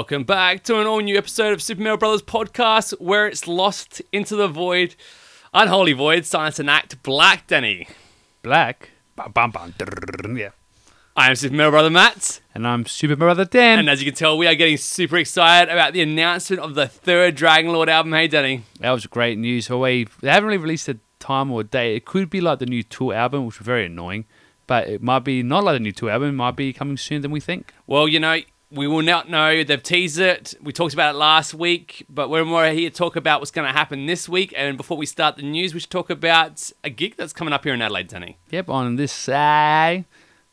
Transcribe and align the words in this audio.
Welcome 0.00 0.24
back 0.24 0.62
to 0.64 0.80
an 0.80 0.86
all 0.86 1.00
new 1.00 1.18
episode 1.18 1.52
of 1.52 1.60
Super 1.60 1.82
Metal 1.82 1.98
Brothers 1.98 2.22
podcast 2.22 2.98
where 3.02 3.26
it's 3.26 3.46
lost 3.46 4.00
into 4.12 4.34
the 4.34 4.48
void, 4.48 4.94
unholy 5.52 5.92
void, 5.92 6.24
science 6.24 6.58
and 6.58 6.70
act 6.70 7.02
black, 7.02 7.46
Denny. 7.46 7.86
Black. 8.42 8.92
Bum, 9.14 9.30
bum, 9.30 9.74
drrrr, 9.78 10.38
yeah. 10.38 10.48
I 11.14 11.28
am 11.28 11.36
Super 11.36 11.54
Metal 11.54 11.72
Brother 11.72 11.90
Matt, 11.90 12.40
And 12.54 12.66
I'm 12.66 12.86
Super 12.86 13.10
Metal 13.10 13.26
Brother 13.26 13.44
Dan. 13.44 13.78
and 13.78 13.90
as 13.90 14.00
you 14.02 14.10
can 14.10 14.16
tell, 14.16 14.38
we 14.38 14.46
are 14.46 14.54
getting 14.54 14.78
super 14.78 15.18
excited 15.18 15.70
about 15.70 15.92
the 15.92 16.00
announcement 16.00 16.62
of 16.62 16.74
the 16.74 16.88
third 16.88 17.34
Dragon 17.34 17.70
Lord 17.70 17.90
album. 17.90 18.14
Hey, 18.14 18.26
Denny. 18.26 18.62
that 18.78 18.92
was 18.92 19.04
great 19.04 19.36
news. 19.36 19.66
Hawaii, 19.66 20.06
they 20.22 20.30
haven't 20.30 20.46
really 20.46 20.56
released 20.56 20.88
a 20.88 20.96
time 21.18 21.50
or 21.52 21.62
date. 21.62 21.96
It 21.96 22.06
could 22.06 22.30
be 22.30 22.40
like 22.40 22.58
the 22.58 22.64
new 22.64 22.82
Tool 22.82 23.12
album, 23.12 23.44
which 23.44 23.60
is 23.60 23.66
very 23.66 23.84
annoying. 23.84 24.24
But 24.66 24.88
it 24.88 25.02
might 25.02 25.24
be 25.24 25.42
not 25.42 25.62
like 25.62 25.74
the 25.74 25.80
new 25.80 25.92
Tool 25.92 26.08
album. 26.08 26.30
It 26.30 26.32
might 26.32 26.56
be 26.56 26.72
coming 26.72 26.96
sooner 26.96 27.20
than 27.20 27.32
we 27.32 27.40
think. 27.40 27.74
Well, 27.86 28.08
you 28.08 28.18
know, 28.18 28.38
we 28.70 28.86
will 28.86 29.02
not 29.02 29.28
know. 29.28 29.64
They've 29.64 29.82
teased 29.82 30.18
it. 30.18 30.54
We 30.62 30.72
talked 30.72 30.94
about 30.94 31.14
it 31.14 31.18
last 31.18 31.54
week, 31.54 32.06
but 32.08 32.30
we're 32.30 32.44
more 32.44 32.66
here 32.66 32.90
to 32.90 32.96
talk 32.96 33.16
about 33.16 33.40
what's 33.40 33.50
going 33.50 33.66
to 33.66 33.72
happen 33.72 34.06
this 34.06 34.28
week. 34.28 34.54
And 34.56 34.76
before 34.76 34.96
we 34.96 35.06
start 35.06 35.36
the 35.36 35.42
news, 35.42 35.74
we 35.74 35.80
should 35.80 35.90
talk 35.90 36.10
about 36.10 36.70
a 36.84 36.90
gig 36.90 37.16
that's 37.16 37.32
coming 37.32 37.52
up 37.52 37.64
here 37.64 37.74
in 37.74 37.82
Adelaide, 37.82 38.08
Denny. 38.08 38.38
Yep, 38.50 38.68
on 38.68 38.96
this 38.96 39.12
side, 39.12 40.04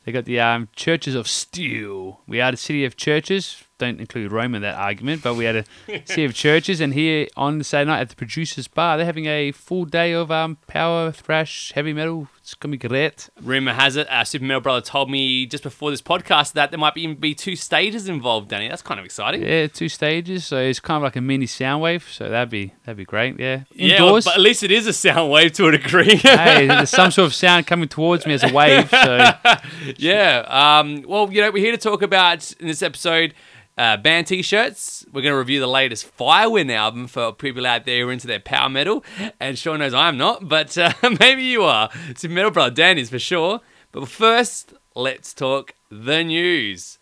they 0.04 0.12
got 0.12 0.26
the 0.26 0.40
um, 0.40 0.70
Churches 0.76 1.14
of 1.14 1.28
Steel. 1.28 2.22
We 2.28 2.42
are 2.42 2.52
the 2.52 2.58
city 2.58 2.86
of 2.86 2.98
churches. 2.98 3.64
Don't 3.78 4.00
include 4.00 4.32
Rome 4.32 4.56
in 4.56 4.64
that 4.64 4.76
argument, 4.76 5.22
but 5.22 5.36
we 5.36 5.46
had 5.46 5.56
a 5.88 6.02
city 6.06 6.26
of 6.26 6.34
churches. 6.34 6.82
And 6.82 6.96
here 6.96 7.28
on 7.38 7.62
Saturday 7.62 7.92
night 7.92 8.02
at 8.02 8.10
the 8.10 8.16
Producers 8.16 8.68
Bar, 8.68 8.98
they're 8.98 9.06
having 9.06 9.28
a 9.28 9.52
full 9.52 9.86
day 9.86 10.14
of 10.14 10.32
um, 10.32 10.58
power, 10.66 11.12
thrash, 11.12 11.72
heavy 11.74 11.94
metal. 11.94 12.30
It's 12.48 12.54
going 12.54 12.72
to 12.72 12.78
be 12.78 12.88
great. 12.88 13.30
Rumor 13.42 13.74
has 13.74 13.98
it, 13.98 14.08
uh, 14.10 14.24
Super 14.24 14.46
Metal 14.46 14.62
Brother 14.62 14.80
told 14.80 15.12
me 15.12 15.46
just 15.46 15.64
before 15.64 15.92
this 15.92 16.02
podcast 16.02 16.54
that 16.54 16.72
there 16.72 16.78
might 16.80 16.94
be, 16.94 17.02
even 17.02 17.18
be 17.18 17.36
two 17.36 17.58
stages 17.58 18.08
involved, 18.08 18.48
Danny. 18.48 18.70
That's 18.70 18.82
kind 18.82 19.02
of 19.02 19.06
exciting. 19.06 19.42
Yeah, 19.44 19.68
two 19.68 19.90
stages, 19.90 20.46
so 20.46 20.58
it's 20.58 20.80
kind 20.80 20.96
of 20.96 21.04
like 21.04 21.18
a 21.18 21.22
mini 21.22 21.46
sound 21.46 21.82
wave. 21.82 22.08
So 22.10 22.30
that'd 22.30 22.50
be 22.50 22.72
that'd 22.86 22.96
be 22.96 23.04
great. 23.04 23.38
Yeah, 23.38 23.64
Yeah, 23.74 23.96
indoors. 23.98 24.24
but 24.24 24.36
at 24.36 24.40
least 24.40 24.64
it 24.64 24.72
is 24.72 24.88
a 24.88 24.94
sound 24.94 25.30
wave 25.30 25.52
to 25.56 25.68
a 25.68 25.72
degree. 25.72 26.16
hey, 26.16 26.68
there's 26.68 26.90
some 26.90 27.12
sort 27.12 27.26
of 27.26 27.34
sound 27.34 27.68
coming 27.68 27.90
towards 27.90 28.26
me 28.26 28.34
as 28.34 28.46
a 28.46 28.54
wave. 28.54 28.90
So 28.92 29.30
yeah. 29.98 30.46
Um, 30.48 31.04
well, 31.06 31.30
you 31.30 31.42
know, 31.42 31.52
we're 31.52 31.62
here 31.66 31.74
to 31.74 31.78
talk 31.78 32.02
about 32.02 32.50
in 32.62 32.68
this 32.68 32.82
episode 32.82 33.34
uh, 33.78 33.98
band 33.98 34.28
t-shirts. 34.28 35.06
We're 35.12 35.22
going 35.22 35.34
to 35.34 35.38
review 35.38 35.60
the 35.60 35.68
latest 35.68 36.16
Firewind 36.18 36.72
album 36.72 37.08
for 37.08 37.32
people 37.32 37.66
out 37.66 37.86
there 37.86 38.02
who 38.02 38.10
are 38.10 38.12
into 38.12 38.28
their 38.28 38.40
power 38.40 38.70
metal. 38.70 39.04
And 39.40 39.58
Sean 39.58 39.80
knows 39.80 39.94
I'm 39.94 40.18
not, 40.18 40.48
but 40.48 40.78
uh, 40.78 40.94
maybe 41.20 41.44
you 41.44 41.64
are. 41.64 41.90
Super 42.16 42.34
Metal 42.34 42.52
Brother 42.52 42.74
Dan 42.74 42.98
is 42.98 43.10
for 43.10 43.20
sure. 43.20 43.62
But 43.92 44.08
first, 44.08 44.74
let's 44.96 45.34
talk 45.34 45.74
the 45.90 46.24
news. 46.24 47.00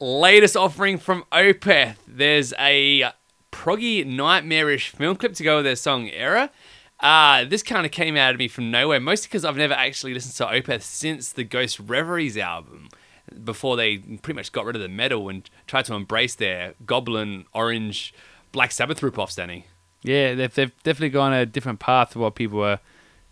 Latest 0.00 0.56
offering 0.56 0.98
from 0.98 1.24
Opeth. 1.32 1.96
There's 2.08 2.52
a 2.58 3.12
proggy, 3.52 4.04
nightmarish 4.04 4.90
film 4.90 5.16
clip 5.16 5.34
to 5.34 5.44
go 5.44 5.56
with 5.56 5.64
their 5.64 5.76
song 5.76 6.08
Era. 6.08 6.50
Uh, 6.98 7.44
this 7.44 7.62
kind 7.62 7.84
of 7.84 7.92
came 7.92 8.16
out 8.16 8.32
of 8.32 8.38
me 8.38 8.48
from 8.48 8.70
nowhere, 8.70 9.00
mostly 9.00 9.28
because 9.28 9.44
I've 9.44 9.56
never 9.56 9.74
actually 9.74 10.14
listened 10.14 10.34
to 10.36 10.46
Opeth 10.46 10.82
since 10.82 11.32
the 11.32 11.44
Ghost 11.44 11.80
Reveries 11.80 12.38
album, 12.38 12.88
before 13.32 13.76
they 13.76 13.98
pretty 13.98 14.34
much 14.34 14.52
got 14.52 14.64
rid 14.64 14.76
of 14.76 14.82
the 14.82 14.88
metal 14.88 15.28
and 15.28 15.48
tried 15.66 15.84
to 15.86 15.94
embrace 15.94 16.34
their 16.34 16.74
goblin, 16.86 17.46
orange, 17.52 18.12
Black 18.52 18.72
Sabbath 18.72 19.00
ripoffs, 19.00 19.36
Danny. 19.36 19.66
yeah, 20.02 20.34
they've, 20.34 20.54
they've 20.54 20.82
definitely 20.82 21.08
gone 21.10 21.32
a 21.32 21.46
different 21.46 21.78
path 21.80 22.10
to 22.12 22.18
what 22.18 22.34
people 22.34 22.58
were, 22.58 22.78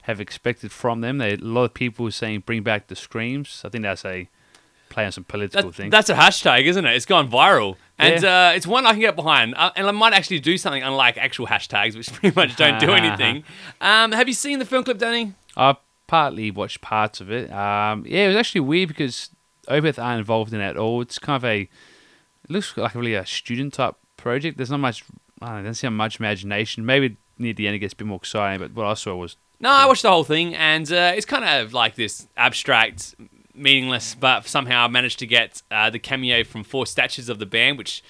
have 0.03 0.21
expected 0.21 0.73
from 0.73 1.01
them. 1.03 1.19
They, 1.19 1.35
a 1.35 1.37
lot 1.37 1.65
of 1.65 1.75
people 1.75 2.07
are 2.07 2.11
saying 2.11 2.41
bring 2.47 2.63
back 2.63 2.87
the 2.89 2.97
screams. 2.97 3.63
I 3.65 3.69
think 3.69 3.83
that's 3.83 4.05
a 4.05 4.29
play 4.89 5.05
on 5.05 5.13
some 5.13 5.25
political 5.25 5.71
That, 5.71 5.77
things. 5.77 5.91
that's 5.93 6.09
a 6.11 6.15
hashtag, 6.15 6.65
isn't 6.65 6.85
it? 6.85 6.97
It's 6.97 7.07
gone 7.07 7.31
viral. 7.31 7.77
And 7.99 8.25
uh, 8.25 8.53
it's 8.57 8.67
one 8.67 8.87
I 8.87 8.93
can 8.93 9.01
get 9.01 9.15
behind. 9.15 9.55
Uh, 9.55 9.71
and 9.77 9.87
I 9.87 9.91
might 9.93 10.15
actually 10.15 10.41
do 10.41 10.57
something 10.59 10.83
unlike 10.83 11.17
actual 11.19 11.47
hashtags, 11.47 11.97
which 11.97 12.11
pretty 12.13 12.35
much 12.35 12.57
don't 12.57 12.81
do 12.81 12.91
anything. 12.93 13.45
Um, 13.81 14.13
have 14.13 14.27
you 14.27 14.35
seen 14.35 14.59
the 14.59 14.65
film 14.65 14.83
clip, 14.85 14.99
Danny? 14.99 15.35
I 15.57 15.77
partly 16.07 16.51
watched 16.51 16.81
parts 16.81 17.21
of 17.21 17.31
it. 17.31 17.53
Um, 17.53 18.05
yeah, 18.07 18.25
it 18.25 18.29
was 18.29 18.37
actually 18.37 18.63
weird 18.63 18.89
because 18.89 19.31
Opeth 19.71 20.03
aren't 20.03 20.19
involved 20.19 20.53
in 20.53 20.61
it 20.61 20.69
at 20.71 20.77
all. 20.77 21.01
It's 21.01 21.19
kind 21.19 21.37
of 21.37 21.45
a, 21.45 21.63
it 21.63 22.51
looks 22.51 22.77
like 22.77 22.95
really 22.95 23.15
a 23.15 23.25
student 23.25 23.73
type 23.75 23.95
project. 24.17 24.57
There's 24.57 24.71
not 24.71 24.81
much, 24.81 25.05
I 25.41 25.63
don't 25.63 25.75
seem 25.75 25.97
much 25.97 26.19
imagination. 26.19 26.85
Maybe 26.85 27.17
near 27.39 27.55
the 27.55 27.67
end 27.67 27.77
it 27.77 27.79
gets 27.79 27.95
a 27.95 27.97
bit 27.97 28.07
more 28.07 28.19
exciting, 28.19 28.61
but 28.61 28.75
what 28.75 28.87
I 28.87 28.95
saw 28.95 29.17
was, 29.17 29.37
No, 29.61 29.71
I 29.71 29.87
watched 29.87 30.03
the 30.03 30.11
whole 30.11 30.25
thing, 30.25 30.55
and 30.55 30.91
uh, 30.93 31.13
it's 31.15 31.27
kind 31.27 31.45
of 31.45 31.73
like 31.73 31.95
this 31.95 32.27
abstract, 32.37 33.15
meaningless, 33.55 34.15
but 34.15 34.47
somehow 34.47 34.85
I 34.85 34.89
managed 34.89 35.19
to 35.21 35.27
get 35.27 35.63
uh, 35.71 35.91
the 35.91 35.99
cameo 35.99 36.45
from 36.45 36.65
four 36.65 36.87
statues 36.87 37.29
of 37.29 37.39
the 37.39 37.47
band, 37.47 37.79
which 37.79 38.03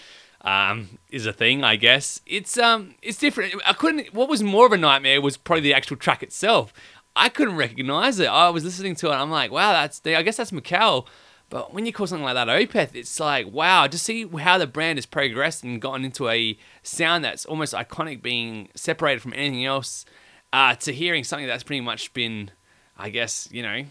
um, 0.43 0.99
is 1.11 1.27
a 1.27 1.33
thing, 1.33 1.63
I 1.63 1.77
guess. 1.77 2.21
It's 2.27 2.57
um, 2.59 2.95
it's 3.03 3.19
different. 3.19 3.55
I 3.67 3.73
couldn't. 3.73 4.15
What 4.15 4.29
was 4.29 4.43
more 4.43 4.67
of 4.67 4.73
a 4.73 4.77
nightmare 4.77 5.21
was 5.21 5.37
probably 5.37 5.63
the 5.63 5.75
actual 5.75 5.97
track 5.97 6.23
itself. 6.23 6.73
I 7.17 7.29
couldn't 7.29 7.57
recognize 7.57 8.19
it. 8.21 8.27
I 8.27 8.49
was 8.51 8.65
listening 8.65 8.95
to 8.97 9.09
it. 9.09 9.15
I'm 9.15 9.31
like, 9.31 9.51
wow, 9.51 9.73
that's. 9.73 10.01
I 10.07 10.23
guess 10.23 10.37
that's 10.37 10.53
Mikael. 10.53 11.07
But 11.51 11.75
when 11.75 11.85
you 11.85 11.93
call 11.93 12.07
something 12.07 12.25
like 12.25 12.35
that 12.35 12.49
Opeth, 12.49 12.95
it's 12.95 13.19
like, 13.19 13.51
wow, 13.51 13.89
to 13.89 13.99
see 13.99 14.27
how 14.27 14.57
the 14.57 14.69
brand 14.69 14.99
has 14.99 15.05
progressed 15.05 15.65
and 15.65 15.83
gotten 15.83 16.05
into 16.05 16.29
a 16.29 16.57
sound 16.85 17.25
that's 17.25 17.45
almost 17.45 17.75
iconic, 17.75 18.23
being 18.23 18.69
separated 18.77 19.21
from 19.21 19.35
anything 19.35 19.67
else, 19.67 20.07
uh, 20.53 20.77
to 20.77 20.93
hearing 20.93 21.25
something 21.25 21.49
that's 21.49 21.65
pretty 21.65 21.81
much 21.81 22.15
been, 22.15 22.53
I 22.97 23.11
guess, 23.11 23.49
you 23.51 23.63
know, 23.63 23.85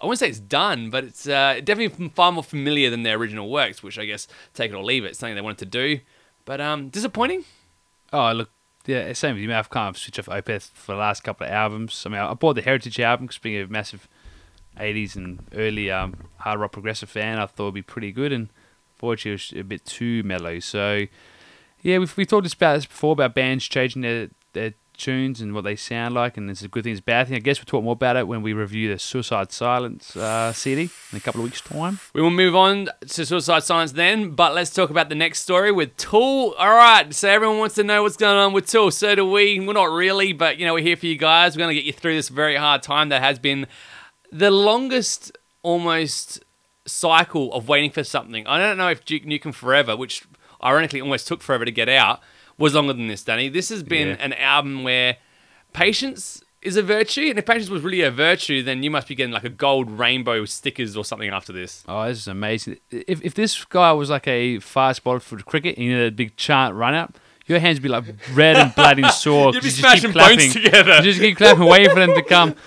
I 0.00 0.06
wouldn't 0.06 0.18
say 0.18 0.28
it's 0.28 0.38
done, 0.38 0.90
but 0.90 1.04
it's 1.04 1.26
uh, 1.26 1.60
definitely 1.64 2.10
far 2.10 2.30
more 2.30 2.44
familiar 2.44 2.90
than 2.90 3.02
their 3.02 3.16
original 3.16 3.48
works, 3.48 3.82
which 3.82 3.98
I 3.98 4.04
guess, 4.04 4.28
take 4.52 4.70
it 4.70 4.74
or 4.74 4.84
leave 4.84 5.04
it, 5.04 5.08
it's 5.08 5.18
something 5.18 5.34
they 5.34 5.40
wanted 5.40 5.58
to 5.60 5.66
do. 5.66 6.00
But 6.44 6.60
um, 6.60 6.90
disappointing. 6.90 7.44
oh, 8.12 8.32
look, 8.32 8.50
yeah, 8.84 9.10
same 9.14 9.36
with 9.36 9.42
you. 9.42 9.54
I've 9.54 9.70
kind 9.70 9.88
of 9.88 9.96
switched 9.96 10.18
off 10.18 10.26
Opeth 10.26 10.70
for 10.74 10.92
the 10.92 10.98
last 10.98 11.24
couple 11.24 11.46
of 11.46 11.52
albums. 11.52 12.02
I 12.04 12.10
mean, 12.10 12.20
I 12.20 12.34
bought 12.34 12.56
the 12.56 12.60
Heritage 12.62 13.00
album 13.00 13.24
because 13.24 13.38
being 13.38 13.62
a 13.62 13.66
massive 13.66 14.06
80s 14.78 15.16
and 15.16 15.44
early 15.54 15.90
um, 15.90 16.14
hard 16.38 16.60
rock 16.60 16.72
progressive 16.72 17.08
fan, 17.08 17.38
I 17.38 17.46
thought 17.46 17.64
it'd 17.64 17.74
be 17.74 17.82
pretty 17.82 18.12
good. 18.12 18.32
And 18.32 18.48
fortunately, 18.96 19.32
it 19.32 19.54
was 19.54 19.60
a 19.60 19.64
bit 19.64 19.84
too 19.84 20.22
mellow. 20.22 20.58
So, 20.60 21.06
yeah, 21.82 21.98
we've, 21.98 22.16
we've 22.16 22.26
talked 22.26 22.52
about 22.52 22.74
this 22.74 22.86
before 22.86 23.12
about 23.12 23.34
bands 23.34 23.64
changing 23.66 24.02
their, 24.02 24.30
their 24.52 24.74
tunes 24.96 25.40
and 25.40 25.54
what 25.54 25.64
they 25.64 25.76
sound 25.76 26.14
like, 26.14 26.36
and 26.36 26.50
it's 26.50 26.62
a 26.62 26.68
good 26.68 26.84
thing, 26.84 26.92
it's 26.92 27.00
a 27.00 27.04
bad 27.04 27.28
thing. 27.28 27.36
I 27.36 27.40
guess 27.40 27.58
we'll 27.58 27.66
talk 27.66 27.84
more 27.84 27.92
about 27.92 28.16
it 28.16 28.26
when 28.26 28.42
we 28.42 28.52
review 28.52 28.92
the 28.92 28.98
Suicide 28.98 29.52
Silence 29.52 30.16
uh, 30.16 30.52
CD 30.52 30.90
in 31.12 31.18
a 31.18 31.20
couple 31.20 31.40
of 31.40 31.44
weeks' 31.44 31.60
time. 31.60 31.98
We 32.12 32.22
will 32.22 32.30
move 32.30 32.54
on 32.54 32.88
to 33.00 33.26
Suicide 33.26 33.64
Silence 33.64 33.92
then, 33.92 34.30
but 34.30 34.54
let's 34.54 34.72
talk 34.72 34.90
about 34.90 35.08
the 35.08 35.14
next 35.14 35.40
story 35.40 35.72
with 35.72 35.96
Tool. 35.96 36.54
All 36.58 36.74
right, 36.74 37.12
so 37.12 37.28
everyone 37.28 37.58
wants 37.58 37.74
to 37.76 37.84
know 37.84 38.02
what's 38.02 38.16
going 38.16 38.36
on 38.36 38.52
with 38.52 38.66
Tool. 38.66 38.90
So 38.90 39.14
do 39.14 39.28
we. 39.28 39.60
We're 39.60 39.72
not 39.72 39.90
really, 39.90 40.32
but 40.32 40.58
you 40.58 40.66
know, 40.66 40.74
we're 40.74 40.82
here 40.82 40.96
for 40.96 41.06
you 41.06 41.16
guys. 41.16 41.56
We're 41.56 41.64
going 41.64 41.74
to 41.74 41.82
get 41.82 41.84
you 41.84 41.92
through 41.92 42.14
this 42.14 42.28
very 42.28 42.56
hard 42.56 42.82
time 42.82 43.08
that 43.08 43.22
has 43.22 43.38
been 43.38 43.66
the 44.34 44.50
longest 44.50 45.30
almost 45.62 46.42
cycle 46.86 47.52
of 47.54 47.68
waiting 47.68 47.90
for 47.90 48.02
something. 48.04 48.46
I 48.46 48.58
don't 48.58 48.76
know 48.76 48.88
if 48.90 49.04
Duke 49.04 49.22
Nukem 49.22 49.54
Forever, 49.54 49.96
which 49.96 50.24
ironically 50.62 51.00
almost 51.00 51.28
took 51.28 51.40
forever 51.40 51.64
to 51.64 51.70
get 51.70 51.88
out, 51.88 52.20
was 52.58 52.74
longer 52.74 52.92
than 52.92 53.06
this, 53.06 53.22
Danny. 53.22 53.48
This 53.48 53.68
has 53.68 53.82
been 53.82 54.08
Yeah. 54.08 54.16
an 54.18 54.32
album 54.34 54.82
where 54.82 55.16
patience 55.72 56.42
is 56.62 56.76
a 56.76 56.82
virtue, 56.82 57.26
and 57.30 57.38
if 57.38 57.46
patience 57.46 57.68
was 57.70 57.82
really 57.82 58.00
a 58.00 58.10
virtue, 58.10 58.62
then 58.62 58.82
you 58.82 58.90
must 58.90 59.06
be 59.06 59.14
getting 59.14 59.32
like 59.32 59.44
a 59.44 59.48
gold 59.50 59.90
rainbow 59.98 60.44
stickers 60.46 60.96
or 60.96 61.04
something 61.04 61.28
after 61.30 61.52
this. 61.52 61.84
Oh, 61.86 62.06
this 62.08 62.18
is 62.18 62.28
amazing. 62.28 62.78
If, 62.90 63.22
if 63.22 63.34
this 63.34 63.64
guy 63.66 63.92
was 63.92 64.10
like 64.10 64.26
a 64.26 64.58
fast 64.60 65.04
bowler 65.04 65.20
for 65.20 65.38
cricket 65.38 65.76
and 65.76 65.86
you 65.86 65.96
had 65.96 66.08
a 66.08 66.10
big 66.10 66.36
chant 66.36 66.74
run 66.74 66.94
up, 66.94 67.18
your 67.46 67.58
hands 67.58 67.76
would 67.76 67.82
be 67.82 67.88
like 67.90 68.04
red 68.32 68.56
and 68.56 68.74
bloody 68.74 69.06
sore. 69.10 69.46
You'd 69.52 69.62
be 69.62 69.68
you 69.68 69.74
just 69.74 69.76
keep 69.76 69.84
smashing 69.84 70.12
clapping. 70.12 70.38
bones 70.38 70.52
together. 70.54 70.96
You 70.96 71.02
just 71.02 71.20
keep 71.20 71.36
clapping, 71.36 71.64
waiting 71.66 71.90
for 71.90 72.00
them 72.00 72.14
to 72.14 72.22
come. 72.22 72.54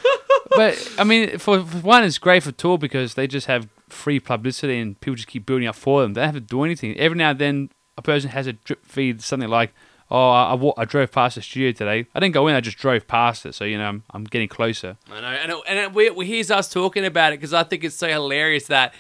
But 0.56 0.96
I 0.98 1.04
mean, 1.04 1.38
for, 1.38 1.64
for 1.64 1.78
one, 1.80 2.04
it's 2.04 2.18
great 2.18 2.44
for 2.44 2.52
Tool 2.52 2.78
because 2.78 3.14
they 3.14 3.28
just 3.28 3.48
have 3.48 3.68
free 3.90 4.20
publicity 4.20 4.80
and 4.80 5.00
people 5.00 5.16
just 5.16 5.28
keep 5.28 5.46
building 5.46 5.68
up 5.68 5.76
for 5.76 6.02
them. 6.02 6.14
They 6.14 6.22
don't 6.22 6.34
have 6.34 6.36
to 6.36 6.42
do 6.42 6.64
anything. 6.64 6.98
Every 6.98 7.18
now 7.18 7.32
and 7.32 7.40
then, 7.40 7.70
a 7.98 8.02
person 8.02 8.30
has 8.32 8.48
a 8.48 8.54
drip 8.54 8.86
feed, 8.86 9.22
something 9.22 9.50
like, 9.50 9.74
"Oh, 10.12 10.30
I, 10.30 10.56
I, 10.56 10.72
I 10.78 10.86
drove 10.86 11.12
past 11.12 11.36
the 11.36 11.42
studio 11.42 11.72
today. 11.72 12.08
I 12.14 12.20
didn't 12.20 12.34
go 12.34 12.48
in. 12.48 12.56
I 12.56 12.62
just 12.62 12.78
drove 12.78 13.08
past 13.08 13.46
it. 13.46 13.56
So 13.56 13.66
you 13.66 13.78
know, 13.78 13.86
I'm, 13.86 14.04
I'm 14.12 14.24
getting 14.26 14.48
closer." 14.48 14.98
I 15.12 15.22
know, 15.22 15.28
and 15.28 15.52
it, 15.52 15.58
and 15.68 15.80
it, 15.80 15.94
we, 15.94 16.10
we 16.12 16.26
here's 16.28 16.52
us 16.52 16.72
talking 16.72 17.06
about 17.06 17.34
it 17.34 17.40
because 17.40 17.54
I 17.54 17.64
think 17.64 17.84
it's 17.84 17.96
so 17.96 18.08
hilarious 18.08 18.68
that 18.68 18.94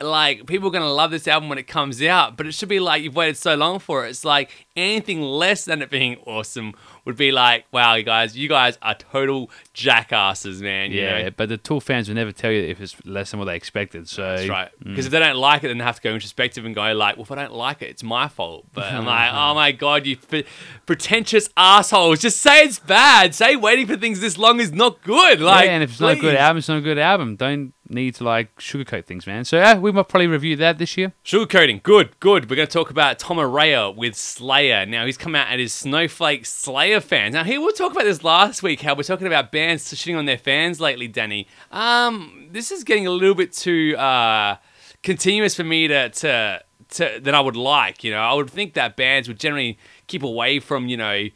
like 0.00 0.46
people 0.46 0.68
are 0.68 0.72
gonna 0.72 0.92
love 0.92 1.10
this 1.10 1.28
album 1.28 1.48
when 1.48 1.58
it 1.58 1.66
comes 1.66 2.02
out, 2.02 2.36
but 2.36 2.46
it 2.46 2.52
should 2.52 2.68
be 2.68 2.80
like 2.80 3.02
you've 3.02 3.16
waited 3.16 3.36
so 3.36 3.54
long 3.54 3.78
for 3.78 4.06
it. 4.06 4.10
It's 4.10 4.24
like 4.24 4.66
anything 4.76 5.20
less 5.22 5.64
than 5.64 5.82
it 5.82 5.90
being 5.90 6.16
awesome 6.26 6.74
would 7.04 7.16
be 7.16 7.32
like, 7.32 7.66
wow, 7.70 7.94
you 7.94 8.02
guys, 8.02 8.36
you 8.36 8.48
guys 8.48 8.78
are 8.82 8.94
total 8.94 9.50
jackasses, 9.74 10.62
man. 10.62 10.90
you 10.90 11.00
Yeah, 11.02 11.22
know? 11.24 11.30
but 11.36 11.48
the 11.48 11.56
Tool 11.58 11.80
fans 11.80 12.08
will 12.08 12.14
never 12.14 12.32
tell 12.32 12.50
you 12.50 12.62
if 12.62 12.80
it's 12.80 12.96
less 13.04 13.30
than 13.30 13.38
what 13.40 13.46
they 13.46 13.56
expected. 13.56 14.08
So 14.08 14.22
That's 14.36 14.48
right. 14.48 14.70
Mm. 14.80 14.90
Because 14.90 15.06
if 15.06 15.12
they 15.12 15.18
don't 15.18 15.36
like 15.36 15.62
it, 15.64 15.68
then 15.68 15.78
they 15.78 15.84
have 15.84 15.96
to 15.96 16.02
go 16.02 16.12
introspective 16.14 16.64
and 16.64 16.74
go 16.74 16.92
like, 16.94 17.16
"Well, 17.16 17.24
if 17.24 17.30
I 17.32 17.34
don't 17.36 17.52
like 17.52 17.82
it, 17.82 17.90
it's 17.90 18.02
my 18.02 18.28
fault." 18.28 18.66
But 18.72 18.92
I'm 18.92 19.04
like, 19.04 19.30
"Oh 19.34 19.54
my 19.54 19.72
god, 19.72 20.06
you 20.06 20.16
f- 20.32 20.44
pretentious 20.86 21.48
assholes! 21.56 22.20
Just 22.20 22.40
say 22.40 22.62
it's 22.62 22.78
bad. 22.78 23.34
Say 23.34 23.56
waiting 23.56 23.86
for 23.86 23.96
things 23.96 24.20
this 24.20 24.38
long 24.38 24.60
is 24.60 24.72
not 24.72 25.02
good." 25.02 25.40
Like, 25.40 25.66
yeah, 25.66 25.72
and 25.72 25.82
if 25.82 25.90
it's 25.90 26.00
not 26.00 26.12
a 26.12 26.14
good 26.16 26.34
please. 26.34 26.38
album, 26.38 26.58
it's 26.58 26.68
not 26.68 26.78
a 26.78 26.82
good 26.82 26.98
album. 26.98 27.36
Don't 27.36 27.72
need 27.88 28.14
to 28.16 28.24
like 28.24 28.54
sugarcoat 28.56 29.04
things, 29.04 29.26
man. 29.26 29.44
So 29.44 29.56
yeah, 29.56 29.78
we 29.78 29.92
might 29.92 30.08
probably 30.08 30.26
review 30.26 30.56
that 30.56 30.78
this 30.78 30.96
year. 30.96 31.12
Sugarcoating, 31.24 31.82
good, 31.82 32.18
good. 32.20 32.48
We're 32.48 32.56
going 32.56 32.68
to 32.68 32.72
talk 32.72 32.90
about 32.90 33.18
Tom 33.18 33.36
Araya 33.36 33.94
with 33.94 34.14
Slayer. 34.14 34.86
Now, 34.86 35.06
he's 35.06 35.16
come 35.16 35.34
out 35.34 35.48
at 35.48 35.58
his 35.58 35.72
Snowflake 35.72 36.46
Slayer 36.46 37.00
fans. 37.00 37.34
Now, 37.34 37.44
here 37.44 37.60
we'll 37.60 37.72
talk 37.72 37.92
about 37.92 38.04
this 38.04 38.24
last 38.24 38.62
week, 38.62 38.80
how 38.80 38.94
we're 38.94 39.02
talking 39.02 39.26
about 39.26 39.52
bands 39.52 39.92
shitting 39.92 40.16
on 40.16 40.24
their 40.24 40.38
fans 40.38 40.80
lately, 40.80 41.08
Danny. 41.08 41.46
Um, 41.70 42.48
this 42.50 42.70
is 42.70 42.84
getting 42.84 43.06
a 43.06 43.10
little 43.10 43.34
bit 43.34 43.52
too 43.52 43.96
uh, 43.96 44.56
continuous 45.02 45.54
for 45.54 45.64
me 45.64 45.88
to, 45.88 46.08
to, 46.08 46.62
to 46.90 47.20
than 47.20 47.34
I 47.34 47.40
would 47.40 47.56
like. 47.56 48.02
You 48.04 48.12
know, 48.12 48.20
I 48.20 48.32
would 48.34 48.50
think 48.50 48.74
that 48.74 48.96
bands 48.96 49.28
would 49.28 49.38
generally 49.38 49.78
keep 50.06 50.22
away 50.22 50.60
from, 50.60 50.88
you 50.88 50.96
know, 50.96 51.28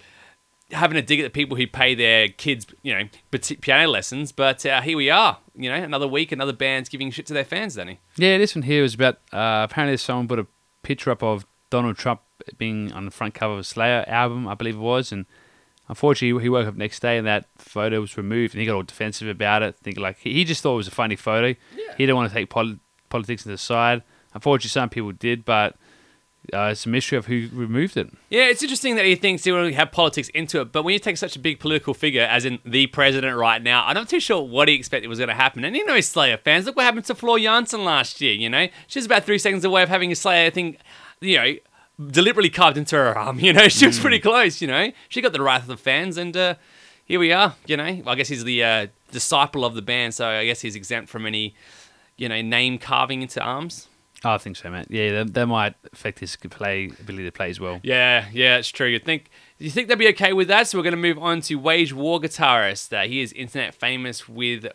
having 0.71 0.97
a 0.99 1.03
dig 1.03 1.21
at 1.21 1.23
the 1.23 1.31
people 1.31 1.57
who 1.57 1.67
pay 1.67 1.95
their 1.95 2.29
kids, 2.29 2.67
you 2.83 2.95
know, 2.95 3.09
piano 3.61 3.89
lessons. 3.89 4.33
But 4.33 4.65
uh, 4.67 4.81
here 4.83 4.97
we 4.97 5.11
are, 5.11 5.39
you 5.55 5.71
know, 5.71 5.77
another 5.77 6.09
week, 6.09 6.33
another 6.33 6.53
band's 6.53 6.89
giving 6.89 7.11
shit 7.11 7.27
to 7.27 7.35
their 7.35 7.45
fans, 7.45 7.75
Danny. 7.75 8.01
Yeah, 8.17 8.39
this 8.39 8.55
one 8.55 8.63
here 8.63 8.83
was 8.83 8.95
about 8.95 9.17
uh, 9.33 9.67
apparently 9.69 9.97
someone 9.97 10.29
put 10.29 10.39
a 10.39 10.47
picture 10.83 11.11
up 11.11 11.23
of 11.23 11.47
Donald 11.71 11.97
Trump 11.97 12.21
being 12.57 12.93
on 12.93 13.05
the 13.05 13.11
front 13.11 13.35
cover 13.35 13.55
of 13.55 13.61
a 13.61 13.65
Slayer 13.65 14.05
album, 14.07 14.47
I 14.47 14.55
believe 14.55 14.77
it 14.77 14.81
was, 14.81 15.11
and 15.13 15.27
unfortunately 15.89 16.43
he 16.43 16.49
woke 16.49 16.67
up 16.67 16.77
next 16.77 17.01
day 17.01 17.19
and 17.19 17.27
that 17.27 17.47
photo 17.57 18.01
was 18.01 18.17
removed, 18.17 18.55
and 18.55 18.61
he 18.61 18.67
got 18.67 18.75
all 18.75 18.83
defensive 18.83 19.29
about 19.29 19.63
it, 19.63 19.77
thinking 19.83 20.03
like 20.03 20.19
he 20.19 20.33
he 20.35 20.45
just 20.45 20.63
thought 20.63 20.75
it 20.75 20.79
was 20.79 20.89
a 20.89 20.93
funny 20.93 21.17
photo. 21.17 21.49
Yeah. 21.49 21.95
He 21.97 22.05
didn't 22.05 22.17
want 22.17 22.31
to 22.31 22.35
take 22.35 22.51
pol- 22.51 22.77
politics 23.09 23.43
to 23.43 23.49
the 23.49 23.59
side. 23.59 24.03
Unfortunately, 24.35 24.69
some 24.69 24.89
people 24.89 25.13
did, 25.13 25.45
but 25.45 25.77
uh, 26.53 26.71
it's 26.73 26.87
a 26.87 26.89
mystery 26.89 27.19
of 27.19 27.27
who 27.27 27.49
removed 27.53 27.97
it. 27.97 28.11
Yeah, 28.31 28.45
it's 28.45 28.63
interesting 28.63 28.97
that 28.97 29.05
he 29.05 29.15
thinks 29.15 29.45
he 29.45 29.53
will 29.53 29.73
have 29.73 29.93
politics 29.93 30.29
into 30.31 30.61
it, 30.61 30.73
but 30.73 30.83
when 30.83 30.95
you 30.95 30.99
take 30.99 31.17
such 31.17 31.37
a 31.37 31.39
big 31.39 31.61
political 31.61 31.95
figure, 31.95 32.23
as 32.23 32.45
in 32.45 32.59
the 32.65 32.87
president 32.89 33.37
right 33.37 33.63
now, 33.63 33.85
I'm 33.87 33.95
not 33.95 34.09
too 34.09 34.21
sure 34.21 34.43
what 34.43 34.69
he 34.69 34.75
expected 34.75 35.09
was 35.09 35.19
going 35.19 35.29
to 35.29 35.35
happen. 35.35 35.65
And 35.65 35.77
you 35.77 35.85
know, 35.85 36.01
Slayer 36.01 36.39
fans, 36.39 36.67
look 36.67 36.77
what 36.77 36.85
happened 36.85 37.05
to 37.07 37.15
Floor 37.15 37.39
Jansen 37.39 37.85
last 37.85 38.21
year. 38.21 38.33
You 38.33 38.49
know, 38.49 38.69
she's 38.87 39.07
about 39.07 39.25
three 39.25 39.39
seconds 39.39 39.65
away 39.65 39.83
of 39.83 39.89
having 39.89 40.11
a 40.13 40.17
Slayer 40.17 40.51
thing, 40.51 40.77
you 41.21 41.37
know, 41.37 41.55
deliberately 42.11 42.51
carved 42.51 42.79
into 42.79 42.97
her 42.97 43.17
arm. 43.17 43.39
You 43.49 43.53
know, 43.53 43.69
she 43.69 43.87
was 43.87 43.99
pretty 43.99 44.19
close. 44.19 44.61
You 44.61 44.69
know, 44.69 44.93
she 45.09 45.21
got 45.21 45.33
the 45.33 45.43
wrath 45.43 45.63
of 45.63 45.69
the 45.69 45.77
fans, 45.77 46.17
and 46.17 46.37
uh, 46.37 46.55
here 47.05 47.21
we 47.21 47.33
are. 47.33 47.55
You 47.67 47.77
know, 47.77 48.01
well, 48.05 48.11
I 48.11 48.15
guess 48.15 48.29
he's 48.29 48.45
the 48.45 48.63
uh, 48.63 48.87
disciple 49.11 49.65
of 49.65 49.75
the 49.75 49.83
band, 49.83 50.15
so 50.15 50.29
I 50.29 50.45
guess 50.45 50.61
he's 50.61 50.77
exempt 50.77 51.09
from 51.09 51.27
any, 51.27 51.55
you 52.17 52.29
know, 52.29 52.41
name 52.41 52.79
carving 52.79 53.23
into 53.23 53.43
arms. 53.43 53.88
Oh, 54.25 54.31
I 54.31 54.39
think 54.39 54.57
so, 54.57 54.69
man. 54.71 54.87
Yeah, 54.89 55.13
that, 55.13 55.35
that 55.35 55.47
might 55.47 55.75
affect 55.93 56.19
his 56.19 56.35
play 56.37 56.87
ability 57.01 57.25
to 57.25 57.33
play 57.33 57.51
as 57.51 57.61
well. 57.61 57.81
Yeah, 57.83 58.27
yeah, 58.33 58.57
it's 58.57 58.69
true. 58.69 58.89
You 58.89 58.99
think 58.99 59.31
you 59.59 59.71
think 59.71 59.89
they'd 59.89 59.99
be 59.99 60.09
okay 60.09 60.33
with 60.33 60.49
that? 60.49 60.67
So 60.67 60.79
we're 60.79 60.85
going 60.85 60.93
to 60.93 60.97
move 60.97 61.19
on 61.19 61.41
to 61.43 61.55
Wage 61.55 61.93
War 61.93 62.21
guitarist. 62.21 62.93
Uh, 62.93 63.07
he 63.07 63.21
is 63.21 63.33
internet 63.33 63.75
famous 63.75 64.29
with 64.29 64.67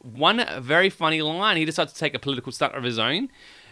one 0.00 0.44
very 0.60 0.90
funny 0.90 1.22
line. 1.22 1.56
He 1.56 1.64
decided 1.64 1.94
to 1.94 1.98
take 1.98 2.14
a 2.14 2.18
political 2.18 2.52
stunt 2.52 2.74
of 2.74 2.84
his 2.84 2.98
own, 2.98 3.30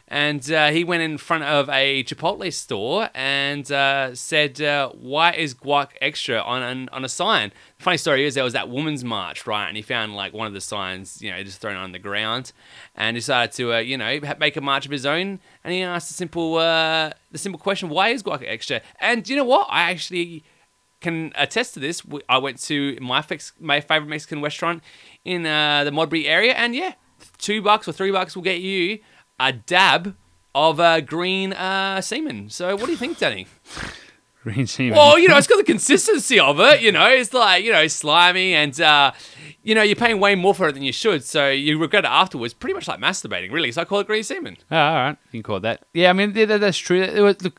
and 0.08 0.52
uh, 0.52 0.70
he 0.70 0.84
went 0.84 1.02
in 1.02 1.16
front 1.16 1.44
of 1.44 1.68
a 1.70 2.04
Chipotle 2.04 2.52
store 2.52 3.08
and 3.14 3.70
uh, 3.72 4.14
said, 4.14 4.60
uh, 4.60 4.90
"Why 4.90 5.32
is 5.32 5.54
guac 5.54 5.90
extra 6.00 6.40
on 6.40 6.62
an, 6.62 6.88
on 6.92 7.04
a 7.04 7.08
sign?" 7.08 7.52
The 7.78 7.84
funny 7.84 7.96
story 7.96 8.26
is 8.26 8.34
there 8.34 8.44
was 8.44 8.52
that 8.52 8.68
women's 8.68 9.02
march, 9.02 9.46
right? 9.46 9.66
And 9.66 9.76
he 9.76 9.82
found 9.82 10.14
like 10.14 10.34
one 10.34 10.46
of 10.46 10.52
the 10.52 10.60
signs, 10.60 11.22
you 11.22 11.30
know, 11.30 11.42
just 11.42 11.60
thrown 11.60 11.76
on 11.76 11.92
the 11.92 11.98
ground, 11.98 12.52
and 12.94 13.14
decided 13.14 13.52
to, 13.52 13.74
uh, 13.74 13.78
you 13.78 13.96
know, 13.96 14.20
make 14.38 14.56
a 14.56 14.60
march 14.60 14.84
of 14.84 14.92
his 14.92 15.06
own. 15.06 15.40
And 15.64 15.72
he 15.72 15.82
asked 15.82 16.08
the 16.08 16.14
simple, 16.14 16.56
uh, 16.56 17.10
the 17.32 17.38
simple 17.38 17.58
question, 17.58 17.88
"Why 17.88 18.10
is 18.10 18.22
guac 18.22 18.44
extra?" 18.46 18.82
And 19.00 19.26
you 19.26 19.36
know 19.36 19.44
what? 19.44 19.68
I 19.70 19.90
actually 19.90 20.44
can 21.00 21.32
attest 21.34 21.72
to 21.74 21.80
this. 21.80 22.02
I 22.28 22.36
went 22.36 22.60
to 22.64 22.98
my 23.00 23.24
my 23.58 23.80
favorite 23.80 24.08
Mexican 24.08 24.42
restaurant 24.42 24.82
in 25.24 25.46
uh, 25.46 25.84
the 25.84 25.92
Modbury 25.92 26.26
area, 26.26 26.52
and 26.52 26.74
yeah, 26.74 26.92
two 27.38 27.62
bucks 27.62 27.88
or 27.88 27.92
three 27.92 28.10
bucks 28.10 28.36
will 28.36 28.42
get 28.42 28.60
you 28.60 28.98
a 29.38 29.52
dab 29.52 30.16
of 30.54 30.78
uh, 30.80 31.00
green 31.00 31.52
uh, 31.52 32.00
semen. 32.00 32.50
So, 32.50 32.76
what 32.76 32.86
do 32.86 32.92
you 32.92 32.98
think, 32.98 33.18
Danny? 33.18 33.46
Green 34.44 34.66
semen. 34.66 34.94
Well, 34.94 35.18
you 35.18 35.26
know, 35.26 35.38
it's 35.38 35.46
got 35.46 35.56
the 35.56 35.64
consistency 35.64 36.38
of 36.38 36.60
it. 36.60 36.82
You 36.82 36.92
know, 36.92 37.06
it's 37.06 37.32
like 37.32 37.64
you 37.64 37.72
know, 37.72 37.86
slimy, 37.86 38.52
and 38.52 38.78
uh, 38.78 39.12
you 39.62 39.74
know, 39.74 39.80
you're 39.80 39.96
paying 39.96 40.20
way 40.20 40.34
more 40.34 40.54
for 40.54 40.68
it 40.68 40.74
than 40.74 40.82
you 40.82 40.92
should. 40.92 41.24
So 41.24 41.48
you 41.48 41.78
regret 41.78 42.04
it 42.04 42.10
afterwards. 42.10 42.52
Pretty 42.52 42.74
much 42.74 42.86
like 42.86 43.00
masturbating, 43.00 43.50
really. 43.52 43.72
So 43.72 43.80
I 43.80 43.84
call 43.86 44.00
it 44.00 44.06
green 44.06 44.22
semen. 44.22 44.58
Oh, 44.70 44.76
all 44.76 44.94
right, 44.94 45.16
you 45.32 45.38
can 45.38 45.42
call 45.44 45.56
it 45.56 45.60
that. 45.60 45.86
Yeah, 45.94 46.10
I 46.10 46.12
mean 46.12 46.34
that, 46.34 46.60
that's 46.60 46.76
true. 46.76 47.00
It 47.00 47.22
was, 47.22 47.42
look, 47.42 47.58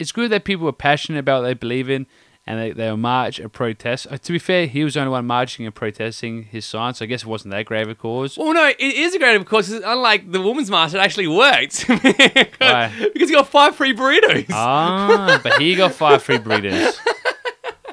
it's 0.00 0.10
good 0.10 0.32
that 0.32 0.42
people 0.42 0.68
are 0.68 0.72
passionate 0.72 1.20
about 1.20 1.42
what 1.42 1.48
they 1.48 1.54
believe 1.54 1.88
in, 1.88 2.06
and 2.46 2.60
they 2.60 2.70
they'll 2.72 2.96
march 2.96 3.38
and 3.38 3.52
protest. 3.52 4.06
Uh, 4.10 4.18
to 4.18 4.32
be 4.32 4.38
fair, 4.38 4.66
he 4.66 4.84
was 4.84 4.94
the 4.94 5.00
only 5.00 5.10
one 5.10 5.26
marching 5.26 5.64
and 5.66 5.74
protesting 5.74 6.44
his 6.44 6.64
sign, 6.64 6.94
so 6.94 7.04
I 7.04 7.06
guess 7.06 7.22
it 7.22 7.26
wasn't 7.28 7.52
that 7.52 7.64
grave 7.66 7.88
a 7.88 7.94
cause. 7.94 8.36
Well, 8.36 8.52
no, 8.52 8.66
it 8.68 8.78
is 8.80 9.14
a 9.14 9.18
great, 9.18 9.36
of 9.36 9.46
course. 9.46 9.70
Unlike 9.70 10.30
the 10.30 10.40
woman's 10.40 10.70
march, 10.70 10.92
it 10.94 10.98
actually 10.98 11.28
worked 11.28 11.86
because, 12.02 12.92
because 13.12 13.30
you 13.30 13.36
got 13.36 13.48
five 13.48 13.74
free 13.76 13.94
burritos. 13.94 14.46
Ah, 14.50 15.40
but 15.42 15.60
he 15.60 15.74
got 15.74 15.92
five 15.92 16.22
free 16.22 16.38
burritos. 16.38 16.96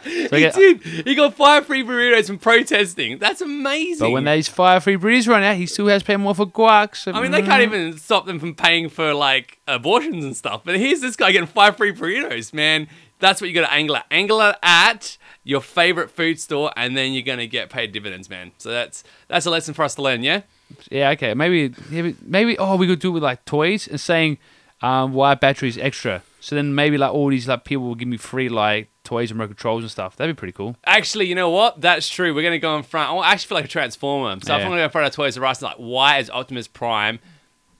So 0.04 0.36
he 0.36 0.42
get- 0.42 0.56
did. 0.56 0.82
He 0.82 1.14
got 1.14 1.36
five 1.36 1.68
free 1.68 1.84
burritos 1.84 2.26
from 2.26 2.40
protesting. 2.40 3.20
That's 3.20 3.40
amazing. 3.40 4.00
but 4.08 4.10
when 4.12 4.24
those 4.24 4.48
five 4.48 4.84
free 4.84 4.98
burritos 4.98 5.28
run 5.28 5.44
out, 5.44 5.58
he 5.58 5.68
still 5.68 5.88
has 5.88 6.02
to 6.02 6.06
pay 6.08 6.18
more 6.18 6.34
for 6.34 6.48
guac. 6.48 6.96
So, 6.96 7.12
I 7.12 7.22
mean, 7.22 7.30
they 7.32 7.44
can't 7.44 7.62
even 7.62 7.98
stop 8.00 8.26
them 8.26 8.40
from 8.40 8.56
paying 8.56 8.90
for 8.90 9.14
like 9.14 9.60
abortions 9.68 10.26
and 10.26 10.36
stuff. 10.36 10.62
But 10.66 10.78
here's 10.78 11.02
this 11.02 11.16
guy 11.16 11.32
getting 11.32 11.48
five 11.48 11.78
free 11.78 11.94
burritos, 11.94 12.52
man. 12.52 12.88
That's 13.22 13.40
what 13.40 13.50
you 13.50 13.54
got 13.54 13.68
to 13.68 13.74
angle 13.74 13.96
at. 13.96 14.06
Angle 14.12 14.42
at 14.62 15.18
your 15.44 15.62
favorite 15.62 16.12
food 16.12 16.40
store, 16.40 16.72
and 16.76 16.96
then 16.98 17.14
you're 17.14 17.24
gonna 17.24 17.48
get 17.48 17.70
paid 17.70 17.92
dividends, 17.94 18.30
man. 18.30 18.52
So 18.58 18.70
that's 18.70 19.04
that's 19.30 19.46
a 19.46 19.50
lesson 19.50 19.74
for 19.74 19.84
us 19.84 19.96
to 19.96 20.02
learn. 20.02 20.22
Yeah. 20.24 20.42
Yeah, 20.90 21.10
okay. 21.12 21.34
Maybe, 21.34 21.74
maybe, 21.90 22.16
maybe. 22.22 22.58
Oh, 22.58 22.76
we 22.76 22.88
could 22.88 23.00
do 23.00 23.10
it 23.10 23.12
with 23.14 23.24
like 23.24 23.44
toys 23.46 23.88
and 23.88 24.00
saying, 24.00 24.38
um, 24.82 25.14
why 25.14 25.36
batteries 25.36 25.78
extra. 25.78 26.24
So 26.42 26.56
then 26.56 26.74
maybe 26.76 26.98
like 26.98 27.14
all 27.14 27.30
these 27.30 27.48
like 27.48 27.64
people 27.66 27.86
will 27.86 27.96
give 27.96 28.08
me 28.08 28.18
free 28.18 28.50
like 28.50 28.90
toys 29.04 29.32
and 29.32 29.40
remote 29.40 29.50
controls 29.50 29.84
and 29.84 29.92
stuff. 29.92 30.16
That'd 30.16 30.36
be 30.36 30.40
pretty 30.40 30.54
cool. 30.54 30.76
Actually, 30.86 31.26
you 31.28 31.36
know 31.36 31.50
what? 31.50 31.82
That's 31.82 32.08
true. 32.08 32.34
We're 32.34 32.44
gonna 32.44 32.60
go 32.60 32.76
in 32.78 32.84
front. 32.84 33.12
I 33.12 33.32
actually 33.32 33.48
feel 33.48 33.58
like 33.58 33.66
a 33.66 33.68
transformer. 33.68 34.40
So 34.42 34.54
if 34.54 34.60
Yeah. 34.60 34.66
I'm 34.66 34.72
gonna 34.72 34.82
go 34.82 34.86
in 34.86 34.90
front 34.92 35.08
of 35.08 35.14
Toys 35.14 35.38
R 35.38 35.46
Us, 35.46 35.62
like, 35.62 35.76
why 35.78 36.20
is 36.20 36.30
Optimus 36.30 36.68
Prime 36.68 37.20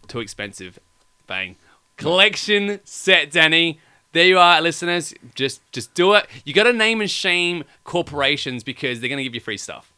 too 0.08 0.20
expensive? 0.20 0.78
Bang. 1.28 1.56
Collection 1.98 2.80
set, 2.84 3.32
Danny. 3.32 3.80
There 4.14 4.26
you 4.26 4.38
are, 4.40 4.62
listeners. 4.62 5.14
Just 5.36 5.62
just 5.72 5.94
do 5.94 6.14
it. 6.14 6.28
You 6.44 6.54
got 6.54 6.64
to 6.64 6.74
name 6.74 7.02
and 7.02 7.10
shame 7.10 7.64
corporations 7.84 8.64
because 8.64 9.00
they're 9.00 9.10
gonna 9.10 9.24
give 9.24 9.36
you 9.36 9.42
free 9.42 9.58
stuff. 9.58 9.91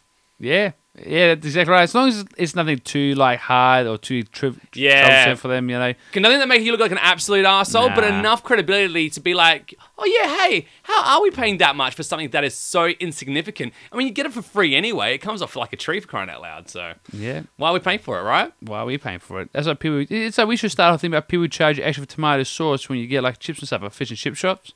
Yeah, 0.43 0.71
yeah, 1.05 1.33
that's 1.33 1.45
exactly 1.47 1.71
right. 1.71 1.83
As 1.83 1.95
long 1.95 2.09
as 2.09 2.25
it's 2.37 2.53
nothing 2.55 2.77
too 2.79 3.15
like 3.15 3.39
hard 3.39 3.87
or 3.87 3.97
too 3.97 4.23
tri- 4.23 4.51
Yeah. 4.75 5.05
troublesome 5.07 5.37
for 5.37 5.47
them, 5.47 5.69
you 5.69 5.77
know. 5.79 5.93
Nothing 6.15 6.39
that 6.39 6.47
make 6.47 6.61
you 6.61 6.71
look 6.71 6.81
like 6.81 6.91
an 6.91 6.99
absolute 6.99 7.45
asshole, 7.45 7.89
but 7.95 8.03
enough 8.03 8.43
credibility 8.43 9.09
to 9.11 9.19
be 9.19 9.33
like, 9.33 9.73
oh 9.97 10.05
yeah, 10.05 10.27
hey, 10.47 10.67
how 10.83 11.15
are 11.15 11.21
we 11.23 11.31
paying 11.31 11.57
that 11.57 11.75
much 11.75 11.95
for 11.95 12.03
something 12.03 12.29
that 12.29 12.43
is 12.43 12.53
so 12.53 12.87
insignificant? 12.87 13.73
I 13.91 13.95
mean, 13.97 14.07
you 14.07 14.13
get 14.13 14.25
it 14.25 14.33
for 14.33 14.41
free 14.41 14.75
anyway. 14.75 15.15
It 15.15 15.19
comes 15.19 15.41
off 15.41 15.55
like 15.55 15.73
a 15.73 15.77
tree 15.77 15.99
for 15.99 16.07
crying 16.07 16.29
out 16.29 16.41
loud. 16.41 16.69
So 16.69 16.93
Yeah. 17.11 17.43
why 17.57 17.69
are 17.69 17.73
we 17.73 17.79
paying 17.79 17.99
for 17.99 18.19
it, 18.19 18.23
right? 18.23 18.51
Why 18.59 18.79
are 18.79 18.85
we 18.85 18.97
paying 18.97 19.19
for 19.19 19.41
it? 19.41 19.49
That's 19.53 19.65
what 19.67 19.79
people. 19.79 20.05
It's 20.09 20.37
like 20.37 20.47
we 20.47 20.57
should 20.57 20.71
start 20.71 20.93
off 20.93 21.01
thinking 21.01 21.15
about 21.15 21.27
people 21.29 21.43
who 21.43 21.47
charge 21.47 21.77
you 21.79 21.83
extra 21.85 22.05
for 22.05 22.11
tomato 22.11 22.43
sauce 22.43 22.87
when 22.89 22.99
you 22.99 23.07
get 23.07 23.23
like 23.23 23.39
chips 23.39 23.59
and 23.59 23.67
stuff 23.67 23.81
at 23.83 23.93
fish 23.93 24.09
and 24.09 24.17
chip 24.19 24.35
shops. 24.35 24.73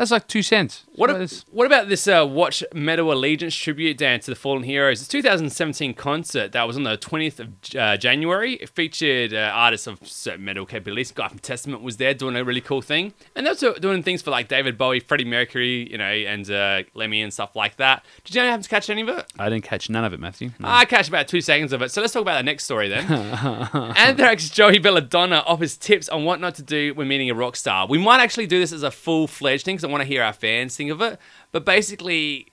That's 0.00 0.10
like 0.10 0.28
two 0.28 0.40
cents. 0.42 0.84
What, 0.94 1.10
it's- 1.10 1.44
what 1.50 1.66
about 1.66 1.90
this 1.90 2.08
uh, 2.08 2.26
Watch 2.26 2.64
Metal 2.72 3.12
Allegiance 3.12 3.54
tribute 3.54 3.98
dance 3.98 4.24
to 4.24 4.30
the 4.30 4.34
Fallen 4.34 4.62
Heroes? 4.62 5.00
It's 5.00 5.08
2017 5.08 5.92
concert 5.92 6.52
that 6.52 6.66
was 6.66 6.78
on 6.78 6.84
the 6.84 6.96
20th 6.96 7.38
of 7.40 7.48
uh, 7.78 7.98
January. 7.98 8.54
It 8.54 8.70
featured 8.70 9.34
uh, 9.34 9.50
artists 9.52 9.86
of 9.86 9.98
certain 10.08 10.42
metal 10.42 10.64
capabilities. 10.64 11.12
Guy 11.12 11.28
from 11.28 11.38
Testament 11.38 11.82
was 11.82 11.98
there 11.98 12.14
doing 12.14 12.34
a 12.36 12.42
really 12.42 12.62
cool 12.62 12.80
thing. 12.80 13.12
And 13.36 13.46
they 13.46 13.68
were 13.68 13.74
doing 13.78 14.02
things 14.02 14.22
for 14.22 14.30
like 14.30 14.48
David 14.48 14.78
Bowie, 14.78 15.00
Freddie 15.00 15.26
Mercury, 15.26 15.90
you 15.90 15.98
know, 15.98 16.04
and 16.04 16.50
uh, 16.50 16.84
Lemmy 16.94 17.20
and 17.20 17.30
stuff 17.30 17.54
like 17.54 17.76
that. 17.76 18.02
Did 18.24 18.36
you 18.36 18.40
happen 18.40 18.62
to 18.62 18.68
catch 18.70 18.88
any 18.88 19.02
of 19.02 19.10
it? 19.10 19.30
I 19.38 19.50
didn't 19.50 19.64
catch 19.64 19.90
none 19.90 20.04
of 20.04 20.14
it, 20.14 20.20
Matthew. 20.20 20.48
No. 20.58 20.66
I 20.68 20.86
catch 20.86 21.08
about 21.08 21.28
two 21.28 21.42
seconds 21.42 21.74
of 21.74 21.82
it. 21.82 21.90
So 21.90 22.00
let's 22.00 22.14
talk 22.14 22.22
about 22.22 22.38
the 22.38 22.42
next 22.44 22.64
story 22.64 22.88
then. 22.88 23.04
Anthrax 23.10 24.48
Joey 24.48 24.78
Belladonna 24.78 25.44
offers 25.46 25.76
tips 25.76 26.08
on 26.08 26.24
what 26.24 26.40
not 26.40 26.54
to 26.54 26.62
do 26.62 26.94
when 26.94 27.06
meeting 27.06 27.28
a 27.28 27.34
rock 27.34 27.54
star. 27.54 27.86
We 27.86 27.98
might 27.98 28.20
actually 28.20 28.46
do 28.46 28.58
this 28.58 28.72
as 28.72 28.82
a 28.82 28.90
full 28.90 29.26
fledged 29.26 29.66
thing 29.66 29.76
because 29.76 29.89
I 29.90 29.92
want 29.92 30.02
to 30.02 30.08
hear 30.08 30.22
our 30.22 30.32
fans 30.32 30.76
think 30.76 30.90
of 30.90 31.00
it. 31.02 31.18
But 31.52 31.64
basically, 31.64 32.52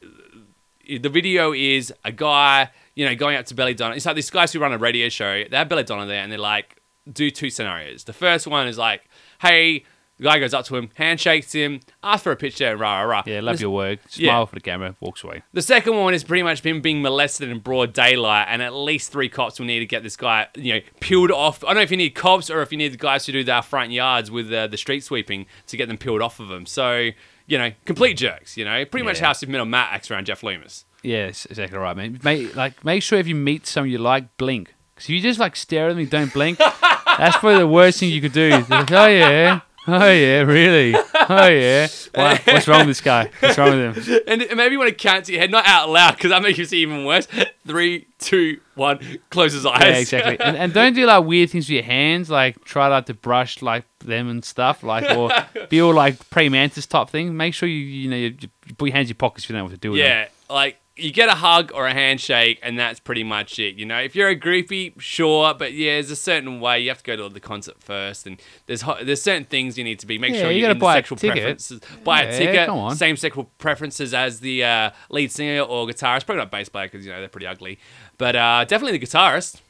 the 0.88 1.10
video 1.10 1.54
is 1.54 1.94
a 2.04 2.12
guy, 2.12 2.70
you 2.96 3.06
know, 3.06 3.16
going 3.16 3.38
up 3.38 3.46
to 3.48 3.56
Belladonna. 3.56 3.96
It's 3.96 4.06
like 4.06 4.16
these 4.16 4.30
guys 4.30 4.52
who 4.52 4.60
run 4.60 4.74
a 4.74 4.78
radio 4.78 5.10
show. 5.10 5.44
They 5.50 5.58
have 5.58 5.70
Belladonna 5.70 6.06
there, 6.06 6.22
and 6.22 6.32
they're 6.32 6.40
like, 6.40 6.82
do 7.12 7.30
two 7.30 7.50
scenarios. 7.50 8.04
The 8.04 8.14
first 8.14 8.48
one 8.48 8.68
is 8.68 8.78
like, 8.78 9.08
hey, 9.42 9.86
The 10.18 10.24
guy 10.24 10.40
goes 10.40 10.54
up 10.54 10.66
to 10.66 10.76
him, 10.76 10.90
handshakes 10.96 11.52
him, 11.52 11.80
asks 12.04 12.24
for 12.24 12.32
a 12.32 12.36
picture, 12.36 12.72
and 12.72 12.80
rah 12.80 13.02
rah 13.02 13.04
rah. 13.04 13.24
Yeah, 13.28 13.40
love 13.42 13.62
your 13.62 13.70
work. 13.70 14.00
yeah. 14.16 14.32
Smile 14.32 14.46
for 14.48 14.56
the 14.56 14.62
camera. 14.62 14.96
Walks 15.00 15.24
away. 15.24 15.44
The 15.54 15.62
second 15.62 15.96
one 15.96 16.14
is 16.14 16.24
pretty 16.24 16.42
much 16.44 16.62
him 16.62 16.82
being 16.82 17.02
molested 17.04 17.50
in 17.50 17.60
broad 17.60 17.94
daylight, 17.94 18.48
and 18.50 18.62
at 18.64 18.74
least 18.74 19.12
three 19.12 19.30
cops 19.30 19.60
will 19.60 19.68
need 19.68 19.80
to 19.80 19.86
get 19.86 20.02
this 20.04 20.16
guy, 20.18 20.48
you 20.56 20.74
know, 20.76 20.80
peeled 21.02 21.30
off. 21.32 21.64
I 21.64 21.68
don't 21.68 21.76
know 21.76 21.82
if 21.82 21.92
you 21.92 21.98
need 21.98 22.12
cops 22.16 22.50
or 22.50 22.62
if 22.64 22.72
you 22.72 22.78
need 22.80 22.94
the 22.94 22.98
guys 22.98 23.26
to 23.26 23.32
do 23.32 23.44
their 23.44 23.62
front 23.62 23.92
yards 23.92 24.32
with 24.32 24.52
uh, 24.52 24.66
the 24.68 24.78
street 24.78 25.04
sweeping 25.04 25.46
to 25.68 25.78
get 25.78 25.88
them 25.88 25.98
peeled 25.98 26.22
off 26.24 26.40
of 26.40 26.48
them. 26.48 26.66
So, 26.66 27.10
you 27.46 27.58
know, 27.60 27.72
complete 27.86 28.16
jerks. 28.16 28.58
You 28.58 28.66
know, 28.66 28.86
pretty 28.86 29.06
much 29.06 29.20
Yeah. 29.20 29.28
how 29.28 29.34
Superman 29.34 29.62
or 29.62 29.66
Matt 29.66 29.90
acts 29.94 30.10
around 30.10 30.26
Jeff 30.26 30.42
Loomis. 30.42 30.86
Yeah, 31.04 31.28
that's 31.28 31.46
exactly 31.46 31.78
right, 31.78 31.96
man. 31.96 32.20
Make, 32.24 32.56
like, 32.56 32.84
make 32.84 33.04
sure 33.04 33.20
if 33.20 33.28
you 33.28 33.36
meet 33.36 33.68
someone 33.68 33.92
you 33.92 34.00
like, 34.00 34.36
blink. 34.38 34.74
Because 34.96 35.06
if 35.06 35.10
you 35.12 35.22
just 35.22 35.40
like 35.40 35.56
stare 35.56 35.86
at 35.86 35.90
them 35.90 36.00
and 36.00 36.10
don't 36.10 36.34
blink, 36.34 36.58
that's 37.06 37.38
probably 37.38 37.60
the 37.60 37.68
worst 37.68 38.00
thing 38.00 38.10
you 38.10 38.20
could 38.20 38.34
do. 38.34 38.50
Like, 38.68 38.92
oh 38.92 39.06
yeah, 39.06 39.62
oh 39.90 40.12
yeah, 40.12 40.42
really, 40.42 40.96
oh 41.30 41.48
yeah. 41.48 41.88
What's 42.14 42.68
wrong 42.68 42.80
with 42.80 42.88
this 42.88 43.02
guy? 43.02 43.32
What's 43.40 43.58
wrong 43.58 43.70
with 43.70 44.06
him? 44.06 44.20
And 44.28 44.58
maybe 44.58 44.74
you 44.74 44.80
want 44.80 44.90
to 44.90 44.96
count 44.96 45.26
to 45.26 45.32
your 45.32 45.40
head, 45.40 45.50
not 45.50 45.66
out 45.66 45.90
loud, 45.90 46.16
because 46.16 46.32
that 46.32 46.42
makes 46.42 46.58
you 46.58 46.66
see 46.66 46.80
even 46.80 47.06
worse. 47.06 47.26
Three, 47.66 48.08
two, 48.20 48.60
one. 48.76 49.00
Close 49.30 49.54
his 49.54 49.66
eyes. 49.66 49.82
Yeah, 49.82 49.98
exactly. 49.98 50.40
And, 50.42 50.58
and 50.58 50.74
don't 50.74 50.94
do 50.94 51.06
like 51.06 51.24
weird 51.24 51.52
things 51.52 51.68
with 51.68 51.76
your 51.76 51.84
hands, 51.84 52.30
like 52.30 52.62
try 52.66 52.88
like 52.88 53.06
to 53.06 53.14
brush 53.14 53.62
like 53.62 53.86
them 54.00 54.28
and 54.28 54.44
stuff, 54.44 54.84
like 54.84 55.10
or 55.16 55.32
be 55.70 55.82
all 55.82 55.94
like 55.94 56.30
praying 56.32 56.52
mantis 56.52 56.86
type 56.86 57.10
thing. 57.10 57.38
Make 57.38 57.54
sure 57.54 57.70
you 57.70 57.78
you 57.78 58.10
know 58.10 58.18
you, 58.18 58.36
you 58.66 58.76
put 58.76 58.88
your 58.88 58.94
hands 58.94 59.06
in 59.06 59.12
your 59.12 59.16
pockets 59.16 59.46
if 59.46 59.50
you 59.50 59.54
don't 59.54 59.62
know 59.62 59.66
what 59.66 59.72
to 59.72 59.78
do 59.78 59.92
with 59.92 60.02
them. 60.02 60.08
Yeah, 60.08 60.28
like 60.54 60.82
you 60.98 61.12
get 61.12 61.30
a 61.30 61.36
hug 61.36 61.72
or 61.74 61.88
a 61.88 61.94
handshake, 61.94 62.60
and 62.64 62.78
that's 62.78 63.00
pretty 63.00 63.24
much 63.24 63.60
it. 63.60 63.76
You 63.76 63.86
know, 63.86 63.98
if 64.00 64.16
you're 64.16 64.30
a 64.30 64.36
groupie, 64.40 65.00
sure, 65.00 65.54
but 65.54 65.74
yeah, 65.74 65.94
there's 65.94 66.12
a 66.12 66.16
certain 66.16 66.60
way 66.60 66.80
you 66.80 66.90
have 66.90 66.98
to 67.00 67.04
go 67.04 67.16
to 67.16 67.34
the 67.34 67.40
concert 67.40 67.82
first, 67.82 68.26
and 68.28 68.42
there's 68.66 68.82
ho- 68.82 68.98
there's 69.04 69.22
certain 69.22 69.46
things 69.46 69.78
you 69.78 69.84
need 69.84 70.00
to 70.00 70.08
be. 70.08 70.18
Make 70.18 70.34
Yeah, 70.36 70.42
sure 70.42 70.52
you 70.52 70.60
you're 70.60 70.70
gotta 70.70 70.80
buy 70.80 70.94
a 70.96 70.98
sexual 70.98 71.18
ticket. 71.18 71.36
preferences. 71.44 71.82
Buy 72.04 72.24
Yeah, 72.24 72.30
a 72.30 72.38
ticket. 72.38 72.98
Same 72.98 73.16
sexual 73.18 73.46
preferences 73.58 74.14
as 74.14 74.40
the 74.40 74.64
uh, 74.64 74.90
lead 75.10 75.32
singer 75.32 75.62
or 75.62 75.86
guitarist. 75.88 76.26
Probably 76.26 76.38
not 76.42 76.52
bass 76.52 76.70
player 76.70 76.88
because 76.88 77.06
you 77.06 77.12
know 77.12 77.20
they're 77.20 77.30
pretty 77.30 77.48
ugly, 77.48 77.80
but 78.18 78.36
uh, 78.36 78.66
definitely 78.66 78.98
the 78.98 79.06
guitarist. 79.06 79.62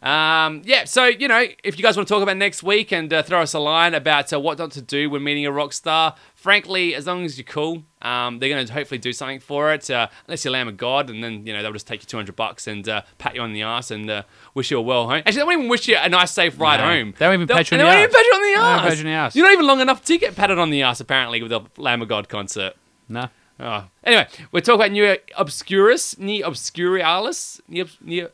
Um, 0.00 0.62
yeah, 0.64 0.84
so 0.84 1.06
you 1.06 1.26
know, 1.26 1.44
if 1.64 1.76
you 1.76 1.82
guys 1.82 1.96
want 1.96 2.06
to 2.06 2.14
talk 2.14 2.22
about 2.22 2.36
next 2.36 2.62
week 2.62 2.92
and 2.92 3.12
uh, 3.12 3.22
throw 3.24 3.42
us 3.42 3.52
a 3.52 3.58
line 3.58 3.94
about 3.94 4.32
uh, 4.32 4.38
what 4.38 4.58
not 4.58 4.70
to 4.72 4.82
do 4.82 5.10
when 5.10 5.24
meeting 5.24 5.44
a 5.44 5.50
rock 5.50 5.72
star, 5.72 6.14
frankly, 6.38 6.94
as 6.94 7.06
long 7.06 7.24
as 7.24 7.36
you're 7.36 7.44
cool, 7.44 7.82
um, 8.00 8.38
they're 8.38 8.48
going 8.48 8.64
to 8.64 8.72
hopefully 8.72 8.98
do 8.98 9.12
something 9.12 9.40
for 9.40 9.72
it. 9.72 9.90
Uh, 9.90 10.06
unless 10.26 10.44
you're 10.44 10.52
Lamb 10.52 10.68
of 10.68 10.76
God, 10.76 11.10
and 11.10 11.22
then 11.22 11.44
you 11.46 11.52
know 11.52 11.62
they'll 11.62 11.72
just 11.72 11.86
take 11.88 12.00
you 12.00 12.06
200 12.06 12.36
bucks 12.36 12.66
and 12.68 12.88
uh, 12.88 13.02
pat 13.18 13.34
you 13.34 13.40
on 13.42 13.52
the 13.52 13.62
ass 13.62 13.90
and 13.90 14.08
uh, 14.08 14.22
wish 14.54 14.70
you 14.70 14.78
a 14.78 14.80
well 14.80 15.06
home. 15.08 15.18
Actually, 15.26 15.36
they 15.36 15.42
won't 15.42 15.58
even 15.58 15.68
wish 15.68 15.88
you 15.88 15.96
a 15.96 16.08
nice, 16.08 16.30
safe 16.30 16.58
ride 16.60 16.78
No, 16.78 16.84
home. 16.84 17.14
they 17.18 17.26
won't 17.26 17.34
even 17.42 17.48
pat 17.48 17.70
you 17.70 17.74
on 17.74 17.78
they 17.78 17.84
the 17.84 17.88
won't 17.88 17.98
ass. 17.98 18.02
even 18.04 18.14
pat 18.14 18.24
you 18.24 18.32
on 18.34 18.40
the 18.40 18.46
They 18.48 18.60
won't 18.60 18.80
ass. 18.80 18.88
pat 18.88 18.92
you 18.94 19.00
on 19.00 19.06
the 19.06 19.10
ass. 19.12 19.36
You're 19.36 19.46
not 19.46 19.52
even 19.52 19.66
long 19.66 19.80
enough 19.80 20.04
to 20.04 20.18
get 20.18 20.36
patted 20.36 20.58
on 20.58 20.70
the 20.70 20.82
ass, 20.82 21.00
apparently, 21.00 21.42
with 21.42 21.50
the 21.50 21.60
Lamb 21.76 22.00
of 22.02 22.08
God 22.08 22.28
concert. 22.28 22.74
No. 23.08 23.28
Oh. 23.60 23.84
Anyway, 24.04 24.28
we're 24.52 24.60
talking 24.60 24.80
about 24.80 24.92
New 24.92 25.16
Obscurus, 25.36 26.16
Ni 26.18 26.42
Obscurialis, 26.42 27.60
Ni, 27.68 27.80
Obs- 27.80 27.98
Ni, 28.00 28.24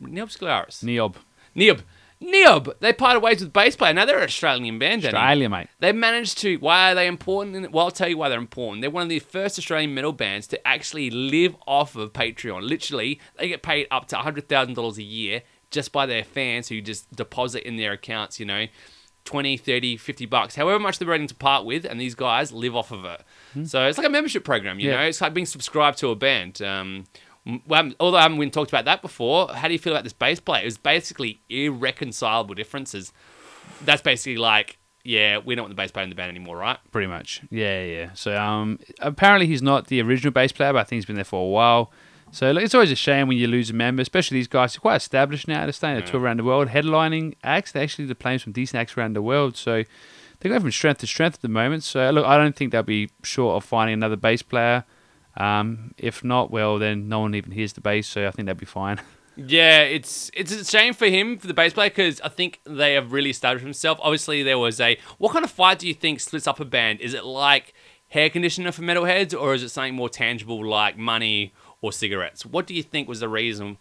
Ni 0.00 0.20
Obscuralis. 0.20 0.84
Neob. 0.84 1.14
Neob. 1.56 1.80
Neob. 2.22 2.74
They 2.80 2.92
parted 2.92 3.20
ways 3.20 3.40
with 3.40 3.52
bass 3.52 3.76
player. 3.76 3.92
Now 3.94 4.04
they're 4.04 4.18
an 4.18 4.24
Australian 4.24 4.78
band, 4.78 5.02
Danny. 5.02 5.14
Australia, 5.16 5.48
mate. 5.48 5.68
They 5.78 5.92
managed 5.92 6.38
to. 6.38 6.56
Why 6.56 6.90
are 6.92 6.94
they 6.94 7.06
important? 7.06 7.70
Well, 7.70 7.84
I'll 7.86 7.90
tell 7.92 8.08
you 8.08 8.18
why 8.18 8.28
they're 8.28 8.38
important. 8.38 8.80
They're 8.82 8.90
one 8.90 9.04
of 9.04 9.08
the 9.08 9.20
first 9.20 9.58
Australian 9.58 9.94
metal 9.94 10.12
bands 10.12 10.46
to 10.48 10.66
actually 10.68 11.10
live 11.10 11.54
off 11.66 11.94
of 11.96 12.12
Patreon. 12.12 12.68
Literally, 12.68 13.20
they 13.38 13.48
get 13.48 13.62
paid 13.62 13.86
up 13.90 14.06
to 14.08 14.16
$100,000 14.16 14.96
a 14.96 15.02
year 15.02 15.42
just 15.70 15.92
by 15.92 16.06
their 16.06 16.24
fans 16.24 16.68
who 16.68 16.80
just 16.80 17.14
deposit 17.14 17.66
in 17.66 17.76
their 17.76 17.92
accounts, 17.92 18.40
you 18.40 18.46
know, 18.46 18.66
20, 19.24 19.58
30, 19.58 19.98
50 19.98 20.24
bucks, 20.26 20.54
however 20.56 20.78
much 20.78 20.98
they're 20.98 21.06
ready 21.06 21.26
to 21.26 21.34
part 21.34 21.66
with, 21.66 21.84
and 21.84 22.00
these 22.00 22.14
guys 22.14 22.50
live 22.50 22.74
off 22.74 22.90
of 22.90 23.04
it. 23.04 23.22
So 23.68 23.86
it's 23.86 23.98
like 23.98 24.06
a 24.06 24.10
membership 24.10 24.42
program, 24.42 24.80
you 24.80 24.88
Yeah. 24.88 24.96
know? 24.96 25.02
It's 25.02 25.20
like 25.20 25.34
being 25.34 25.44
subscribed 25.44 25.98
to 25.98 26.08
a 26.08 26.16
band. 26.16 26.62
Um, 26.62 26.68
m- 26.88 27.04
we 27.04 27.04
haven't- 27.04 27.08
Um, 27.48 27.62
although 27.98 28.16
um, 28.16 28.20
I 28.20 28.22
haven't 28.22 28.36
even 28.36 28.50
talked 28.50 28.70
about 28.70 28.84
that 28.84 29.02
before, 29.02 29.48
how 29.48 29.68
do 29.68 29.72
you 29.72 29.78
feel 29.78 29.92
about 29.92 30.04
this 30.04 30.12
bass 30.12 30.38
player? 30.38 30.62
It 30.62 30.66
was 30.66 30.78
basically 30.78 31.40
irreconcilable 31.48 32.54
differences. 32.54 33.12
That's 33.84 34.02
basically 34.02 34.36
like, 34.36 34.78
yeah, 35.02 35.38
we 35.38 35.54
don't 35.54 35.64
want 35.64 35.70
the 35.70 35.80
bass 35.82 35.90
player 35.90 36.04
in 36.04 36.10
the 36.10 36.16
band 36.16 36.30
anymore, 36.30 36.58
right? 36.58 36.78
Pretty 36.92 37.06
much. 37.06 37.42
Yeah, 37.50 37.82
yeah. 37.82 38.10
So 38.12 38.36
um, 38.36 38.78
apparently 39.00 39.46
he's 39.46 39.62
not 39.62 39.86
the 39.86 40.02
original 40.02 40.32
bass 40.32 40.52
player, 40.52 40.72
but 40.72 40.80
I 40.80 40.84
think 40.84 40.98
he's 40.98 41.06
been 41.06 41.16
there 41.16 41.24
for 41.24 41.42
a 41.42 41.48
while. 41.48 41.90
So 42.30 42.50
look, 42.50 42.62
it's 42.62 42.74
always 42.74 42.92
a 42.92 42.96
shame 42.96 43.28
when 43.28 43.38
you 43.38 43.46
lose 43.46 43.70
a 43.70 43.72
member, 43.72 44.02
especially 44.02 44.36
these 44.36 44.48
guys 44.48 44.76
are 44.76 44.80
quite 44.80 44.96
established 44.96 45.48
now. 45.48 45.62
They're 45.62 45.72
starting 45.72 46.04
to 46.04 46.10
tour 46.10 46.20
around 46.20 46.38
the 46.38 46.44
world, 46.44 46.68
headlining 46.68 47.36
acts. 47.42 47.72
They 47.72 47.82
actually 47.82 48.04
they're 48.04 48.14
playing 48.14 48.40
some 48.40 48.52
decent 48.52 48.78
acts 48.78 48.98
around 48.98 49.14
the 49.14 49.22
world. 49.22 49.56
So 49.56 49.84
they're 50.40 50.50
going 50.50 50.60
from 50.60 50.70
strength 50.70 51.00
to 51.00 51.06
strength 51.06 51.36
at 51.36 51.40
the 51.40 51.48
moment. 51.48 51.84
So 51.84 52.10
look, 52.10 52.26
I 52.26 52.36
don't 52.36 52.54
think 52.54 52.72
they'll 52.72 52.82
be 52.82 53.08
short 53.22 53.56
of 53.56 53.66
finding 53.66 53.94
another 53.94 54.16
bass 54.16 54.42
player. 54.42 54.84
Um, 55.38 55.94
if 55.96 56.22
not, 56.22 56.50
well, 56.50 56.78
then 56.78 57.08
no 57.08 57.20
one 57.20 57.34
even 57.34 57.52
hears 57.52 57.72
the 57.72 57.80
bass, 57.80 58.06
so 58.06 58.26
I 58.26 58.30
think 58.32 58.46
that'd 58.46 58.58
be 58.58 58.66
fine. 58.66 59.00
Yeah, 59.40 59.82
it's 59.82 60.32
it's 60.34 60.50
a 60.50 60.64
shame 60.64 60.94
for 60.94 61.06
him 61.06 61.38
for 61.38 61.46
the 61.46 61.54
bass 61.54 61.72
player 61.72 61.90
because 61.90 62.20
I 62.22 62.28
think 62.28 62.58
they 62.64 62.94
have 62.94 63.12
really 63.12 63.30
established 63.30 63.62
himself. 63.62 63.96
Obviously, 64.02 64.42
there 64.42 64.58
was 64.58 64.80
a 64.80 64.98
what 65.18 65.32
kind 65.32 65.44
of 65.44 65.50
fight 65.52 65.78
do 65.78 65.86
you 65.86 65.94
think 65.94 66.18
splits 66.18 66.48
up 66.48 66.58
a 66.58 66.64
band? 66.64 67.00
Is 67.00 67.14
it 67.14 67.24
like 67.24 67.72
hair 68.08 68.30
conditioner 68.30 68.72
for 68.72 68.82
metalheads, 68.82 69.40
or 69.40 69.54
is 69.54 69.62
it 69.62 69.68
something 69.68 69.94
more 69.94 70.08
tangible 70.08 70.66
like 70.66 70.98
money 70.98 71.52
or 71.80 71.92
cigarettes? 71.92 72.44
What 72.44 72.66
do 72.66 72.74
you 72.74 72.82
think 72.82 73.08
was 73.08 73.20
the 73.20 73.28
reason 73.28 73.78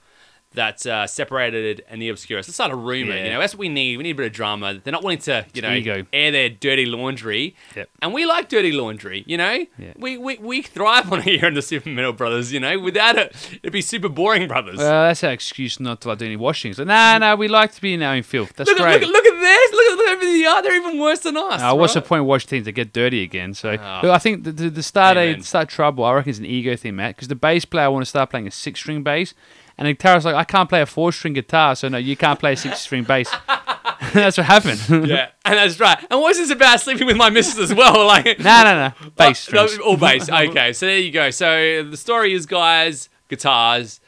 that 0.54 0.86
uh, 0.86 1.06
separated 1.08 1.84
and 1.89 2.01
the 2.01 2.10
obscurus? 2.10 2.48
Let's 2.48 2.56
start 2.56 2.72
a 2.72 2.75
rumor. 2.75 3.16
Yeah. 3.16 3.25
You 3.25 3.30
know, 3.32 3.39
that's 3.39 3.54
what 3.54 3.60
we 3.60 3.70
need. 3.70 3.98
We 3.98 4.04
need 4.04 4.12
a 4.12 4.16
bit 4.16 4.25
of 4.27 4.32
drama. 4.34 4.80
They're 4.84 4.92
not 4.92 5.04
willing 5.04 5.20
to, 5.20 5.46
you 5.54 5.62
know, 5.62 5.72
ego. 5.72 6.06
air 6.13 6.32
their 6.32 6.50
dirty 6.50 6.86
laundry. 6.86 7.56
Yep. 7.75 7.89
And 8.01 8.13
we 8.13 8.25
like 8.25 8.50
dirty 8.50 8.72
laundry, 8.72 9.24
you 9.27 9.38
know? 9.38 9.66
Yeah. 9.77 9.94
We, 9.98 10.18
we, 10.18 10.38
we 10.38 10.62
thrive 10.62 11.12
on 11.12 11.20
it 11.20 11.25
here 11.39 11.46
in 11.46 11.54
the 11.54 11.62
Super 11.62 11.89
Metal 11.89 12.13
Brothers, 12.13 12.51
you 12.51 12.60
know? 12.60 12.80
Without 12.80 13.18
it, 13.18 13.36
it'd 13.62 13.74
be 13.74 13.82
super 13.82 14.10
boring, 14.10 14.48
brothers. 14.48 14.77
Well, 14.77 15.08
that's 15.08 15.24
our 15.24 15.32
excuse 15.32 15.80
not 15.80 16.01
to 16.01 16.10
like 16.10 16.18
do 16.20 16.25
any 16.25 16.36
washing. 16.36 16.74
So, 16.74 16.84
nah, 16.84 17.18
nah, 17.18 17.36
we 17.36 17.48
like 17.48 17.74
to 17.74 17.82
be 17.82 17.94
in 17.94 18.01
our 18.01 18.16
own 18.16 18.24
filth. 18.24 18.54
That's 18.56 18.70
look, 18.70 18.77
great. 18.80 19.01
look, 19.01 19.04
at, 19.04 19.08
look 19.10 19.25
at 19.25 19.39
this. 19.39 19.72
Look 19.74 19.86
at, 19.92 19.98
look 19.98 20.08
at 20.08 20.12
everything 20.13 20.42
they 20.42 20.46
are. 20.46 20.62
They're 20.63 20.75
even 20.75 21.00
worse 21.00 21.20
than 21.20 21.38
us. 21.38 21.62
Uh, 21.62 21.75
what's 21.75 21.94
the 21.94 22.01
point 22.01 22.22
of 22.22 22.25
washing 22.27 22.48
things 22.50 22.66
to 22.66 22.72
get 22.72 22.94
dirty 22.94 23.22
again? 23.22 23.54
So 23.54 23.77
Ah. 23.80 24.00
look, 24.04 24.12
I 24.12 24.18
think 24.18 24.44
the, 24.44 24.51
the, 24.51 24.70
the 24.70 24.84
start 24.84 25.18
Amen. 25.18 25.42
a 25.42 25.44
start 25.44 25.70
trouble. 25.70 26.04
I 26.04 26.13
reckon 26.13 26.30
it's 26.32 26.39
an 26.39 26.46
ego 26.46 26.75
thing, 26.75 26.96
Matt. 26.96 27.16
Because 27.16 27.27
the 27.27 27.36
bass 27.36 27.66
player 27.66 27.92
want 27.92 28.01
to 28.04 28.10
start 28.10 28.30
playing 28.30 28.48
a 28.48 28.51
six 28.51 28.80
string 28.80 29.04
bass, 29.04 29.34
and 29.77 29.88
the 29.88 29.93
guitarist's 29.93 30.25
like, 30.25 30.36
I 30.36 30.43
can't 30.43 30.67
play 30.69 30.81
a 30.81 30.86
four 30.86 31.12
string 31.12 31.34
guitar, 31.34 31.75
so 31.75 31.88
no, 31.88 31.98
you 31.98 32.15
can't 32.17 32.39
play 32.39 32.53
a 32.53 32.57
six 32.57 32.79
string 32.81 33.03
bass. 33.03 33.29
That's 34.13 34.38
what 34.38 34.46
happened. 34.46 34.79
Yeah, 35.07 35.29
and 35.43 35.55
that's 35.55 35.79
right. 35.79 35.98
And 36.12 36.22
what's 36.22 36.38
this 36.38 36.51
about 36.51 36.79
sleeping 36.81 37.07
with 37.07 37.17
my 37.17 37.29
missus 37.31 37.57
as 37.57 37.74
well? 37.74 38.05
Like, 38.07 38.25
no, 38.39 38.63
no, 38.63 38.93
no, 39.01 39.10
bass 39.17 39.50
Oh, 39.50 39.55
no, 39.55 39.67
strings. 39.67 39.79
all 39.79 39.98
bass. 39.98 40.29
Okay, 40.29 40.72
so 40.74 40.86
there 40.86 41.00
you 41.00 41.12
go. 41.12 41.29
So 41.31 41.84
the 41.84 41.98
story 41.98 42.34
is, 42.34 42.46
guys, 42.46 43.10
guitars 43.27 44.00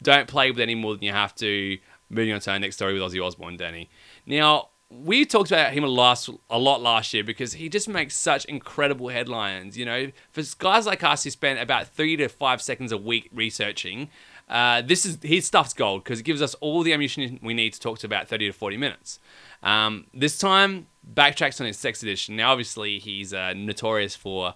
don't 0.00 0.28
play 0.28 0.50
with 0.50 0.60
any 0.60 0.74
more 0.76 0.94
than 0.94 1.02
you 1.04 1.12
have 1.12 1.34
to. 1.36 1.78
Moving 2.08 2.32
on 2.32 2.40
to 2.40 2.50
our 2.52 2.58
next 2.58 2.76
story 2.76 2.94
with 2.94 3.02
Ozzy 3.02 3.24
Osbourne, 3.24 3.56
Danny. 3.56 3.90
Now 4.26 4.68
we 4.90 5.24
talked 5.24 5.50
about 5.50 5.72
him 5.72 5.82
a 5.84 5.88
last 5.88 6.28
a 6.50 6.58
lot 6.58 6.80
last 6.80 7.12
year 7.14 7.24
because 7.24 7.54
he 7.54 7.68
just 7.68 7.88
makes 7.88 8.14
such 8.14 8.44
incredible 8.44 9.08
headlines. 9.08 9.76
You 9.76 9.86
know, 9.86 10.12
for 10.30 10.42
guys 10.58 10.86
like 10.86 11.02
us 11.02 11.24
who 11.24 11.30
spend 11.30 11.58
about 11.58 11.88
three 11.88 12.16
to 12.16 12.28
five 12.28 12.62
seconds 12.62 12.92
a 12.92 12.98
week 12.98 13.28
researching. 13.34 14.08
Uh, 14.52 14.82
this 14.82 15.06
is 15.06 15.18
his 15.22 15.46
stuff's 15.46 15.72
gold 15.72 16.04
because 16.04 16.20
it 16.20 16.24
gives 16.24 16.42
us 16.42 16.52
all 16.56 16.82
the 16.82 16.92
ammunition 16.92 17.40
we 17.42 17.54
need 17.54 17.72
to 17.72 17.80
talk 17.80 17.98
to 17.98 18.06
about 18.06 18.28
30 18.28 18.48
to 18.48 18.52
40 18.52 18.76
minutes. 18.76 19.18
Um, 19.62 20.06
this 20.12 20.36
time, 20.36 20.88
backtracks 21.14 21.58
on 21.58 21.66
his 21.66 21.78
sex 21.78 22.02
edition. 22.02 22.36
Now, 22.36 22.52
obviously, 22.52 22.98
he's 22.98 23.32
uh, 23.32 23.54
notorious 23.56 24.14
for, 24.14 24.52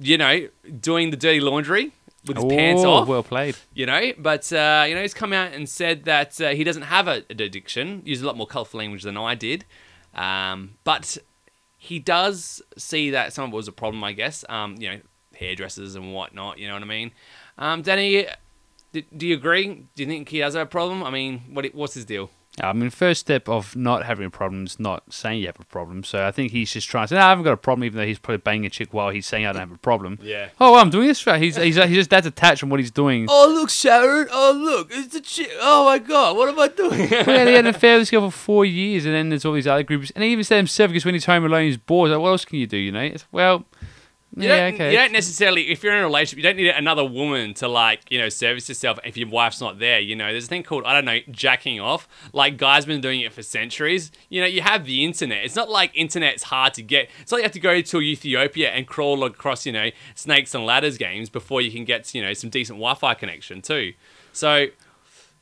you 0.00 0.18
know, 0.18 0.48
doing 0.80 1.10
the 1.10 1.16
dirty 1.16 1.38
laundry 1.40 1.92
with 2.26 2.38
his 2.38 2.46
pants 2.46 2.82
Oh, 2.82 2.90
off. 2.90 3.08
Well 3.08 3.22
played. 3.22 3.54
You 3.72 3.86
know, 3.86 4.12
but 4.18 4.52
uh, 4.52 4.84
you 4.88 4.96
know, 4.96 5.02
he's 5.02 5.14
come 5.14 5.32
out 5.32 5.52
and 5.52 5.68
said 5.68 6.06
that 6.06 6.40
uh, 6.40 6.48
he 6.50 6.64
doesn't 6.64 6.82
have 6.82 7.06
a, 7.06 7.22
an 7.30 7.40
addiction. 7.40 8.02
Used 8.04 8.22
a 8.22 8.26
lot 8.26 8.36
more 8.36 8.48
colourful 8.48 8.78
language 8.78 9.04
than 9.04 9.16
I 9.16 9.36
did, 9.36 9.64
um, 10.14 10.72
but 10.82 11.18
he 11.78 12.00
does 12.00 12.62
see 12.76 13.10
that 13.10 13.32
some 13.32 13.44
of 13.44 13.52
it 13.52 13.56
was 13.56 13.68
a 13.68 13.72
problem. 13.72 14.02
I 14.02 14.12
guess, 14.12 14.44
um, 14.48 14.74
you 14.80 14.90
know, 14.90 15.00
hairdressers 15.36 15.94
and 15.94 16.12
whatnot. 16.12 16.58
You 16.58 16.66
know 16.66 16.74
what 16.74 16.82
I 16.82 16.86
mean? 16.86 17.12
Um, 17.58 17.82
Danny, 17.82 18.26
do, 18.94 19.02
do 19.16 19.26
you 19.26 19.34
agree? 19.34 19.86
Do 19.94 20.02
you 20.02 20.06
think 20.06 20.28
he 20.28 20.38
does 20.38 20.54
have 20.54 20.62
a 20.62 20.70
problem? 20.70 21.02
I 21.02 21.10
mean, 21.10 21.42
what 21.52 21.66
what's 21.74 21.94
his 21.94 22.04
deal? 22.04 22.30
I 22.60 22.72
mean, 22.72 22.90
first 22.90 23.20
step 23.20 23.48
of 23.48 23.74
not 23.74 24.04
having 24.04 24.26
a 24.26 24.30
problem 24.30 24.64
is 24.64 24.78
not 24.78 25.12
saying 25.12 25.40
you 25.40 25.46
have 25.46 25.58
a 25.58 25.64
problem. 25.64 26.04
So 26.04 26.24
I 26.24 26.30
think 26.30 26.52
he's 26.52 26.72
just 26.72 26.88
trying 26.88 27.04
to 27.04 27.08
say, 27.08 27.16
no, 27.16 27.22
I 27.22 27.30
haven't 27.30 27.42
got 27.42 27.52
a 27.52 27.56
problem, 27.56 27.84
even 27.84 27.98
though 27.98 28.06
he's 28.06 28.20
probably 28.20 28.38
banging 28.38 28.66
a 28.66 28.70
chick 28.70 28.94
while 28.94 29.10
he's 29.10 29.26
saying 29.26 29.44
I 29.44 29.52
don't 29.52 29.58
have 29.60 29.72
a 29.72 29.78
problem. 29.78 30.18
Yeah. 30.24 30.50
Oh, 30.60 30.72
well, 30.72 30.80
I'm 30.80 30.90
doing 30.90 31.08
this 31.08 31.26
right. 31.26 31.42
He's, 31.42 31.56
he's, 31.56 31.76
he's 31.76 31.96
just 31.96 32.10
that 32.10 32.22
detached 32.22 32.60
from 32.60 32.70
what 32.70 32.78
he's 32.80 32.92
doing. 32.92 33.26
Oh 33.28 33.52
look, 33.52 33.68
Sharon! 33.68 34.28
Oh 34.30 34.52
look, 34.56 34.88
it's 34.90 35.14
a 35.14 35.20
chick! 35.20 35.50
Oh 35.60 35.84
my 35.84 35.98
God, 35.98 36.36
what 36.36 36.48
am 36.48 36.58
I 36.58 36.68
doing? 36.68 37.10
Well, 37.10 37.36
yeah, 37.36 37.44
they 37.44 37.54
had 37.54 37.66
an 37.66 37.74
affair 37.74 37.96
with 37.96 38.02
this 38.02 38.10
girl 38.10 38.30
for 38.30 38.36
four 38.36 38.64
years, 38.64 39.04
and 39.04 39.14
then 39.14 39.28
there's 39.28 39.44
all 39.44 39.52
these 39.52 39.66
other 39.66 39.82
groups. 39.82 40.10
And 40.14 40.24
he 40.24 40.30
even 40.30 40.44
said 40.44 40.56
himself, 40.56 40.90
because 40.90 41.04
when 41.04 41.14
he's 41.14 41.24
home 41.26 41.44
alone, 41.44 41.64
he's 41.64 41.76
bored. 41.76 42.10
Like, 42.10 42.20
what 42.20 42.28
else 42.30 42.44
can 42.44 42.58
you 42.58 42.66
do, 42.66 42.76
you 42.76 42.92
know? 42.92 43.00
It's, 43.00 43.26
well, 43.32 43.64
You 44.36 44.48
Yeah, 44.48 44.70
okay. 44.74 44.90
You 44.90 44.96
don't 44.96 45.12
necessarily, 45.12 45.70
if 45.70 45.82
you're 45.82 45.92
in 45.92 46.00
a 46.00 46.04
relationship, 46.04 46.38
you 46.38 46.42
don't 46.42 46.56
need 46.56 46.68
another 46.68 47.04
woman 47.04 47.54
to 47.54 47.68
like, 47.68 48.10
you 48.10 48.18
know, 48.18 48.28
service 48.28 48.68
yourself 48.68 48.98
if 49.04 49.16
your 49.16 49.28
wife's 49.28 49.60
not 49.60 49.78
there. 49.78 50.00
You 50.00 50.16
know, 50.16 50.32
there's 50.32 50.46
a 50.46 50.48
thing 50.48 50.64
called, 50.64 50.84
I 50.84 50.92
don't 50.92 51.04
know, 51.04 51.20
jacking 51.30 51.80
off. 51.80 52.08
Like, 52.32 52.56
guys 52.56 52.84
been 52.84 53.00
doing 53.00 53.20
it 53.20 53.32
for 53.32 53.42
centuries. 53.42 54.10
You 54.28 54.40
know, 54.40 54.46
you 54.46 54.62
have 54.62 54.86
the 54.86 55.04
internet. 55.04 55.44
It's 55.44 55.54
not 55.54 55.70
like 55.70 55.92
internet's 55.94 56.44
hard 56.44 56.74
to 56.74 56.82
get. 56.82 57.10
It's 57.20 57.30
not 57.30 57.36
like 57.36 57.42
you 57.42 57.44
have 57.44 57.52
to 57.52 57.60
go 57.60 57.80
to 57.80 58.00
Ethiopia 58.00 58.70
and 58.70 58.86
crawl 58.86 59.22
across, 59.24 59.66
you 59.66 59.72
know, 59.72 59.90
snakes 60.14 60.54
and 60.54 60.66
ladders 60.66 60.98
games 60.98 61.30
before 61.30 61.60
you 61.60 61.70
can 61.70 61.84
get, 61.84 62.12
you 62.14 62.22
know, 62.22 62.32
some 62.32 62.50
decent 62.50 62.78
Wi 62.78 62.94
Fi 62.94 63.14
connection 63.14 63.62
too. 63.62 63.92
So, 64.32 64.66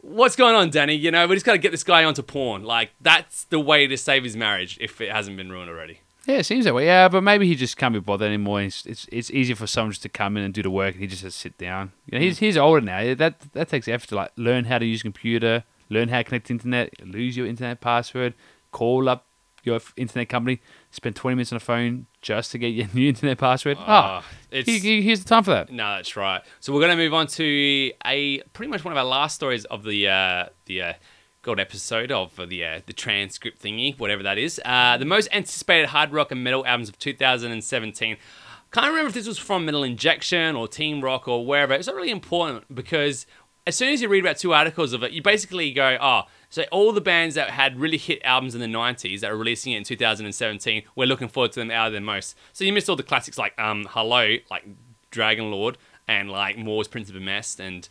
what's 0.02 0.37
going 0.37 0.54
on, 0.54 0.68
Danny? 0.68 0.94
You 0.94 1.11
know, 1.11 1.26
we 1.26 1.34
just 1.34 1.46
got 1.46 1.52
to 1.52 1.58
get 1.58 1.70
this 1.70 1.84
guy 1.84 2.04
onto 2.04 2.22
porn. 2.22 2.62
Like, 2.62 2.90
that's 3.00 3.44
the 3.44 3.58
way 3.58 3.87
to 3.87 3.96
save 3.96 4.25
his 4.25 4.37
marriage 4.37 4.76
if 4.82 5.00
it 5.00 5.11
hasn't 5.11 5.38
been 5.38 5.50
ruined 5.50 5.70
already. 5.70 6.01
Yeah, 6.26 6.37
it 6.37 6.45
seems 6.47 6.64
that 6.67 6.75
way. 6.75 6.87
Yeah, 6.87 7.09
but 7.09 7.23
maybe 7.23 7.47
he 7.49 7.55
just 7.57 7.76
can't 7.76 7.93
be 7.93 8.00
bothered 8.00 8.26
anymore. 8.29 8.62
It's 8.62 8.87
it's, 8.87 9.07
it's 9.11 9.31
easier 9.31 9.57
for 9.57 9.67
someone 9.67 9.91
just 9.91 10.02
to 10.02 10.09
come 10.09 10.37
in 10.37 10.45
and 10.45 10.55
do 10.55 10.62
the 10.62 10.71
work, 10.71 10.95
and 10.95 11.00
he 11.00 11.07
just 11.09 11.23
has 11.23 11.35
to 11.35 11.38
sit 11.41 11.59
down. 11.59 11.93
You 12.07 12.19
know, 12.19 12.25
he's 12.25 12.38
he's 12.38 12.57
older 12.57 12.81
now. 12.81 13.14
That 13.14 13.41
that 13.55 13.69
takes 13.69 13.88
effort 13.88 14.09
to 14.11 14.14
like 14.17 14.31
learn 14.37 14.67
how 14.67 14.79
to 14.79 14.85
use 14.87 15.00
a 15.00 15.05
computer, 15.05 15.64
learn 15.91 16.09
how 16.11 16.19
to 16.19 16.25
connect 16.25 16.47
to 16.47 16.52
internet, 16.52 16.91
lose 17.07 17.37
your 17.37 17.47
internet 17.47 17.81
password, 17.81 18.35
call 18.71 19.09
up 19.09 19.26
your 19.64 19.81
internet 19.97 20.29
company, 20.29 20.61
spend 20.93 21.17
twenty 21.17 21.35
minutes 21.35 21.52
on 21.52 21.57
the 21.57 21.64
phone 21.64 22.07
just 22.21 22.52
to 22.52 22.59
get 22.59 22.69
your 22.69 22.87
new 22.95 23.09
internet 23.09 23.38
password. 23.38 23.76
Ah, 23.81 24.23
oh, 24.25 24.57
it's- 24.57 24.67
he, 24.67 24.79
he, 24.79 25.02
here's 25.02 25.23
the 25.25 25.29
time 25.29 25.43
for 25.43 25.50
that. 25.50 25.73
No, 25.73 25.97
that's 25.97 26.17
right. 26.17 26.43
So 26.61 26.73
we're 26.73 26.81
going 26.81 26.97
to 26.97 26.97
move 26.97 27.14
on 27.14 27.26
to 27.26 27.91
a 28.07 28.41
pretty 28.52 28.71
much 28.71 28.85
one 28.85 28.93
of 28.93 28.99
our 28.99 29.05
last 29.05 29.35
stories 29.35 29.64
of 29.64 29.83
the 29.83 30.09
uh, 30.09 30.47
the 30.67 30.83
uh, 30.83 30.93
gold 31.42 31.58
episode 31.58 32.12
of 32.12 32.37
the 32.49 32.64
uh, 32.64 32.80
the 32.87 32.92
transcript 32.92 33.61
thingy, 33.61 33.99
whatever 33.99 34.22
that 34.22 34.38
is. 34.38 34.61
Uh, 34.64 34.96
the 34.96 35.04
most 35.04 35.28
anticipated 35.32 35.88
hard 35.88 36.12
rock 36.12 36.30
and 36.30 36.42
metal 36.42 36.64
albums 36.64 36.88
of 36.88 36.99
2017. 36.99 38.16
Can't 38.70 38.87
remember 38.87 39.08
if 39.08 39.14
this 39.14 39.26
was 39.26 39.38
from 39.38 39.66
Metal 39.66 39.82
Injection 39.82 40.56
or 40.56 40.66
Team 40.66 41.02
Rock 41.02 41.28
or 41.28 41.44
wherever. 41.44 41.75
It's 41.75 41.88
not 41.88 41.96
really 41.96 42.11
important 42.11 42.75
because 42.75 43.26
as 43.66 43.76
soon 43.76 43.92
as 43.92 44.00
you 44.00 44.08
read 44.08 44.25
about 44.25 44.38
two 44.38 44.54
articles 44.54 44.92
of 44.92 45.02
it, 45.02 45.12
you 45.12 45.20
basically 45.20 45.72
go, 45.72 45.99
oh, 46.00 46.22
so 46.49 46.64
all 46.72 46.92
the 46.92 47.00
bands 47.00 47.34
that 47.34 47.50
had 47.50 47.78
really 47.78 47.99
hit 47.99 48.20
albums 48.25 48.54
in 48.54 48.61
the 48.61 48.66
90s 48.66 49.20
that 49.20 49.30
are 49.30 49.37
releasing 49.37 49.72
it 49.72 49.78
in 49.78 49.84
2017, 49.84 50.84
we're 50.96 51.06
looking 51.06 51.28
forward 51.28 51.52
to 51.52 51.61
them 51.61 51.70
out 51.70 51.88
of 51.88 51.92
the 51.92 52.00
most. 52.00 52.37
So 52.52 52.64
you 52.64 52.72
missed 52.72 52.88
all 52.88 52.96
the 52.96 53.02
classics 53.02 53.37
like 53.37 53.58
um, 53.58 53.87
Hello, 53.90 54.37
like 54.50 54.66
Dragon 55.11 55.50
Lord, 55.50 55.76
and 56.08 56.30
like 56.30 56.56
Moore's 56.56 56.88
Prince 56.88 57.11
of 57.11 57.16
a 57.16 57.20
Mess, 57.20 57.61
and 57.61 57.88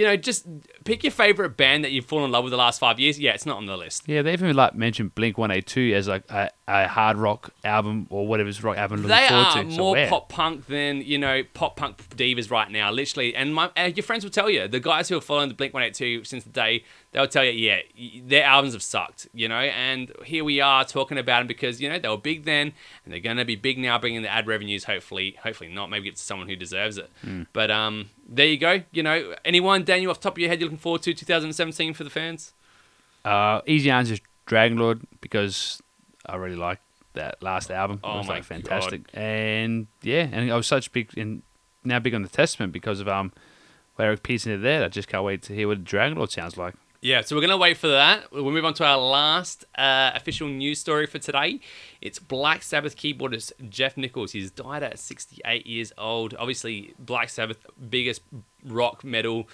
you 0.00 0.06
know, 0.06 0.16
just 0.16 0.46
pick 0.84 1.04
your 1.04 1.10
favorite 1.10 1.58
band 1.58 1.84
that 1.84 1.90
you've 1.90 2.06
fallen 2.06 2.24
in 2.24 2.30
love 2.30 2.42
with 2.42 2.52
the 2.52 2.56
last 2.56 2.80
five 2.80 2.98
years. 2.98 3.20
Yeah, 3.20 3.32
it's 3.32 3.44
not 3.44 3.58
on 3.58 3.66
the 3.66 3.76
list. 3.76 4.04
Yeah, 4.08 4.22
they 4.22 4.32
even 4.32 4.56
like 4.56 4.74
mentioned 4.74 5.14
Blink 5.14 5.36
One 5.36 5.50
Eight 5.50 5.66
Two 5.66 5.92
as 5.94 6.08
like 6.08 6.24
a, 6.30 6.48
a 6.66 6.88
hard 6.88 7.18
rock 7.18 7.50
album 7.64 8.06
or 8.08 8.26
whatever's 8.26 8.64
rock 8.64 8.78
album. 8.78 9.02
Looking 9.02 9.10
They 9.10 9.28
forward 9.28 9.44
are 9.44 9.62
to. 9.62 9.70
So 9.72 9.76
more 9.76 9.92
where? 9.92 10.08
pop 10.08 10.30
punk 10.30 10.68
than 10.68 11.02
you 11.02 11.18
know 11.18 11.42
pop 11.52 11.76
punk 11.76 11.98
divas 12.16 12.50
right 12.50 12.70
now, 12.70 12.90
literally. 12.90 13.34
And 13.36 13.54
my 13.54 13.70
uh, 13.76 13.90
your 13.94 14.02
friends 14.02 14.24
will 14.24 14.30
tell 14.30 14.48
you, 14.48 14.68
the 14.68 14.80
guys 14.80 15.10
who 15.10 15.18
are 15.18 15.20
following 15.20 15.50
the 15.50 15.54
Blink 15.54 15.74
One 15.74 15.82
Eight 15.82 15.92
Two 15.92 16.24
since 16.24 16.44
the 16.44 16.50
day, 16.50 16.82
they'll 17.12 17.28
tell 17.28 17.44
you, 17.44 17.50
yeah, 17.52 17.80
their 18.24 18.44
albums 18.44 18.72
have 18.72 18.82
sucked, 18.82 19.28
you 19.34 19.48
know. 19.48 19.60
And 19.60 20.10
here 20.24 20.44
we 20.44 20.62
are 20.62 20.82
talking 20.86 21.18
about 21.18 21.40
them 21.40 21.46
because 21.46 21.78
you 21.78 21.90
know 21.90 21.98
they 21.98 22.08
were 22.08 22.16
big 22.16 22.46
then, 22.46 22.72
and 23.04 23.12
they're 23.12 23.20
gonna 23.20 23.44
be 23.44 23.54
big 23.54 23.76
now, 23.76 23.98
bringing 23.98 24.22
the 24.22 24.32
ad 24.32 24.46
revenues. 24.46 24.84
Hopefully, 24.84 25.36
hopefully 25.42 25.68
not. 25.68 25.90
Maybe 25.90 26.08
it's 26.08 26.22
someone 26.22 26.48
who 26.48 26.56
deserves 26.56 26.96
it. 26.96 27.10
Hmm. 27.20 27.42
But 27.52 27.70
um, 27.70 28.08
there 28.30 28.46
you 28.46 28.56
go. 28.56 28.82
You 28.92 29.02
know, 29.02 29.34
anyone, 29.44 29.84
Daniel, 29.84 30.10
off 30.10 30.20
the 30.20 30.24
top 30.24 30.34
of 30.34 30.38
your 30.38 30.48
head, 30.48 30.60
you're 30.60 30.68
looking 30.68 30.78
forward 30.78 31.02
to 31.02 31.12
2017 31.12 31.92
for 31.94 32.04
the 32.04 32.10
fans? 32.10 32.54
Uh, 33.24 33.60
easy 33.66 33.90
answer 33.90 34.14
is 34.14 34.20
Dragon 34.46 34.78
Lord 34.78 35.02
because 35.20 35.82
I 36.24 36.36
really 36.36 36.56
liked 36.56 36.82
that 37.14 37.42
last 37.42 37.70
album. 37.70 38.00
Oh 38.04 38.14
it 38.14 38.16
was 38.18 38.28
my 38.28 38.34
like 38.34 38.44
fantastic, 38.44 39.02
and 39.12 39.88
yeah, 40.02 40.28
and 40.30 40.50
I 40.50 40.56
was 40.56 40.66
such 40.66 40.92
big 40.92 41.12
in 41.16 41.42
now 41.84 41.98
big 41.98 42.14
on 42.14 42.22
the 42.22 42.28
Testament 42.28 42.72
because 42.72 43.00
of 43.00 43.08
um 43.08 43.32
Eric 43.98 44.22
Peterson 44.22 44.52
did 44.52 44.62
there. 44.62 44.84
I 44.84 44.88
just 44.88 45.08
can't 45.08 45.24
wait 45.24 45.42
to 45.42 45.54
hear 45.54 45.68
what 45.68 45.84
Dragon 45.84 46.16
Lord 46.16 46.30
sounds 46.30 46.56
like. 46.56 46.74
Yeah, 47.02 47.22
so 47.22 47.34
we're 47.34 47.40
going 47.40 47.50
to 47.50 47.56
wait 47.56 47.78
for 47.78 47.88
that. 47.88 48.30
We'll 48.30 48.50
move 48.50 48.66
on 48.66 48.74
to 48.74 48.84
our 48.84 48.98
last 48.98 49.64
uh, 49.78 50.10
official 50.14 50.48
news 50.48 50.80
story 50.80 51.06
for 51.06 51.18
today. 51.18 51.60
It's 52.02 52.18
Black 52.18 52.62
Sabbath 52.62 52.94
keyboardist 52.94 53.52
Geoff 53.70 53.96
Nicholls. 53.96 54.32
He's 54.32 54.50
died 54.50 54.82
at 54.82 54.98
68 54.98 55.66
years 55.66 55.94
old. 55.96 56.34
Obviously, 56.38 56.92
Black 56.98 57.30
Sabbath, 57.30 57.64
biggest 57.88 58.20
rock 58.66 59.02
metal, 59.02 59.48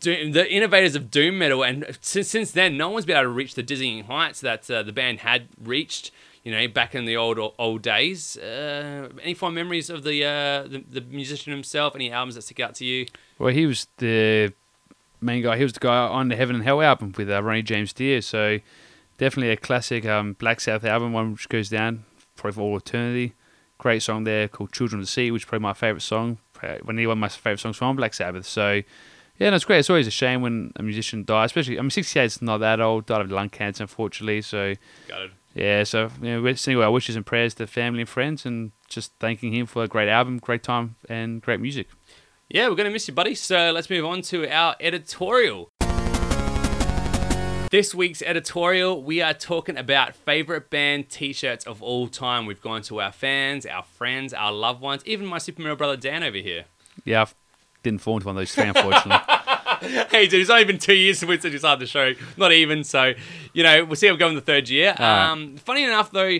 doom, 0.00 0.32
the 0.32 0.50
innovators 0.52 0.94
of 0.94 1.10
doom 1.10 1.38
metal. 1.38 1.64
And 1.64 1.96
since, 2.02 2.28
since 2.28 2.50
then, 2.50 2.76
no 2.76 2.90
one's 2.90 3.06
been 3.06 3.16
able 3.16 3.24
to 3.24 3.28
reach 3.30 3.54
the 3.54 3.62
dizzying 3.62 4.04
heights 4.04 4.42
that 4.42 4.70
uh, 4.70 4.82
the 4.82 4.92
band 4.92 5.20
had 5.20 5.48
reached. 5.58 6.10
You 6.44 6.50
know, 6.50 6.66
back 6.66 6.96
in 6.96 7.04
the 7.04 7.16
old 7.16 7.38
old 7.38 7.82
days. 7.82 8.36
Uh, 8.36 9.08
any 9.22 9.32
fond 9.32 9.54
memories 9.54 9.88
of 9.88 10.02
the, 10.02 10.24
uh, 10.24 10.62
the 10.64 10.84
the 10.90 11.00
musician 11.00 11.52
himself? 11.52 11.94
Any 11.94 12.10
albums 12.10 12.34
that 12.34 12.42
stick 12.42 12.58
out 12.58 12.74
to 12.74 12.84
you? 12.84 13.06
Well, 13.38 13.54
he 13.54 13.64
was 13.64 13.86
the 13.98 14.52
main 15.22 15.42
guy. 15.42 15.56
He 15.56 15.62
was 15.64 15.72
the 15.72 15.80
guy 15.80 15.96
on 15.96 16.28
the 16.28 16.36
Heaven 16.36 16.56
and 16.56 16.64
Hell 16.64 16.82
album 16.82 17.12
with 17.16 17.30
uh, 17.30 17.42
Ronnie 17.42 17.62
James 17.62 17.92
Dio. 17.92 18.20
So 18.20 18.58
definitely 19.18 19.50
a 19.50 19.56
classic 19.56 20.04
um, 20.06 20.34
Black 20.34 20.60
Sabbath 20.60 20.84
album, 20.84 21.12
one 21.12 21.32
which 21.32 21.48
goes 21.48 21.68
down 21.68 22.04
probably 22.36 22.54
for 22.56 22.60
all 22.62 22.76
eternity. 22.76 23.34
Great 23.78 24.02
song 24.02 24.24
there 24.24 24.48
called 24.48 24.72
Children 24.72 25.00
of 25.00 25.06
the 25.06 25.10
Sea, 25.10 25.30
which 25.30 25.42
is 25.42 25.46
probably 25.46 25.62
my 25.64 25.72
favorite 25.72 26.02
song. 26.02 26.38
Uh, 26.62 26.76
One 26.84 26.98
of 26.98 27.18
my 27.18 27.28
favorite 27.28 27.58
songs 27.58 27.76
from 27.76 27.96
Black 27.96 28.14
Sabbath. 28.14 28.46
So 28.46 28.82
yeah, 29.38 29.50
no, 29.50 29.56
it's 29.56 29.64
great. 29.64 29.80
It's 29.80 29.90
always 29.90 30.06
a 30.06 30.12
shame 30.12 30.42
when 30.42 30.72
a 30.76 30.82
musician 30.82 31.24
dies, 31.24 31.46
especially. 31.46 31.78
I 31.78 31.82
mean, 31.82 31.90
68 31.90 32.24
is 32.24 32.42
not 32.42 32.58
that 32.58 32.80
old. 32.80 33.06
Died 33.06 33.22
of 33.22 33.30
lung 33.30 33.48
cancer, 33.48 33.82
unfortunately. 33.82 34.42
So 34.42 34.74
Got 35.08 35.22
it. 35.22 35.30
yeah, 35.54 35.82
so 35.82 36.10
you 36.20 36.28
know, 36.30 36.42
we're 36.42 36.54
sending 36.54 36.80
our 36.82 36.92
wishes 36.92 37.16
and 37.16 37.26
prayers 37.26 37.54
to 37.54 37.66
family 37.66 38.02
and 38.02 38.08
friends, 38.08 38.46
and 38.46 38.70
just 38.88 39.12
thanking 39.18 39.52
him 39.52 39.66
for 39.66 39.82
a 39.82 39.88
great 39.88 40.08
album, 40.08 40.38
great 40.38 40.62
time, 40.62 40.94
and 41.08 41.42
great 41.42 41.58
music. 41.58 41.88
Yeah, 42.52 42.68
we're 42.68 42.74
going 42.74 42.84
to 42.84 42.92
miss 42.92 43.08
you, 43.08 43.14
buddy. 43.14 43.34
So 43.34 43.72
let's 43.72 43.88
move 43.88 44.04
on 44.04 44.20
to 44.24 44.46
our 44.46 44.76
editorial. 44.78 45.70
This 47.70 47.94
week's 47.94 48.20
editorial, 48.20 49.02
we 49.02 49.22
are 49.22 49.32
talking 49.32 49.78
about 49.78 50.14
favorite 50.14 50.68
band 50.68 51.08
t 51.08 51.32
shirts 51.32 51.66
of 51.66 51.82
all 51.82 52.08
time. 52.08 52.44
We've 52.44 52.60
gone 52.60 52.82
to 52.82 53.00
our 53.00 53.10
fans, 53.10 53.64
our 53.64 53.82
friends, 53.82 54.34
our 54.34 54.52
loved 54.52 54.82
ones, 54.82 55.02
even 55.06 55.24
my 55.24 55.38
Super 55.38 55.62
Metal 55.62 55.76
brother 55.76 55.96
Dan 55.96 56.22
over 56.22 56.36
here. 56.36 56.66
Yeah, 57.06 57.22
I 57.22 57.26
didn't 57.82 58.02
fall 58.02 58.16
into 58.16 58.26
one 58.26 58.36
of 58.36 58.40
those 58.42 58.54
three, 58.54 58.68
unfortunately. 58.68 59.34
hey, 60.10 60.26
dude, 60.26 60.42
it's 60.42 60.50
only 60.50 60.64
been 60.64 60.76
two 60.76 60.92
years 60.92 61.20
since 61.20 61.42
we 61.42 61.56
started 61.56 61.80
the 61.80 61.86
show. 61.86 62.12
Not 62.36 62.52
even. 62.52 62.84
So, 62.84 63.14
you 63.54 63.62
know, 63.62 63.86
we'll 63.86 63.96
see 63.96 64.08
how 64.08 64.12
we 64.12 64.18
go 64.18 64.28
in 64.28 64.34
the 64.34 64.42
third 64.42 64.68
year. 64.68 64.94
Um, 64.98 65.56
funny 65.56 65.84
enough, 65.84 66.10
though, 66.10 66.36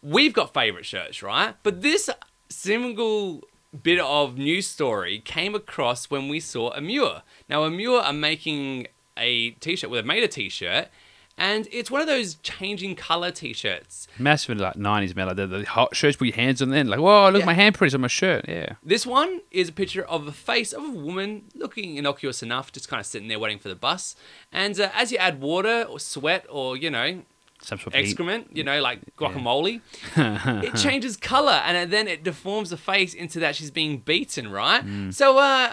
we've 0.00 0.32
got 0.32 0.54
favorite 0.54 0.86
shirts, 0.86 1.22
right? 1.22 1.54
But 1.62 1.82
this 1.82 2.08
single 2.48 3.42
bit 3.82 3.98
of 4.00 4.36
news 4.38 4.66
story 4.66 5.18
came 5.18 5.54
across 5.54 6.10
when 6.10 6.28
we 6.28 6.40
saw 6.40 6.72
Amur. 6.74 7.22
Now, 7.48 7.64
Amur 7.64 7.98
are 8.00 8.12
making 8.12 8.86
a 9.16 9.50
t-shirt. 9.52 9.90
Well, 9.90 9.98
they've 10.00 10.06
made 10.06 10.22
a 10.22 10.28
t-shirt, 10.28 10.88
and 11.36 11.66
it's 11.72 11.90
one 11.90 12.00
of 12.00 12.06
those 12.06 12.36
changing 12.36 12.94
color 12.96 13.30
t-shirts. 13.30 14.06
Massive 14.18 14.50
in 14.50 14.58
like 14.58 14.76
nineties 14.76 15.14
metal. 15.16 15.34
The, 15.34 15.46
the 15.46 15.64
hot 15.64 15.94
shirts 15.96 16.16
put 16.16 16.28
your 16.28 16.36
hands 16.36 16.62
on 16.62 16.70
them, 16.70 16.86
like, 16.88 17.00
whoa, 17.00 17.28
look, 17.30 17.40
Yeah. 17.40 17.46
my 17.46 17.54
handprints 17.54 17.94
on 17.94 18.00
my 18.02 18.08
shirt. 18.08 18.44
Yeah. 18.48 18.74
This 18.82 19.04
one 19.04 19.40
is 19.50 19.68
a 19.68 19.72
picture 19.72 20.04
of 20.04 20.26
a 20.28 20.32
face 20.32 20.72
of 20.72 20.84
a 20.84 20.90
woman 20.90 21.44
looking 21.54 21.96
innocuous 21.96 22.42
enough, 22.42 22.70
just 22.72 22.88
kind 22.88 23.00
of 23.00 23.06
sitting 23.06 23.28
there 23.28 23.38
waiting 23.38 23.58
for 23.58 23.68
the 23.68 23.74
bus. 23.74 24.14
And 24.52 24.78
uh, 24.78 24.90
as 24.94 25.10
you 25.12 25.18
add 25.18 25.40
water 25.40 25.82
or 25.88 25.98
sweat 25.98 26.46
or, 26.48 26.76
you 26.76 26.90
know, 26.90 27.22
Some 27.64 27.78
sort 27.78 27.94
of 27.94 27.94
excrement, 27.94 28.54
you 28.54 28.62
know, 28.62 28.80
like 28.82 29.16
guacamole, 29.16 29.80
it 30.16 30.76
changes 30.76 31.16
color 31.16 31.62
and 31.64 31.90
then 31.90 32.08
it 32.08 32.22
deforms 32.22 32.68
the 32.68 32.76
face 32.76 33.14
into 33.14 33.40
that 33.40 33.56
she's 33.56 33.70
being 33.70 33.98
beaten, 33.98 34.50
right? 34.50 34.84
Mm. 34.84 35.14
So, 35.14 35.38
uh, 35.38 35.72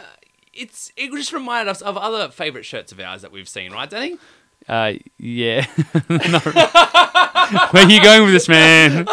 it's 0.54 0.92
it 0.96 1.12
just 1.12 1.34
reminded 1.34 1.70
us 1.70 1.82
of 1.82 1.98
other 1.98 2.30
favorite 2.30 2.64
shirts 2.64 2.92
of 2.92 3.00
ours 3.00 3.22
that 3.24 3.32
we've 3.32 3.50
seen, 3.50 3.74
right, 3.74 3.90
Danny? 3.90 4.18
Uh, 4.70 4.94
yeah. 5.18 5.66
Where 7.72 7.86
are 7.86 7.90
you 7.90 8.02
going 8.02 8.24
with 8.24 8.34
this, 8.34 8.48
man? 8.48 9.08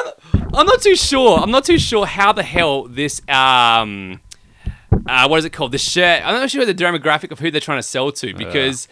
I'm 0.54 0.66
not 0.66 0.80
too 0.80 0.96
sure. 0.96 1.38
I'm 1.38 1.50
not 1.50 1.64
too 1.64 1.78
sure 1.78 2.06
how 2.06 2.32
the 2.32 2.42
hell 2.42 2.84
this 2.84 3.20
um 3.28 4.20
uh 5.08 5.26
what 5.26 5.38
is 5.38 5.44
it 5.44 5.50
called? 5.52 5.72
The 5.72 5.78
shirt. 5.78 6.22
I'm 6.24 6.34
not 6.34 6.50
sure 6.50 6.64
the 6.64 6.74
demographic 6.74 7.32
of 7.32 7.38
who 7.38 7.50
they're 7.50 7.60
trying 7.60 7.78
to 7.78 7.82
sell 7.82 8.12
to 8.12 8.34
because 8.34 8.88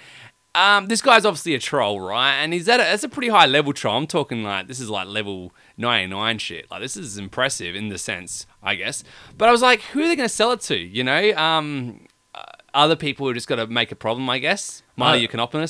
um 0.57 0.87
this 0.87 1.03
guy's 1.03 1.25
obviously 1.25 1.55
a 1.55 1.59
troll, 1.59 2.01
right? 2.01 2.35
And 2.35 2.53
he's 2.53 2.69
at 2.69 2.81
a, 2.81 2.85
that's 2.85 3.05
a 3.05 3.09
pretty 3.09 3.29
high 3.29 3.47
level 3.47 3.73
troll. 3.73 3.97
I'm 3.97 4.07
talking 4.07 4.43
like 4.43 4.67
this 4.67 4.81
is 4.81 4.91
like 4.91 5.07
level 5.07 5.53
99 5.77 6.39
shit. 6.39 6.71
Like 6.71 6.81
this 6.81 6.97
is 6.97 7.19
impressive 7.19 7.75
in 7.75 7.89
the 7.89 7.99
sense, 7.99 8.47
I 8.63 8.75
guess. 8.75 9.05
But 9.37 9.49
I 9.49 9.53
was 9.53 9.63
like, 9.63 9.83
who 9.83 10.01
are 10.01 10.09
they 10.09 10.17
going 10.17 10.29
to 10.29 10.35
sell 10.35 10.53
it 10.53 10.61
to? 10.63 10.77
You 10.77 11.05
know, 11.05 11.35
um 11.37 12.07
uh, 12.35 12.43
other 12.75 12.97
people 12.97 13.27
who 13.27 13.33
just 13.35 13.49
got 13.49 13.57
to 13.57 13.67
make 13.67 13.91
a 13.91 13.97
problem, 13.97 14.29
I 14.29 14.39
guess. 14.39 14.83
Miley 14.97 15.19
Uh, 15.19 15.23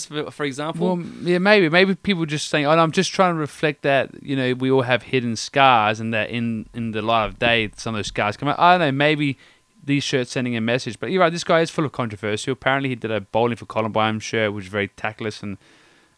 for, 0.07 0.31
for 0.31 0.45
example. 0.45 0.97
Well, 0.97 1.07
yeah, 1.23 1.39
maybe. 1.39 1.69
Maybe 1.69 1.95
people 1.95 2.27
just 2.27 2.49
saying, 2.49 2.67
"Oh, 2.67 2.71
I'm 2.71 2.93
just 2.93 3.13
trying 3.13 3.35
to 3.35 3.39
reflect 3.39 3.83
that 3.83 4.11
you 4.23 4.37
know 4.37 4.55
we 4.55 4.71
all 4.71 4.83
have 4.83 5.05
hidden 5.05 5.37
scars, 5.37 6.01
and 6.01 6.13
that 6.15 6.31
in 6.31 6.69
in 6.75 6.93
the 6.93 7.03
light 7.03 7.27
of 7.27 7.39
day, 7.39 7.71
some 7.77 7.95
of 7.95 7.99
those 7.99 8.09
scars 8.09 8.37
come 8.37 8.49
out." 8.49 8.59
I 8.59 8.73
don't 8.73 8.81
know. 8.81 8.93
Maybe 8.93 9.39
these 9.87 10.05
shirts 10.05 10.33
sending 10.33 10.57
a 10.57 10.61
message, 10.61 11.01
but 11.01 11.11
you're 11.11 11.23
right. 11.23 11.33
This 11.33 11.45
guy 11.45 11.61
is 11.61 11.71
full 11.71 11.85
of 11.85 11.93
controversy. 11.93 12.51
Apparently, 12.51 12.91
he 12.91 12.95
did 12.95 13.11
a 13.11 13.21
bowling 13.21 13.57
for 13.57 13.67
Columbine 13.67 14.21
shirt, 14.21 14.53
which 14.53 14.67
is 14.67 14.71
very 14.71 14.89
tactless 14.89 15.43
and 15.43 15.57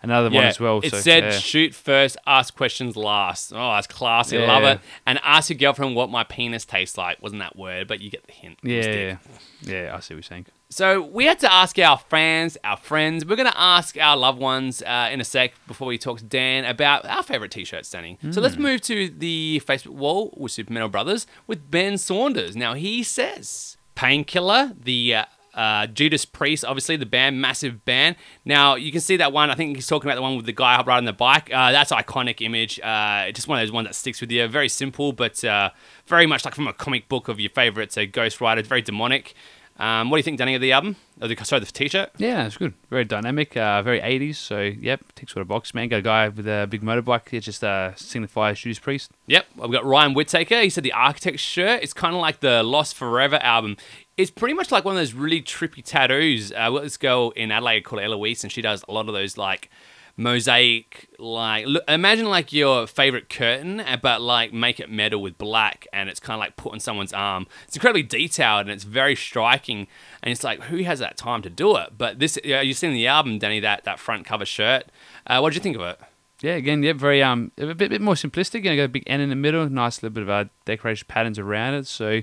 another 0.02 0.31
one 0.31 0.44
as 0.44 0.59
well. 0.59 0.81
It 0.83 0.90
so, 0.90 0.98
said 0.98 1.24
yeah. 1.24 1.31
shoot 1.31 1.74
first, 1.74 2.16
ask 2.26 2.57
questions 2.57 2.96
last. 2.96 3.52
Oh, 3.52 3.74
that's 3.74 3.87
classy. 3.87 4.37
Yeah. 4.37 4.46
Love 4.46 4.64
it. 4.64 4.81
And 5.07 5.20
ask 5.22 5.50
your 5.50 5.59
girlfriend 5.59 5.94
what 5.94 6.11
my 6.11 6.24
penis 6.24 6.64
tastes 6.64 6.96
like. 6.98 7.22
Wasn't 7.22 7.40
that 7.40 7.57
word, 7.57 7.87
but 7.88 8.00
you 8.00 8.11
get 8.11 8.26
the 8.26 8.33
hint. 8.33 8.59
Yeah, 8.62 8.83
yeah, 8.83 9.16
yeah. 9.62 9.96
I 9.96 10.00
see 10.00 10.14
what 10.14 10.16
you're 10.16 10.22
saying. 10.22 10.46
So 10.70 11.00
we 11.00 11.24
had 11.24 11.38
to 11.40 11.52
ask 11.52 11.78
our 11.78 11.96
fans, 11.96 12.59
our 12.62 12.76
friends. 12.76 13.24
We're 13.24 13.37
going 13.37 13.50
to 13.50 13.59
ask 13.59 13.96
our 13.96 14.18
loved 14.18 14.38
ones 14.38 14.83
uh, 14.83 15.09
in 15.11 15.18
a 15.18 15.24
sec 15.24 15.52
before 15.66 15.88
we 15.88 15.96
talk 15.96 16.18
to 16.18 16.24
Dan 16.24 16.66
about 16.66 17.07
our 17.07 17.22
favorite 17.22 17.50
t-shirts, 17.50 17.90
Danny. 17.90 18.18
So 18.20 18.28
Hmm. 18.28 18.38
let's 18.40 18.57
move 18.59 18.83
to 18.83 19.09
the 19.09 19.62
Facebook 19.66 19.92
wall 19.94 20.35
with 20.37 20.52
Super 20.52 20.72
Metal 20.74 20.90
Brothers 20.90 21.26
with 21.46 21.70
Ben 21.70 21.96
Saunders. 21.96 22.54
Now 22.54 22.74
he 22.74 23.02
says, 23.02 23.76
"Painkiller, 23.94 24.74
the." 24.78 25.14
Uh, 25.14 25.24
uh, 25.54 25.88
Judas 25.88 26.24
Priest, 26.24 26.64
obviously 26.64 26.94
the 26.94 27.07
band, 27.07 27.40
massive 27.40 27.85
band. 27.85 28.14
Now 28.44 28.76
you 28.76 28.92
can 28.92 29.00
see 29.00 29.16
that 29.16 29.33
one. 29.33 29.50
I 29.50 29.57
think 29.57 29.74
he's 29.74 29.88
talking 29.88 30.09
about 30.09 30.14
the 30.14 30.22
one 30.22 30.37
with 30.37 30.46
the 30.46 30.52
guy 30.52 30.81
riding 30.85 31.04
the 31.07 31.12
bike. 31.12 31.50
Uh, 31.52 31.72
that's 31.72 31.90
iconic 31.90 32.40
image. 32.42 32.78
Uh, 32.78 33.33
just 33.33 33.48
one 33.48 33.59
of 33.59 33.62
those 33.66 33.72
ones 33.72 33.88
that 33.88 33.94
sticks 33.94 34.20
with 34.20 34.31
you. 34.31 34.46
Very 34.46 34.68
simple, 34.68 35.11
but 35.12 35.42
uh, 35.42 35.70
very 36.07 36.26
much 36.26 36.44
like 36.44 36.54
from 36.54 36.68
a 36.68 36.72
comic 36.72 37.09
book 37.09 37.26
of 37.26 37.40
your 37.40 37.50
favorites. 37.50 37.96
A 37.96 38.07
Ghost 38.07 38.40
Rider. 38.40 38.61
It's 38.61 38.68
very 38.68 38.83
demonic. 38.83 39.35
Um, 39.79 40.11
what 40.11 40.17
do 40.17 40.19
you 40.19 40.25
think, 40.25 40.38
Danny, 40.38 40.57
of 40.57 40.61
the 40.61 40.73
album? 40.73 40.97
Of 41.21 41.29
the, 41.29 41.45
sorry, 41.45 41.61
the 41.61 41.67
t-shirt. 41.67 42.11
Yeah, 42.19 42.47
it's 42.47 42.57
good. 42.57 42.75
Very 42.91 43.05
dynamic, 43.05 43.57
uh, 43.57 43.81
very 43.83 44.01
80s. 44.01 44.35
So, 44.37 44.61
yep, 44.61 45.01
ticks 45.14 45.37
what 45.37 45.43
a 45.43 45.45
box, 45.45 45.73
man. 45.73 45.88
Got 45.88 45.99
a 45.99 46.03
guy 46.03 46.29
with 46.29 46.49
a 46.49 46.67
big 46.69 46.83
motorbike. 46.83 47.33
It 47.33 47.41
just 47.41 47.62
uh, 47.62 47.95
signifies 47.95 48.59
Judas 48.59 48.81
Priest. 48.81 49.12
Yep, 49.29 49.47
We've 49.57 49.71
got 49.71 49.85
Ryan 49.85 50.14
Whittaker. 50.14 50.62
He 50.62 50.71
said 50.71 50.83
the 50.83 50.93
Architect 50.93 51.38
shirt. 51.38 51.83
It's 51.83 51.93
kind 51.93 52.14
of 52.14 52.21
like 52.21 52.41
the 52.41 52.62
Lost 52.64 52.97
Forever 52.97 53.37
album. 53.37 53.77
It's 54.17 54.33
pretty 54.33 54.55
much 54.55 54.73
like 54.73 54.85
one 54.85 54.97
of 54.97 55.01
those 55.01 55.14
really 55.14 55.41
trippy 55.41 55.85
tattoos. 55.85 56.51
Uh, 56.51 56.71
this 56.81 56.97
girl 56.97 57.31
in 57.37 57.53
Adelaide 57.53 57.83
called 57.83 58.03
Eloise, 58.03 58.43
and 58.43 58.53
she 58.53 58.61
does 58.61 58.85
a 58.88 58.93
lot 58.93 59.07
of 59.07 59.14
those 59.14 59.37
like 59.38 59.71
mosaic, 60.18 61.09
like 61.18 61.64
look, 61.66 61.85
imagine 61.88 62.26
like 62.26 62.52
your 62.52 62.87
favorite 62.87 63.31
curtain, 63.31 63.81
uh, 63.81 63.96
but 64.02 64.20
like 64.20 64.52
make 64.52 64.81
it 64.81 64.90
metal 64.90 65.22
with 65.22 65.38
black, 65.38 65.87
and 65.92 66.11
it's 66.11 66.20
kind 66.20 66.35
of 66.35 66.40
like 66.40 66.57
put 66.57 66.72
on 66.72 66.81
someone's 66.81 67.14
arm. 67.14 67.46
It's 67.66 67.76
incredibly 67.76 68.02
detailed 68.02 68.62
and 68.62 68.70
it's 68.70 68.85
very 68.85 69.14
striking, 69.14 69.87
and 70.22 70.31
it's 70.31 70.44
like 70.44 70.64
who 70.64 70.83
has 70.83 70.98
that 70.98 71.16
time 71.16 71.40
to 71.42 71.50
do 71.50 71.76
it? 71.76 71.96
But 71.96 72.18
this, 72.18 72.38
yeah, 72.44 72.61
you've 72.61 72.76
seen 72.76 72.92
the 72.92 73.07
album, 73.07 73.38
Danny, 73.38 73.61
that 73.61 73.85
that 73.85 73.98
front 73.98 74.26
cover 74.26 74.44
shirt. 74.44 74.87
Uh, 75.26 75.38
what 75.38 75.50
did 75.50 75.57
you 75.57 75.62
think 75.62 75.76
of 75.76 75.83
it? 75.83 76.00
Yeah, 76.40 76.54
again, 76.54 76.83
yeah, 76.83 76.92
very 76.92 77.22
um, 77.22 77.50
a 77.57 77.74
bit, 77.74 77.90
bit 77.90 78.00
more 78.00 78.14
simplistic. 78.14 78.64
You 78.64 78.70
know, 78.70 78.76
got 78.76 78.83
a 78.85 78.88
big 78.88 79.04
N 79.07 79.20
in 79.20 79.28
the 79.28 79.37
middle, 79.37 79.68
nice 79.70 80.02
little 80.02 80.14
bit 80.14 80.22
of 80.22 80.31
uh, 80.31 80.44
decoration 80.64 81.07
patterns 81.09 81.38
around 81.38 81.74
it. 81.74 81.87
So, 81.87 82.22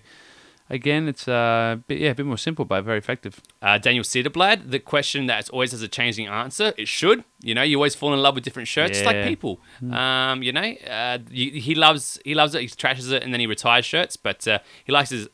again, 0.70 1.08
it's 1.08 1.28
uh, 1.28 1.78
bit, 1.88 2.00
yeah, 2.00 2.10
a 2.12 2.16
bit 2.16 2.26
more 2.26 2.38
simple 2.38 2.66
but 2.66 2.84
very 2.84 2.98
effective. 2.98 3.40
Uh, 3.62 3.78
Daniel 3.78 4.04
Cedarblad, 4.04 4.72
the 4.72 4.80
question 4.80 5.28
that 5.28 5.50
always 5.50 5.72
has 5.72 5.82
a 5.82 5.88
changing 5.88 6.28
answer. 6.28 6.74
It 6.78 6.88
should. 6.88 7.24
You 7.42 7.54
know, 7.56 7.62
you 7.64 7.78
always 7.78 7.96
fall 7.96 8.14
in 8.14 8.22
love 8.22 8.36
with 8.36 8.44
different 8.44 8.68
shirts, 8.68 8.94
just 8.98 9.06
like 9.06 9.16
Yeah. 9.18 9.28
people. 9.28 9.60
Um, 9.92 10.42
you 10.44 10.52
know, 10.52 10.74
uh, 10.90 11.20
you, 11.30 11.60
he 11.62 11.76
loves 11.76 12.20
he 12.26 12.34
loves 12.36 12.56
it. 12.56 12.62
He 12.62 12.68
trashes 12.68 13.12
it, 13.12 13.24
and 13.24 13.32
then 13.34 13.40
he 13.40 13.48
retires 13.48 13.86
shirts. 13.86 14.18
But 14.18 14.48
uh, 14.48 14.60
he 14.84 14.92
likes 14.92 15.10
his 15.12 15.28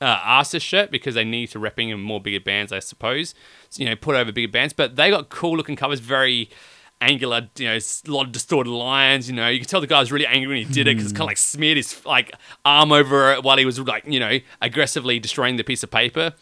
uh, 0.00 0.18
Arsis 0.18 0.62
shirt 0.62 0.90
because 0.90 1.14
they 1.14 1.24
need 1.24 1.48
to 1.50 1.58
repping 1.58 1.90
in 1.90 2.00
more 2.00 2.20
bigger 2.20 2.40
bands, 2.40 2.72
I 2.72 2.80
suppose. 2.80 3.34
So, 3.70 3.82
you 3.82 3.88
know, 3.88 3.96
put 3.96 4.14
over 4.14 4.30
bigger 4.32 4.50
bands. 4.52 4.72
But 4.72 4.96
they 4.96 5.10
got 5.10 5.28
cool 5.30 5.56
looking 5.56 5.76
covers, 5.76 6.00
very 6.00 6.50
angular, 7.00 7.48
you 7.56 7.66
know, 7.66 7.76
a 7.76 8.10
lot 8.10 8.26
of 8.26 8.32
distorted 8.32 8.70
lines. 8.70 9.28
You 9.28 9.34
know, 9.36 9.48
you 9.48 9.58
can 9.60 9.68
tell 9.68 9.80
the 9.80 9.86
guy 9.86 10.00
was 10.00 10.12
really 10.12 10.26
angry 10.26 10.48
when 10.48 10.66
he 10.66 10.72
did 10.72 10.86
it 10.86 10.96
because 10.96 11.04
it's 11.04 11.12
kind 11.12 11.22
of 11.22 11.28
like 11.28 11.38
smeared 11.38 11.76
his 11.76 12.04
like 12.04 12.32
arm 12.64 12.92
over 12.92 13.32
it 13.32 13.42
while 13.42 13.56
he 13.58 13.64
was 13.64 13.78
like, 13.80 14.04
you 14.06 14.20
know, 14.20 14.38
aggressively 14.60 15.18
destroying 15.18 15.56
the 15.56 15.64
piece 15.64 15.82
of 15.82 15.90
paper. 15.90 16.32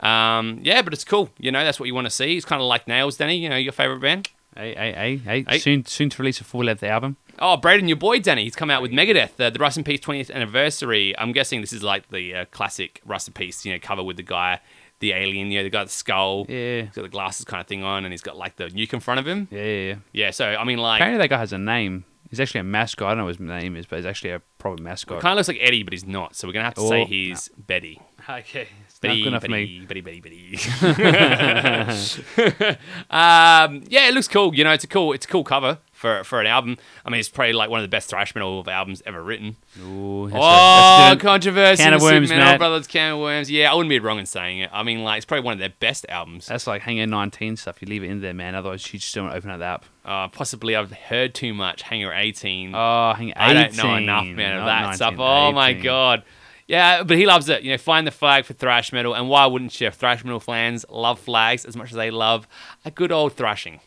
Um, 0.00 0.60
yeah, 0.62 0.82
but 0.82 0.92
it's 0.92 1.04
cool. 1.04 1.30
You 1.38 1.52
know, 1.52 1.64
that's 1.64 1.78
what 1.78 1.86
you 1.86 1.94
want 1.94 2.06
to 2.06 2.10
see. 2.10 2.36
It's 2.36 2.46
kind 2.46 2.60
of 2.60 2.68
like 2.68 2.88
Nails, 2.88 3.16
Danny. 3.16 3.36
You 3.36 3.48
know, 3.48 3.56
your 3.56 3.72
favorite 3.72 4.00
band. 4.00 4.28
Hey, 4.56 4.74
hey, 4.74 4.92
hey, 4.92 5.16
hey, 5.16 5.44
Hey. 5.48 5.58
Soon, 5.58 5.84
soon 5.84 6.10
to 6.10 6.22
release 6.22 6.40
a 6.40 6.44
full 6.44 6.64
length 6.64 6.84
album. 6.84 7.16
Oh, 7.40 7.56
Braden, 7.56 7.88
your 7.88 7.96
boy 7.96 8.20
Danny, 8.20 8.44
he's 8.44 8.54
come 8.54 8.70
out 8.70 8.80
with 8.80 8.92
Megadeth, 8.92 9.40
uh, 9.40 9.50
the 9.50 9.58
Rust 9.58 9.76
in 9.76 9.82
Peace 9.82 9.98
20th 9.98 10.30
anniversary. 10.30 11.18
I'm 11.18 11.32
guessing 11.32 11.60
this 11.60 11.72
is 11.72 11.82
like 11.82 12.08
the 12.10 12.32
uh, 12.32 12.44
classic 12.52 13.00
Rust 13.04 13.26
in 13.26 13.34
Peace, 13.34 13.66
you 13.66 13.72
know, 13.72 13.80
cover 13.82 14.04
with 14.04 14.16
the 14.16 14.22
guy, 14.22 14.60
the 15.04 15.12
alien, 15.12 15.50
you 15.50 15.58
know, 15.58 15.64
the 15.64 15.70
guy 15.70 15.80
with 15.82 15.90
the 15.90 15.94
skull. 15.94 16.46
Yeah. 16.48 16.82
He's 16.82 16.94
got 16.94 17.02
the 17.02 17.08
glasses 17.08 17.44
kind 17.44 17.60
of 17.60 17.66
thing 17.66 17.82
on, 17.84 18.04
and 18.04 18.12
he's 18.12 18.22
got 18.22 18.36
like 18.36 18.56
the 18.56 18.64
nuke 18.66 18.92
in 18.94 19.00
front 19.00 19.20
of 19.20 19.26
him. 19.26 19.48
Yeah, 19.50 19.62
yeah, 19.64 19.88
yeah. 19.88 19.94
Yeah, 20.12 20.30
so 20.30 20.46
I 20.46 20.64
mean, 20.64 20.78
like, 20.78 21.00
Apparently, 21.00 21.18
that 21.22 21.28
guy 21.28 21.38
has 21.38 21.52
a 21.52 21.58
name. 21.58 22.04
He's 22.30 22.40
actually 22.40 22.60
a 22.60 22.64
mascot. 22.64 23.06
I 23.06 23.10
don't 23.10 23.18
know 23.18 23.24
what 23.26 23.36
his 23.36 23.40
name 23.40 23.76
is, 23.76 23.86
but 23.86 23.96
he's 23.96 24.06
actually 24.06 24.30
a 24.30 24.40
proper 24.58 24.82
mascot. 24.82 25.20
kind 25.20 25.32
of 25.32 25.36
looks 25.36 25.48
like 25.48 25.58
Eddie, 25.60 25.82
but 25.84 25.92
he's 25.92 26.06
not. 26.06 26.34
So 26.34 26.48
we're 26.48 26.54
gonna 26.54 26.64
have 26.64 26.74
to 26.74 26.88
say 26.88 27.02
Oh, 27.02 27.06
he's 27.06 27.48
Betty. 27.56 28.00
okay, 28.28 28.66
it's 28.86 29.02
not 29.02 29.08
Betty, 29.10 29.22
good 29.22 29.28
enough 29.28 29.42
for 29.42 29.48
Betty. 29.48 29.86
Betty, 29.86 30.00
Betty, 30.00 30.20
Betty. 30.20 30.56
um, 33.10 33.84
yeah, 33.88 34.08
it 34.08 34.14
looks 34.14 34.28
cool. 34.28 34.54
You 34.54 34.64
know, 34.64 34.72
it's 34.72 34.84
a 34.84 34.88
cool, 34.88 35.12
it's 35.12 35.26
a 35.26 35.28
cool 35.28 35.44
cover 35.44 35.78
for 36.04 36.22
for 36.24 36.40
an 36.40 36.46
album. 36.46 36.76
I 37.04 37.08
mean, 37.10 37.18
it's 37.18 37.30
probably 37.30 37.54
like 37.54 37.70
one 37.70 37.80
of 37.80 37.84
the 37.84 37.88
best 37.88 38.10
thrash 38.10 38.34
metal 38.34 38.62
albums 38.68 39.02
ever 39.06 39.22
written. 39.22 39.56
Ooh, 39.80 40.28
that's 40.28 40.38
Oh, 40.38 41.12
a 41.12 41.16
controversy! 41.18 41.82
can 41.82 41.94
of 41.94 42.02
worms, 42.02 42.28
Matt. 42.28 42.58
Brothers, 42.58 42.86
Can 42.86 43.12
of 43.14 43.20
Worms. 43.20 43.50
Yeah, 43.50 43.72
I 43.72 43.74
wouldn't 43.74 43.88
be 43.88 43.98
wrong 43.98 44.18
in 44.18 44.26
saying 44.26 44.58
it. 44.58 44.70
I 44.72 44.82
mean, 44.82 45.02
like, 45.02 45.16
it's 45.16 45.24
probably 45.26 45.44
one 45.44 45.54
of 45.54 45.58
their 45.60 45.72
best 45.80 46.04
albums. 46.10 46.46
That's 46.46 46.66
like 46.66 46.82
Hangar 46.82 47.06
19 47.06 47.56
stuff. 47.56 47.80
You 47.80 47.88
leave 47.88 48.02
it 48.04 48.10
in 48.10 48.20
there, 48.20 48.34
man. 48.34 48.54
Otherwise, 48.54 48.92
you 48.92 48.98
just 48.98 49.14
don't 49.14 49.30
open 49.32 49.48
up 49.50 49.58
the 49.60 49.64
app. 49.64 49.84
Uh, 50.04 50.28
possibly 50.28 50.76
I've 50.76 50.92
heard 50.92 51.34
too 51.34 51.54
much. 51.54 51.80
Hangar 51.82 52.12
18. 52.12 52.74
Oh, 52.74 53.14
Hangar 53.16 53.32
18. 53.34 53.34
I 53.36 53.54
don't 53.54 53.76
know 53.78 53.94
enough, 53.96 54.26
man, 54.26 54.58
of 54.58 54.66
that 54.66 54.96
stuff. 54.96 55.16
19, 55.16 55.26
Oh 55.26 55.52
my 55.52 55.72
god. 55.72 56.22
Yeah, 56.66 57.02
but 57.02 57.18
he 57.18 57.26
loves 57.26 57.48
it. 57.50 57.62
You 57.62 57.72
know, 57.72 57.78
find 57.78 58.06
the 58.06 58.10
flag 58.10 58.44
for 58.46 58.52
thrash 58.54 58.90
metal, 58.92 59.14
and 59.14 59.28
why 59.28 59.44
wouldn't 59.46 59.78
you? 59.80 59.90
Thrash 59.90 60.24
metal 60.24 60.40
fans 60.40 60.84
love 60.88 61.18
flags 61.18 61.64
as 61.66 61.76
much 61.76 61.90
as 61.90 61.96
they 61.96 62.10
love 62.10 62.46
a 62.86 62.90
good 62.90 63.12
old 63.12 63.34
thrashing. 63.34 63.80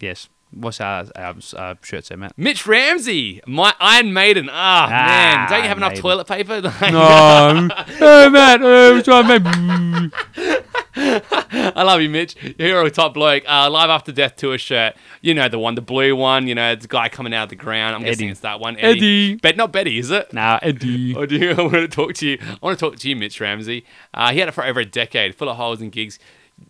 Yes. 0.00 0.28
What's 0.50 0.80
our, 0.80 1.06
our 1.14 1.34
uh, 1.56 1.74
shirt 1.82 2.06
say, 2.06 2.16
Matt? 2.16 2.32
Mitch 2.36 2.66
Ramsey, 2.66 3.40
my 3.46 3.74
Iron 3.80 4.12
Maiden. 4.12 4.48
Ah, 4.50 4.86
man, 4.88 5.50
don't 5.50 5.62
you 5.62 5.68
have 5.68 5.76
enough 5.76 5.90
Maiden. 5.90 6.02
toilet 6.02 6.26
paper? 6.26 6.60
No. 6.90 7.68
hey, 7.86 8.28
Matt. 8.30 8.60
What's 8.60 9.08
wrong, 9.08 10.10
I 11.00 11.82
love 11.82 12.00
you, 12.00 12.08
Mitch. 12.08 12.34
You're 12.58 12.82
a 12.84 12.90
top 12.90 13.14
bloke. 13.14 13.44
Uh, 13.48 13.70
Live 13.70 13.90
After 13.90 14.10
Death 14.10 14.36
tour 14.36 14.58
shirt. 14.58 14.96
You 15.20 15.34
know 15.34 15.48
the 15.48 15.58
one, 15.58 15.74
the 15.74 15.82
blue 15.82 16.16
one. 16.16 16.46
You 16.48 16.54
know 16.54 16.74
the 16.74 16.88
guy 16.88 17.08
coming 17.08 17.34
out 17.34 17.44
of 17.44 17.48
the 17.50 17.56
ground. 17.56 17.94
I'm 17.96 18.02
guessing 18.02 18.28
it's 18.28 18.40
that 18.40 18.58
one. 18.60 18.76
Eddie. 18.78 19.36
But 19.36 19.56
not 19.56 19.72
Betty, 19.72 19.98
is 19.98 20.10
it? 20.10 20.32
Nah, 20.32 20.58
Eddie. 20.62 21.14
Or 21.18 21.26
do 21.26 21.36
you 21.36 21.50
I 21.50 21.60
want 21.60 21.72
to 21.74 21.88
talk 21.88 22.14
to 22.14 22.26
you? 22.26 22.38
I 22.40 22.58
want 22.62 22.78
to 22.78 22.84
talk 22.84 22.96
to 22.98 23.08
you, 23.08 23.16
Mitch 23.16 23.40
Ramsey. 23.40 23.84
Uh, 24.14 24.32
he 24.32 24.38
had 24.38 24.48
it 24.48 24.52
for 24.52 24.64
over 24.64 24.80
a 24.80 24.84
decade, 24.84 25.34
full 25.34 25.48
of 25.48 25.56
holes 25.56 25.80
and 25.80 25.90
gigs. 25.90 26.18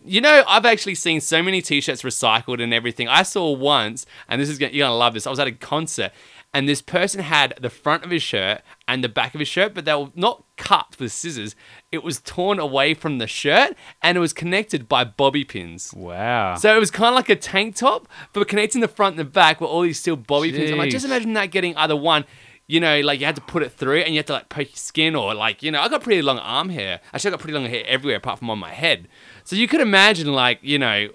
You 0.03 0.21
know, 0.21 0.43
I've 0.47 0.65
actually 0.65 0.95
seen 0.95 1.21
so 1.21 1.43
many 1.43 1.61
T-shirts 1.61 2.01
recycled 2.01 2.61
and 2.61 2.73
everything. 2.73 3.07
I 3.07 3.23
saw 3.23 3.51
once, 3.51 4.05
and 4.27 4.41
this 4.41 4.49
is 4.49 4.57
gonna, 4.57 4.71
you're 4.71 4.85
gonna 4.87 4.97
love 4.97 5.13
this. 5.13 5.27
I 5.27 5.29
was 5.29 5.39
at 5.39 5.47
a 5.47 5.51
concert, 5.51 6.11
and 6.53 6.67
this 6.67 6.81
person 6.81 7.21
had 7.21 7.53
the 7.61 7.69
front 7.69 8.03
of 8.03 8.09
his 8.09 8.23
shirt 8.23 8.61
and 8.87 9.03
the 9.03 9.09
back 9.09 9.35
of 9.35 9.39
his 9.39 9.47
shirt, 9.47 9.75
but 9.75 9.85
they 9.85 9.93
were 9.93 10.09
not 10.15 10.45
cut 10.57 10.95
with 10.99 11.11
scissors. 11.11 11.55
It 11.91 12.03
was 12.03 12.19
torn 12.21 12.59
away 12.59 12.95
from 12.95 13.19
the 13.19 13.27
shirt, 13.27 13.75
and 14.01 14.17
it 14.17 14.21
was 14.21 14.33
connected 14.33 14.89
by 14.89 15.03
bobby 15.03 15.43
pins. 15.43 15.93
Wow. 15.95 16.55
So 16.55 16.75
it 16.75 16.79
was 16.79 16.89
kind 16.91 17.09
of 17.09 17.15
like 17.15 17.29
a 17.29 17.35
tank 17.35 17.75
top, 17.75 18.07
but 18.33 18.47
connecting 18.47 18.81
the 18.81 18.87
front 18.87 19.13
and 19.13 19.19
the 19.19 19.31
back 19.31 19.61
with 19.61 19.69
all 19.69 19.81
these 19.81 19.99
steel 19.99 20.15
bobby 20.15 20.51
pins. 20.51 20.71
I'm 20.71 20.77
like, 20.77 20.89
just 20.91 21.05
imagine 21.05 21.33
that 21.33 21.51
getting 21.51 21.75
either 21.75 21.95
one, 21.95 22.25
you 22.65 22.79
know, 22.79 22.99
like 23.01 23.19
you 23.19 23.25
had 23.25 23.35
to 23.35 23.41
put 23.41 23.63
it 23.63 23.71
through 23.71 24.01
and 24.01 24.13
you 24.13 24.19
had 24.19 24.27
to 24.27 24.33
like 24.33 24.49
poke 24.49 24.69
your 24.69 24.75
skin 24.75 25.15
or 25.15 25.33
like, 25.33 25.63
you 25.63 25.71
know, 25.71 25.81
I 25.81 25.89
got 25.89 26.03
pretty 26.03 26.21
long 26.21 26.37
arm 26.37 26.69
hair. 26.69 27.01
Actually, 27.11 27.29
I 27.29 27.31
got 27.31 27.39
pretty 27.39 27.57
long 27.57 27.65
hair 27.65 27.83
everywhere 27.87 28.17
apart 28.17 28.37
from 28.37 28.49
on 28.51 28.59
my 28.59 28.71
head. 28.71 29.07
So 29.49 29.55
you 29.55 29.67
could 29.67 29.81
imagine 29.81 30.31
like, 30.31 30.59
you 30.61 30.77
know, 30.77 31.09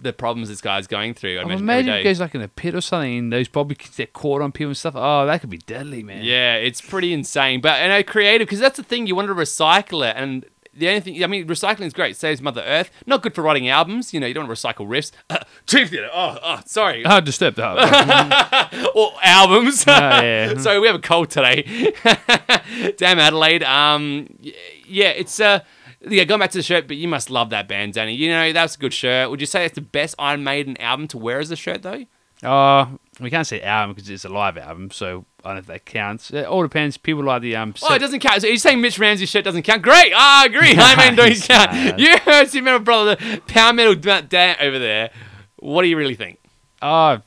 the 0.00 0.12
problems 0.12 0.48
this 0.48 0.60
guy's 0.60 0.86
going 0.86 1.12
through. 1.12 1.40
I 1.40 1.42
imagine 1.42 1.64
imagine 1.64 1.94
if 1.94 2.00
it 2.02 2.04
goes 2.04 2.20
like 2.20 2.36
in 2.36 2.40
a 2.40 2.46
pit 2.46 2.76
or 2.76 2.80
something 2.80 3.18
and 3.18 3.32
those 3.32 3.48
bobby 3.48 3.74
pins 3.74 3.96
get 3.96 4.12
caught 4.12 4.42
on 4.42 4.52
people 4.52 4.68
and 4.68 4.76
stuff. 4.76 4.94
Oh, 4.96 5.26
that 5.26 5.40
could 5.40 5.50
be 5.50 5.58
deadly, 5.58 6.04
man. 6.04 6.22
Yeah, 6.22 6.54
it's 6.54 6.80
pretty 6.80 7.12
insane. 7.12 7.60
But, 7.60 7.82
you 7.82 7.88
know, 7.88 8.00
creative, 8.04 8.46
because 8.46 8.60
that's 8.60 8.76
the 8.76 8.84
thing, 8.84 9.08
you 9.08 9.16
want 9.16 9.26
to 9.26 9.34
recycle 9.34 10.08
it. 10.08 10.14
And 10.16 10.46
the 10.72 10.86
only 10.86 11.00
thing, 11.00 11.24
I 11.24 11.26
mean, 11.26 11.48
recycling 11.48 11.86
is 11.86 11.92
great. 11.92 12.14
Saves 12.14 12.40
Mother 12.40 12.62
Earth. 12.64 12.92
Not 13.06 13.22
good 13.22 13.34
for 13.34 13.42
writing 13.42 13.68
albums. 13.68 14.14
You 14.14 14.20
know, 14.20 14.28
you 14.28 14.34
don't 14.34 14.46
want 14.46 14.56
to 14.56 14.68
recycle 14.68 14.86
riffs. 14.86 15.10
Dream 15.66 15.88
Theater. 15.88 16.10
Oh, 16.14 16.38
oh, 16.44 16.60
sorry. 16.66 17.04
Oh, 17.04 17.20
disturbed. 17.20 17.58
Oh, 17.58 18.92
or 18.94 19.14
albums. 19.20 19.84
Oh, 19.88 19.90
yeah. 19.90 20.46
Mm-hmm. 20.50 20.60
Sorry, 20.60 20.78
we 20.78 20.86
have 20.86 20.94
a 20.94 21.00
cold 21.00 21.28
today. 21.30 21.92
Damn 22.98 23.18
Adelaide. 23.18 23.64
Um, 23.64 24.28
yeah, 24.86 25.08
it's 25.08 25.40
uh, 25.40 25.60
yeah. 26.08 26.24
Going 26.24 26.40
back 26.40 26.50
to 26.52 26.58
the 26.58 26.62
shirt, 26.62 26.86
but 26.88 26.96
you 26.96 27.08
must 27.08 27.30
love 27.30 27.50
that 27.50 27.68
band, 27.68 27.94
Danny. 27.94 28.14
You 28.14 28.28
know 28.30 28.52
that's 28.52 28.76
a 28.76 28.78
good 28.78 28.92
shirt. 28.94 29.30
Would 29.30 29.40
you 29.40 29.46
say 29.46 29.64
it's 29.64 29.74
the 29.74 29.80
best 29.80 30.14
Iron 30.18 30.44
Maiden 30.44 30.80
album 30.80 31.08
to 31.08 31.18
wear 31.18 31.40
as 31.40 31.50
a 31.50 31.56
shirt, 31.56 31.82
though? 31.82 32.04
oh, 32.42 32.98
we 33.20 33.30
can't 33.30 33.46
say 33.46 33.60
album 33.60 33.94
because 33.94 34.08
it's 34.08 34.24
a 34.24 34.28
live 34.28 34.56
album, 34.56 34.90
so 34.90 35.24
I 35.44 35.48
don't 35.48 35.54
know 35.56 35.58
if 35.60 35.66
that 35.66 35.84
counts. 35.84 36.30
It 36.30 36.46
all 36.46 36.62
depends. 36.62 36.96
People 36.96 37.24
like 37.24 37.42
the 37.42 37.56
um. 37.56 37.74
Oh, 37.82 37.94
it 37.94 37.98
doesn't 37.98 38.20
count. 38.20 38.40
So 38.40 38.48
you're 38.48 38.56
saying 38.56 38.80
Mitch 38.80 38.98
Ramsey's 38.98 39.28
shirt 39.28 39.44
doesn't 39.44 39.62
count? 39.62 39.82
Great. 39.82 40.12
Ah, 40.14 40.42
I 40.42 40.46
agree. 40.46 40.74
Iron 40.76 40.96
Maiden 40.96 41.16
don't 41.16 41.42
count. 41.42 41.98
You 41.98 42.18
heard 42.18 42.48
Super 42.48 42.64
Metal 42.64 42.80
Brother, 42.80 43.16
the 43.16 43.42
Power 43.46 43.72
Metal 43.72 43.94
da- 43.94 44.22
Dan 44.22 44.56
over 44.60 44.78
there. 44.78 45.10
What 45.56 45.82
do 45.82 45.88
you 45.88 45.96
really 45.96 46.14
think? 46.14 46.38
Oh, 46.80 47.20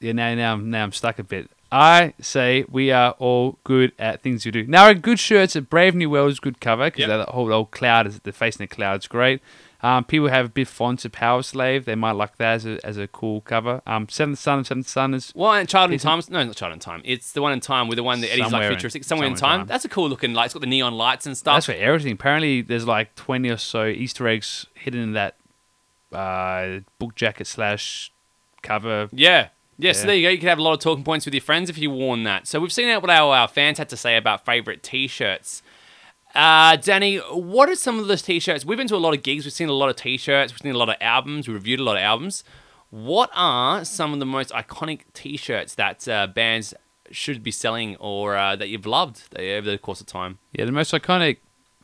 yeah. 0.00 0.12
Now, 0.12 0.34
now, 0.34 0.56
now 0.56 0.84
I'm 0.84 0.92
stuck 0.92 1.18
a 1.18 1.24
bit. 1.24 1.50
I 1.72 2.14
say 2.20 2.64
we 2.68 2.90
are 2.92 3.12
all 3.18 3.58
good 3.64 3.92
at 3.98 4.22
things 4.22 4.44
we 4.44 4.50
do. 4.52 4.64
Now, 4.66 4.88
a 4.88 4.94
good 4.94 5.18
shirts 5.18 5.56
at 5.56 5.68
Brave 5.68 5.94
New 5.94 6.08
World 6.08 6.30
is 6.30 6.40
good 6.40 6.60
cover 6.60 6.84
because 6.86 7.00
Yep. 7.00 7.08
that 7.08 7.28
whole 7.30 7.52
old 7.52 7.70
cloud 7.72 8.06
is 8.06 8.20
the 8.20 8.32
facing 8.32 8.64
the 8.64 8.74
cloud's 8.74 9.06
great. 9.08 9.40
Um, 9.82 10.04
people 10.04 10.28
have 10.28 10.46
a 10.46 10.48
bit 10.48 10.68
fond 10.68 11.00
to 11.00 11.10
Power 11.10 11.42
Slave. 11.42 11.84
They 11.84 11.94
might 11.94 12.12
like 12.12 12.38
that 12.38 12.54
as 12.54 12.66
a, 12.66 12.84
as 12.84 12.96
a 12.96 13.06
cool 13.06 13.42
cover. 13.42 13.82
Um, 13.86 14.08
Seventh 14.08 14.38
Son, 14.38 14.64
Seventh 14.64 14.88
Son 14.88 15.12
is 15.12 15.32
Well, 15.34 15.52
and 15.52 15.68
Child 15.68 15.92
in 15.92 15.98
Time. 15.98 16.20
No, 16.30 16.42
not 16.44 16.56
Child 16.56 16.72
in 16.72 16.78
Time. 16.78 17.02
It's 17.04 17.32
the 17.32 17.42
one 17.42 17.52
in 17.52 17.60
Time 17.60 17.86
with 17.86 17.96
the 17.96 18.02
one 18.02 18.20
that 18.22 18.32
Eddie's 18.32 18.50
like 18.50 18.68
futuristic. 18.68 19.04
Somewhere, 19.04 19.28
in, 19.28 19.36
Somewhere 19.36 19.54
in 19.54 19.58
time. 19.58 19.66
Time. 19.66 19.66
That's 19.68 19.84
a 19.84 19.88
cool 19.88 20.08
looking 20.08 20.32
light. 20.32 20.46
It's 20.46 20.54
got 20.54 20.60
the 20.60 20.66
neon 20.66 20.94
lights 20.94 21.26
and 21.26 21.36
stuff. 21.36 21.56
That's 21.56 21.66
for 21.66 21.72
everything. 21.72 22.12
Apparently, 22.12 22.62
there's 22.62 22.86
like 22.86 23.14
20 23.16 23.50
or 23.50 23.58
so 23.58 23.86
Easter 23.86 24.26
eggs 24.26 24.66
hidden 24.74 25.00
in 25.00 25.12
that 25.12 25.36
uh, 26.12 26.80
book 26.98 27.14
jacket 27.14 27.46
slash 27.46 28.10
cover. 28.62 29.08
Yeah. 29.12 29.48
Yeah, 29.78 29.92
so 29.92 30.06
there 30.06 30.16
you 30.16 30.22
go. 30.22 30.30
You 30.30 30.38
could 30.38 30.48
have 30.48 30.58
a 30.58 30.62
lot 30.62 30.72
of 30.72 30.80
talking 30.80 31.04
points 31.04 31.26
with 31.26 31.34
your 31.34 31.42
friends 31.42 31.68
if 31.68 31.78
you 31.78 31.90
worn 31.90 32.22
that. 32.24 32.46
So 32.46 32.60
we've 32.60 32.72
seen 32.72 32.88
out 32.88 33.02
what 33.02 33.10
our, 33.10 33.34
our 33.34 33.48
fans 33.48 33.78
had 33.78 33.88
to 33.90 33.96
say 33.96 34.16
about 34.16 34.44
favorite 34.44 34.82
t-shirts. 34.82 35.62
Uh, 36.34 36.76
Danny, 36.76 37.16
what 37.16 37.68
are 37.68 37.76
some 37.76 37.98
of 37.98 38.08
those 38.08 38.22
t-shirts? 38.22 38.64
We've 38.64 38.78
been 38.78 38.88
to 38.88 38.96
a 38.96 38.98
lot 38.98 39.14
of 39.14 39.22
gigs. 39.22 39.44
We've 39.44 39.52
seen 39.52 39.68
a 39.68 39.72
lot 39.72 39.88
of 39.88 39.96
t-shirts. 39.96 40.52
We've 40.52 40.60
seen 40.60 40.74
a 40.74 40.78
lot 40.78 40.88
of 40.88 40.96
albums. 41.00 41.48
We 41.48 41.54
reviewed 41.54 41.80
a 41.80 41.82
lot 41.82 41.96
of 41.96 42.02
albums. 42.02 42.44
What 42.90 43.30
are 43.34 43.84
some 43.84 44.12
of 44.12 44.18
the 44.18 44.26
most 44.26 44.50
iconic 44.50 45.02
t-shirts 45.12 45.74
that 45.74 46.06
uh, 46.08 46.26
bands 46.26 46.72
should 47.10 47.42
be 47.42 47.50
selling 47.50 47.96
or 47.96 48.36
uh, 48.36 48.56
that 48.56 48.68
you've 48.68 48.86
loved 48.86 49.22
over 49.38 49.70
the 49.70 49.78
course 49.78 50.00
of 50.00 50.06
time? 50.06 50.38
Yeah, 50.52 50.64
the 50.64 50.72
most 50.72 50.92
iconic 50.92 51.38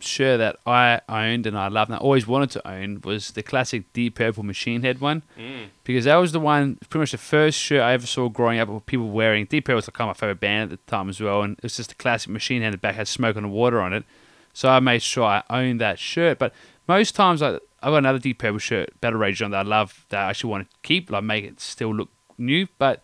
shirt 0.04 0.38
that 0.38 0.56
I 0.66 1.00
owned 1.08 1.46
and 1.46 1.56
I 1.56 1.68
loved 1.68 1.90
and 1.90 1.96
I 1.96 2.00
always 2.00 2.26
wanted 2.26 2.50
to 2.50 2.68
own 2.68 3.00
was 3.04 3.32
the 3.32 3.42
classic 3.42 3.92
Deep 3.92 4.16
Purple 4.16 4.42
Machine 4.42 4.82
Head 4.82 5.00
one. 5.00 5.22
Mm. 5.38 5.66
Because 5.84 6.04
that 6.04 6.16
was 6.16 6.32
the 6.32 6.40
one, 6.40 6.78
pretty 6.88 7.02
much 7.02 7.12
the 7.12 7.18
first 7.18 7.58
shirt 7.58 7.82
I 7.82 7.92
ever 7.92 8.06
saw 8.06 8.28
growing 8.28 8.58
up 8.58 8.68
with 8.68 8.86
people 8.86 9.10
wearing. 9.10 9.46
Deep 9.46 9.64
Purple 9.64 9.76
was 9.76 9.88
like 9.88 9.94
kind 9.94 10.10
of 10.10 10.16
my 10.16 10.20
favorite 10.20 10.40
band 10.40 10.72
at 10.72 10.84
the 10.84 10.90
time 10.90 11.08
as 11.08 11.20
well. 11.20 11.42
And 11.42 11.56
it 11.58 11.64
was 11.64 11.76
just 11.76 11.92
a 11.92 11.96
classic 11.96 12.30
Machine 12.30 12.62
Head. 12.62 12.72
The 12.72 12.78
back 12.78 12.94
had 12.94 13.08
smoke 13.08 13.36
and 13.36 13.50
water 13.50 13.80
on 13.80 13.92
it. 13.92 14.04
So 14.52 14.68
I 14.68 14.80
made 14.80 15.02
sure 15.02 15.24
I 15.24 15.42
owned 15.50 15.80
that 15.80 15.98
shirt. 15.98 16.38
But 16.38 16.52
most 16.86 17.14
times 17.14 17.42
I, 17.42 17.54
I've 17.54 17.60
got 17.90 17.96
another 17.96 18.18
Deep 18.18 18.38
Purple 18.38 18.58
shirt, 18.58 19.00
Battle 19.00 19.18
Rage 19.18 19.42
on 19.42 19.50
that 19.52 19.66
I 19.66 19.68
love 19.68 20.04
that 20.10 20.26
I 20.26 20.30
actually 20.30 20.50
want 20.50 20.70
to 20.70 20.76
keep, 20.82 21.10
like 21.10 21.24
make 21.24 21.44
it 21.44 21.60
still 21.60 21.94
look 21.94 22.10
new. 22.38 22.66
But 22.78 23.02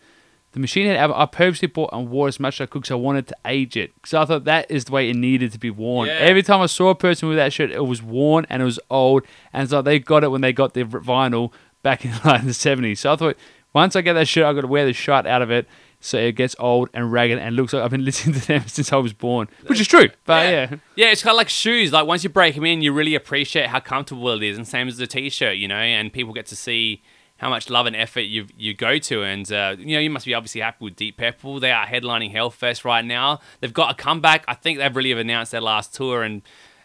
the 0.51 0.59
Machine 0.59 0.87
Head 0.87 0.97
album, 0.97 1.17
I 1.19 1.25
purposely 1.25 1.67
bought 1.67 1.91
and 1.93 2.09
wore 2.09 2.27
as 2.27 2.39
much 2.39 2.59
as 2.59 2.65
I 2.65 2.67
could 2.67 2.81
because 2.81 2.91
I 2.91 2.95
wanted 2.95 3.27
to 3.27 3.35
age 3.45 3.77
it. 3.77 3.93
Because 3.95 4.13
I 4.13 4.25
thought 4.25 4.45
that 4.45 4.69
is 4.71 4.85
the 4.85 4.91
way 4.91 5.09
it 5.09 5.15
needed 5.15 5.51
to 5.51 5.59
be 5.59 5.69
worn. 5.69 6.07
Yeah. 6.07 6.15
Every 6.15 6.41
time 6.43 6.61
I 6.61 6.65
saw 6.65 6.89
a 6.89 6.95
person 6.95 7.29
with 7.29 7.37
that 7.37 7.53
shirt, 7.53 7.71
it 7.71 7.85
was 7.85 8.01
worn 8.01 8.47
and 8.49 8.61
it 8.61 8.65
was 8.65 8.79
old. 8.89 9.23
And 9.53 9.63
it's 9.63 9.71
like 9.71 9.85
they 9.85 9.99
got 9.99 10.23
it 10.23 10.29
when 10.29 10.41
they 10.41 10.53
got 10.53 10.73
their 10.73 10.85
vinyl 10.85 11.51
back 11.83 12.03
in 12.05 12.11
like 12.25 12.43
the 12.43 12.51
70s. 12.51 12.97
So 12.99 13.13
I 13.13 13.15
thought, 13.15 13.37
once 13.73 13.95
I 13.95 14.01
get 14.01 14.13
that 14.13 14.27
shirt, 14.27 14.45
I've 14.45 14.55
got 14.55 14.61
to 14.61 14.67
wear 14.67 14.85
the 14.85 14.93
shirt 14.93 15.27
out 15.27 15.41
of 15.41 15.51
it 15.51 15.67
so 16.01 16.17
it 16.17 16.33
gets 16.33 16.55
old 16.59 16.89
and 16.93 17.11
ragged 17.11 17.37
and 17.37 17.55
looks 17.55 17.73
like 17.73 17.83
I've 17.83 17.91
been 17.91 18.05
listening 18.05 18.39
to 18.39 18.47
them 18.47 18.67
since 18.67 18.93
I 18.93 18.97
was 18.97 19.13
born. 19.13 19.49
Which 19.67 19.79
is 19.79 19.87
true. 19.87 20.09
But 20.25 20.47
yeah. 20.51 20.75
Yeah, 20.95 21.11
it's 21.11 21.21
kind 21.21 21.33
of 21.33 21.37
like 21.37 21.49
shoes. 21.49 21.91
Like 21.91 22.07
once 22.07 22.23
you 22.23 22.29
break 22.29 22.55
them 22.55 22.65
in, 22.65 22.81
you 22.81 22.93
really 22.93 23.15
appreciate 23.15 23.67
how 23.67 23.79
comfortable 23.79 24.29
it 24.29 24.43
is, 24.43 24.57
and 24.57 24.67
same 24.67 24.87
as 24.87 24.97
the 24.97 25.07
t-shirt, 25.07 25.57
you 25.57 25.67
know. 25.67 25.75
And 25.75 26.11
people 26.11 26.33
get 26.33 26.45
to 26.47 26.55
see 26.55 27.01
how 27.39 27.49
much 27.49 27.69
love 27.69 27.85
and 27.85 27.95
effort 27.95 28.21
you 28.21 28.47
you 28.57 28.73
go 28.73 28.97
to, 28.99 29.23
and 29.23 29.51
uh, 29.51 29.75
you 29.77 29.95
know 29.95 29.99
you 29.99 30.09
must 30.09 30.25
be 30.25 30.33
obviously 30.33 30.61
happy 30.61 30.85
with 30.85 30.95
Deep 30.95 31.17
Purple. 31.17 31.59
They 31.59 31.71
are 31.71 31.85
headlining 31.85 32.33
Hellfest 32.33 32.85
right 32.85 33.03
now. 33.03 33.39
They've 33.59 33.73
got 33.73 33.91
a 33.91 33.93
comeback. 33.95 34.43
I 34.47 34.53
think 34.53 34.77
they've 34.77 34.95
really 34.95 35.11
announced 35.11 35.51
their 35.51 35.61
last 35.61 35.93
tour, 35.95 36.21
and 36.23 36.41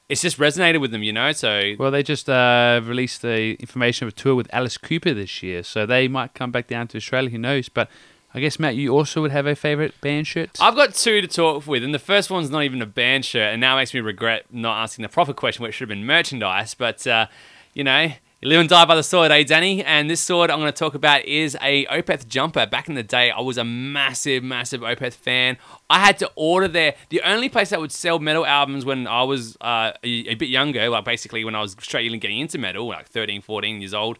it's 0.09 0.23
just 0.23 0.39
resonated 0.39 0.81
with 0.81 0.91
them, 0.91 1.03
you 1.03 1.13
know. 1.13 1.33
So 1.33 1.75
Well, 1.79 1.91
they 1.91 2.03
just 2.03 2.29
uh, 2.29 2.81
released 2.85 3.23
the 3.23 3.55
information 3.55 4.07
of 4.07 4.15
a 4.15 4.17
tour 4.17 4.35
with 4.35 4.49
Alice 4.53 4.79
Cooper 4.79 5.13
this 5.13 5.43
year, 5.43 5.63
so 5.63 5.87
they 5.87 6.09
might 6.09 6.35
come 6.35 6.51
back 6.51 6.67
down 6.69 6.89
to 6.89 6.99
Australia. 6.99 7.31
Who 7.31 7.39
knows? 7.39 7.69
But 7.69 7.91
I 8.33 8.41
guess 8.41 8.59
Matt, 8.59 8.75
you 8.75 8.91
also 8.91 9.21
would 9.23 9.31
have 9.31 9.47
a 9.47 9.55
favorite 9.55 10.01
band 10.01 10.27
shirt. 10.27 10.59
I've 10.61 10.75
got 10.75 10.95
two 10.95 11.21
to 11.21 11.29
talk 11.29 11.67
with, 11.67 11.85
and 11.85 11.95
the 11.95 12.01
first 12.01 12.31
one's 12.31 12.51
not 12.51 12.65
even 12.65 12.83
a 12.83 12.87
band 12.87 13.25
shirt, 13.25 13.53
and 13.53 13.61
now 13.61 13.77
makes 13.77 13.95
me 13.95 14.01
regret 14.01 14.47
not 14.53 14.83
asking 14.83 15.05
the 15.05 15.09
proper 15.09 15.33
question, 15.33 15.63
which 15.63 15.75
should 15.75 15.89
have 15.89 15.97
been 15.97 16.05
merchandise. 16.07 16.75
But 16.75 17.07
uh, 17.07 17.27
you 17.75 17.85
know, 17.85 18.13
you 18.45 18.51
live 18.51 18.61
and 18.61 18.69
die 18.69 18.85
by 18.85 18.95
the 18.95 19.03
sword, 19.03 19.31
eh, 19.31 19.43
Danny? 19.43 19.83
And 19.83 20.11
this 20.11 20.21
sword 20.21 20.51
I'm 20.51 20.61
going 20.61 20.71
to 20.71 20.79
talk 20.79 20.95
about 20.95 21.25
is 21.25 21.57
a 21.63 21.87
Opeth 21.87 22.29
jumper. 22.29 22.67
Back 22.67 22.91
in 22.91 22.95
the 22.95 23.03
day, 23.03 23.31
I 23.31 23.41
was 23.41 23.57
a 23.57 23.65
massive, 23.65 24.45
massive 24.45 24.83
Opeth 24.83 25.15
fan. 25.15 25.57
I 25.89 26.01
had 26.01 26.19
to 26.19 26.31
order 26.37 26.69
there. 26.69 26.95
The 27.09 27.23
only 27.23 27.49
place 27.49 27.71
that 27.71 27.81
would 27.81 27.91
sell 27.91 28.19
metal 28.19 28.45
albums 28.45 28.85
when 28.85 29.07
I 29.07 29.23
was 29.23 29.57
uh, 29.63 29.93
a, 30.05 30.09
a 30.29 30.35
bit 30.35 30.51
younger, 30.51 30.87
like 30.91 31.07
basically 31.07 31.43
when 31.43 31.55
I 31.55 31.63
was 31.63 31.75
straight 31.81 32.13
in 32.13 32.19
getting 32.19 32.39
into 32.39 32.59
metal, 32.59 32.87
like 32.87 33.09
13, 33.09 33.41
14 33.41 33.81
years 33.81 33.95
old. 33.95 34.19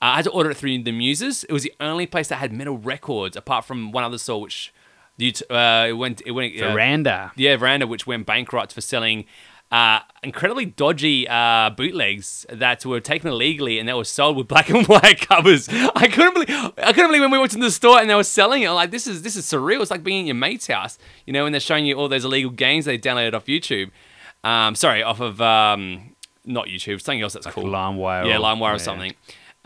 Uh, 0.00 0.06
I 0.06 0.16
had 0.16 0.24
to 0.24 0.30
order 0.30 0.50
it 0.52 0.56
through 0.56 0.82
the 0.82 0.92
Muses. 0.92 1.44
It 1.44 1.52
was 1.52 1.62
the 1.62 1.74
only 1.78 2.06
place 2.06 2.28
that 2.28 2.36
had 2.36 2.54
metal 2.54 2.78
records, 2.78 3.36
apart 3.36 3.66
from 3.66 3.92
one 3.92 4.04
other 4.04 4.16
store, 4.16 4.40
which 4.40 4.72
you 5.18 5.32
t- 5.32 5.44
uh, 5.50 5.86
it 5.88 5.92
went 5.92 6.22
it 6.24 6.30
went 6.30 6.58
uh, 6.58 6.72
Veranda. 6.72 7.32
yeah, 7.36 7.56
Veranda, 7.56 7.86
which 7.86 8.06
went 8.06 8.24
bankrupt 8.24 8.72
for 8.72 8.80
selling 8.80 9.26
uh, 9.76 10.00
incredibly 10.22 10.64
dodgy 10.64 11.28
uh, 11.28 11.70
bootlegs 11.70 12.46
that 12.50 12.84
were 12.86 13.00
taken 13.00 13.28
illegally 13.28 13.78
and 13.78 13.88
that 13.88 13.96
were 13.96 14.04
sold 14.04 14.36
with 14.36 14.48
black 14.48 14.70
and 14.70 14.86
white 14.94 15.20
covers. 15.20 15.68
I 15.68 16.08
couldn't 16.08 16.34
believe 16.34 16.50
I 16.78 16.92
couldn't 16.92 17.08
believe 17.10 17.20
when 17.22 17.30
we 17.30 17.38
went 17.38 17.52
to 17.52 17.58
the 17.58 17.70
store 17.70 18.00
and 18.00 18.08
they 18.08 18.14
were 18.14 18.24
selling 18.24 18.62
it. 18.62 18.68
I'm 18.68 18.74
like, 18.74 18.90
this 18.90 19.06
is 19.06 19.22
this 19.22 19.36
is 19.36 19.44
surreal. 19.44 19.82
It's 19.82 19.90
like 19.90 20.02
being 20.02 20.20
in 20.20 20.26
your 20.26 20.34
mate's 20.36 20.66
house, 20.66 20.98
you 21.26 21.32
know, 21.32 21.42
when 21.44 21.52
they're 21.52 21.60
showing 21.60 21.84
you 21.84 21.94
all 21.96 22.08
those 22.08 22.24
illegal 22.24 22.50
games 22.50 22.84
they 22.86 22.96
downloaded 22.98 23.34
off 23.34 23.46
YouTube. 23.46 23.90
Um, 24.44 24.74
sorry, 24.74 25.02
off 25.02 25.20
of 25.20 25.40
um, 25.40 26.14
not 26.44 26.66
YouTube, 26.68 27.00
something 27.02 27.20
else 27.20 27.34
that's 27.34 27.46
Like 27.46 27.54
cool. 27.56 27.64
LimeWire. 27.64 28.26
Yeah, 28.28 28.36
or- 28.38 28.40
LimeWire 28.40 28.60
or 28.60 28.72
yeah. 28.72 28.76
something. 28.78 29.14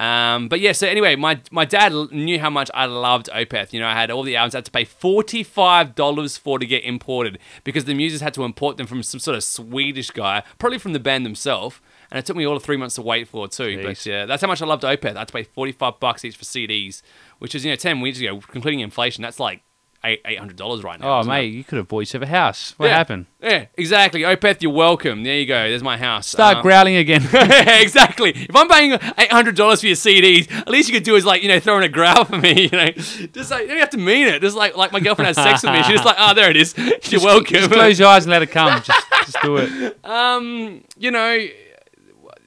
Um, 0.01 0.49
but 0.49 0.61
yeah, 0.61 0.73
so 0.73 0.89
anyway, 0.89 1.15
my 1.15 1.43
my 1.51 1.67
dad 1.67 1.93
knew 2.11 2.41
how 2.41 2.49
much 2.49 2.71
I 2.73 2.87
loved 2.87 3.29
Opeth. 3.35 3.75
You 3.75 3.81
know, 3.81 3.87
I 3.87 3.93
had 3.93 4.11
all 4.11 4.23
the 4.23 4.35
albums 4.35 4.55
I 4.55 4.59
had 4.59 4.65
to 4.65 4.71
pay 4.71 4.85
forty 4.85 5.43
five 5.43 5.95
dollars 5.95 6.39
for 6.39 6.59
to 6.59 6.65
get 6.65 6.85
imported 6.85 7.39
because 7.65 7.85
the 7.85 7.93
Muses 7.93 8.23
had 8.23 8.33
to 8.35 8.45
import 8.45 8.79
them 8.79 8.87
from 8.87 9.03
some 9.03 9.21
sort 9.21 9.37
of 9.37 9.45
Swedish 9.45 10.11
guy, 10.11 10.43
probably 10.59 10.79
from 10.79 10.95
the 10.95 11.01
band 11.01 11.27
themselves. 11.27 11.81
And 12.11 12.19
it 12.19 12.25
took 12.25 12.35
me 12.35 12.47
all 12.47 12.57
of 12.57 12.63
three 12.63 12.79
months 12.79 12.95
to 12.95 13.03
wait 13.03 13.29
for 13.29 13.47
too. 13.47 13.77
But 13.83 14.07
yeah, 14.07 14.25
that's 14.25 14.41
how 14.41 14.49
much 14.49 14.63
I 14.63 14.67
loved 14.67 14.85
Opeth. 14.85 15.17
I 15.17 15.19
had 15.19 15.29
to 15.29 15.35
pay 15.35 15.43
forty 15.43 15.73
five 15.73 16.01
bucks 16.01 16.25
each 16.25 16.37
for 16.37 16.47
CDs, 16.47 17.03
which 17.39 17.55
is 17.55 17.67
you 17.67 17.71
know 17.71 17.77
ten 17.77 17.99
years 17.99 18.19
ago, 18.21 18.41
including 18.55 18.81
inflation. 18.81 19.21
That's 19.21 19.39
like 19.39 19.63
eight 20.05 20.21
eight 20.25 20.39
hundred 20.39 20.57
dollars 20.57 20.83
right 20.83 20.99
now. 20.99 21.19
Oh, 21.19 21.21
isn't 21.21 21.33
it? 21.33 21.43
you 21.45 21.63
could 21.65 21.77
have 21.77 21.89
bought 21.89 22.01
yourself 22.01 22.23
a 22.25 22.27
house. 22.27 22.75
What 22.79 22.87
Yeah. 22.87 22.97
happened? 22.97 23.27
Yeah, 23.43 23.67
exactly. 23.77 24.23
Opeth, 24.23 24.63
you're 24.63 24.73
welcome. 24.73 25.23
There 25.25 25.37
you 25.37 25.47
go. 25.47 25.69
There's 25.69 25.83
my 25.83 25.97
house. 25.99 26.27
Start 26.27 26.59
Um, 26.59 26.63
growling 26.63 26.97
again. 26.97 27.23
exactly. 27.81 28.31
If 28.31 28.55
I'm 28.57 28.69
paying 28.69 28.93
eight 29.19 29.31
hundred 29.33 29.57
dollars 29.57 29.81
for 29.81 29.87
your 29.89 29.97
CDs, 29.97 30.51
at 30.53 30.69
least 30.69 30.89
you 30.89 30.95
could 30.95 31.05
do 31.05 31.17
is 31.17 31.25
like 31.25 31.43
you 31.43 31.49
know 31.49 31.61
throw 31.61 31.77
in 31.79 31.83
a 31.83 31.89
growl 31.89 32.25
for 32.25 32.39
me. 32.39 32.69
You 32.71 32.77
know, 32.79 32.91
just 32.91 33.51
like 33.51 33.63
you 33.63 33.69
don't 33.69 33.79
have 33.79 33.91
to 33.91 33.99
mean 33.99 34.27
it. 34.29 34.41
Just 34.41 34.57
like 34.57 34.77
like 34.77 34.93
my 34.93 35.01
girlfriend 35.01 35.27
has 35.29 35.37
sex 35.37 35.63
with 35.63 35.73
me, 35.73 35.79
she's 35.83 35.93
just 35.95 36.05
like, 36.05 36.17
oh, 36.19 36.35
there 36.35 36.51
it 36.51 36.57
is. 36.57 36.75
You're 37.11 37.21
welcome. 37.23 37.55
Just 37.57 37.71
close 37.71 37.99
your 37.99 38.09
eyes 38.09 38.25
and 38.25 38.31
let 38.31 38.43
it 38.43 38.51
come. 38.51 38.83
Just, 38.83 39.07
just 39.27 39.37
do 39.43 39.57
it. 39.59 40.05
um, 40.05 40.83
you 40.97 41.11
know, 41.11 41.47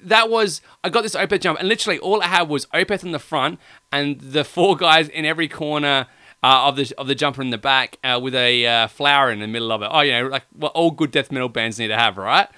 that 0.03 0.29
was 0.29 0.61
I 0.83 0.89
got 0.89 1.01
this 1.03 1.15
Opeth 1.15 1.41
jump, 1.41 1.59
and 1.59 1.67
literally 1.67 1.99
all 1.99 2.21
I 2.21 2.27
had 2.27 2.49
was 2.49 2.65
Opeth 2.67 3.03
in 3.03 3.11
the 3.11 3.19
front 3.19 3.59
and 3.91 4.19
the 4.19 4.43
four 4.43 4.75
guys 4.75 5.07
in 5.09 5.25
every 5.25 5.47
corner. 5.47 6.07
Uh, 6.43 6.67
of 6.67 6.75
the 6.75 6.93
of 6.97 7.07
the 7.07 7.15
jumper 7.15 7.41
in 7.41 7.51
the 7.51 7.57
back 7.57 7.97
uh, 8.03 8.19
with 8.21 8.35
a 8.35 8.65
uh, 8.65 8.87
flower 8.87 9.31
in 9.31 9.39
the 9.39 9.47
middle 9.47 9.71
of 9.71 9.81
it. 9.81 9.89
Oh, 9.89 10.01
you 10.01 10.11
know, 10.11 10.27
like 10.27 10.43
what 10.51 10.73
all 10.73 10.91
good 10.91 11.09
death 11.11 11.31
metal 11.31 11.47
bands 11.47 11.79
need 11.79 11.87
to 11.87 11.97
have, 11.97 12.17
right? 12.17 12.49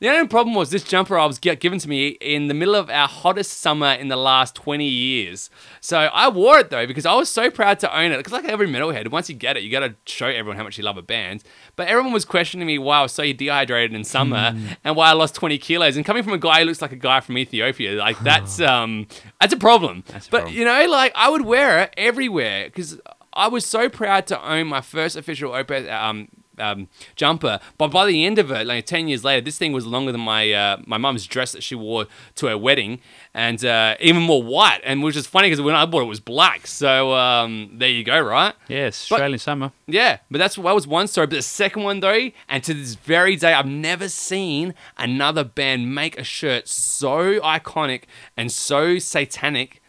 The 0.00 0.08
only 0.08 0.28
problem 0.28 0.54
was 0.54 0.70
this 0.70 0.82
jumper 0.82 1.18
I 1.18 1.26
was 1.26 1.38
get, 1.38 1.60
given 1.60 1.78
to 1.78 1.88
me 1.88 2.08
in 2.08 2.48
the 2.48 2.54
middle 2.54 2.74
of 2.74 2.88
our 2.88 3.06
hottest 3.06 3.58
summer 3.60 3.92
in 3.92 4.08
the 4.08 4.16
last 4.16 4.54
20 4.54 4.86
years. 4.86 5.50
So 5.82 5.98
I 5.98 6.30
wore 6.30 6.58
it 6.58 6.70
though 6.70 6.86
because 6.86 7.04
I 7.04 7.12
was 7.12 7.28
so 7.28 7.50
proud 7.50 7.78
to 7.80 7.94
own 7.94 8.10
it. 8.10 8.16
Because 8.16 8.32
like 8.32 8.46
every 8.46 8.66
metalhead, 8.66 9.10
once 9.10 9.28
you 9.28 9.34
get 9.34 9.58
it, 9.58 9.62
you 9.62 9.70
got 9.70 9.80
to 9.80 9.94
show 10.06 10.26
everyone 10.26 10.56
how 10.56 10.64
much 10.64 10.78
you 10.78 10.84
love 10.84 10.96
a 10.96 11.02
band. 11.02 11.44
But 11.76 11.88
everyone 11.88 12.12
was 12.12 12.24
questioning 12.24 12.66
me 12.66 12.78
why 12.78 13.00
I 13.00 13.02
was 13.02 13.12
so 13.12 13.30
dehydrated 13.30 13.94
in 13.94 14.04
summer 14.04 14.54
and 14.84 14.96
why 14.96 15.10
I 15.10 15.12
lost 15.12 15.34
20 15.34 15.58
kilos. 15.58 15.96
And 15.96 16.06
coming 16.06 16.22
from 16.22 16.32
a 16.32 16.38
guy 16.38 16.60
who 16.60 16.64
looks 16.64 16.80
like 16.80 16.92
a 16.92 16.96
guy 16.96 17.20
from 17.20 17.36
Ethiopia, 17.36 17.92
like 17.96 18.18
that's 18.20 18.58
um 18.58 19.06
that's 19.38 19.52
a 19.52 19.58
problem. 19.58 20.04
That's 20.06 20.28
a 20.28 20.30
but 20.30 20.38
problem. 20.38 20.56
you 20.56 20.64
know, 20.64 20.86
like 20.88 21.12
I 21.14 21.28
would 21.28 21.44
wear 21.44 21.78
it 21.82 21.92
everywhere 21.98 22.64
because 22.68 22.98
I 23.32 23.48
was 23.48 23.64
so 23.64 23.88
proud 23.88 24.26
to 24.28 24.42
own 24.48 24.66
my 24.66 24.80
first 24.80 25.16
official 25.16 25.52
Opeth 25.52 25.90
um, 25.92 26.28
um, 26.58 26.88
jumper. 27.16 27.58
But 27.78 27.88
by 27.88 28.06
the 28.06 28.24
end 28.24 28.38
of 28.38 28.50
it, 28.50 28.66
like 28.66 28.86
ten 28.86 29.08
years 29.08 29.24
later, 29.24 29.40
this 29.40 29.58
thing 29.58 29.72
was 29.72 29.86
longer 29.86 30.12
than 30.12 30.20
my 30.20 30.52
uh, 30.52 30.76
my 30.86 30.98
mum's 30.98 31.26
dress 31.26 31.52
that 31.52 31.62
she 31.62 31.74
wore 31.74 32.06
to 32.36 32.46
her 32.46 32.58
wedding, 32.58 33.00
and 33.34 33.64
uh, 33.64 33.94
even 34.00 34.22
more 34.22 34.42
white. 34.42 34.80
And 34.84 35.02
which 35.02 35.16
is 35.16 35.26
funny 35.26 35.48
because 35.48 35.62
when 35.62 35.74
I 35.74 35.86
bought 35.86 36.00
it, 36.00 36.04
it 36.04 36.08
was 36.08 36.20
black. 36.20 36.66
So 36.66 37.14
um, 37.14 37.70
there 37.74 37.88
you 37.88 38.04
go, 38.04 38.20
right? 38.20 38.54
Yes, 38.68 39.08
But- 39.08 39.16
Australian 39.16 39.38
summer. 39.38 39.72
Yeah, 39.86 40.18
but 40.30 40.38
that's 40.38 40.56
that 40.56 40.62
was 40.74 40.86
one 40.86 41.06
story. 41.06 41.26
But 41.26 41.36
the 41.36 41.42
second 41.42 41.82
one 41.82 42.00
though, 42.00 42.30
and 42.48 42.62
to 42.64 42.74
this 42.74 42.94
very 42.94 43.36
day, 43.36 43.54
I've 43.54 43.66
never 43.66 44.08
seen 44.08 44.74
another 44.98 45.44
band 45.44 45.94
make 45.94 46.18
a 46.18 46.24
shirt 46.24 46.68
so 46.68 47.40
iconic 47.40 48.02
and 48.36 48.52
so 48.52 48.98
satanic. 48.98 49.79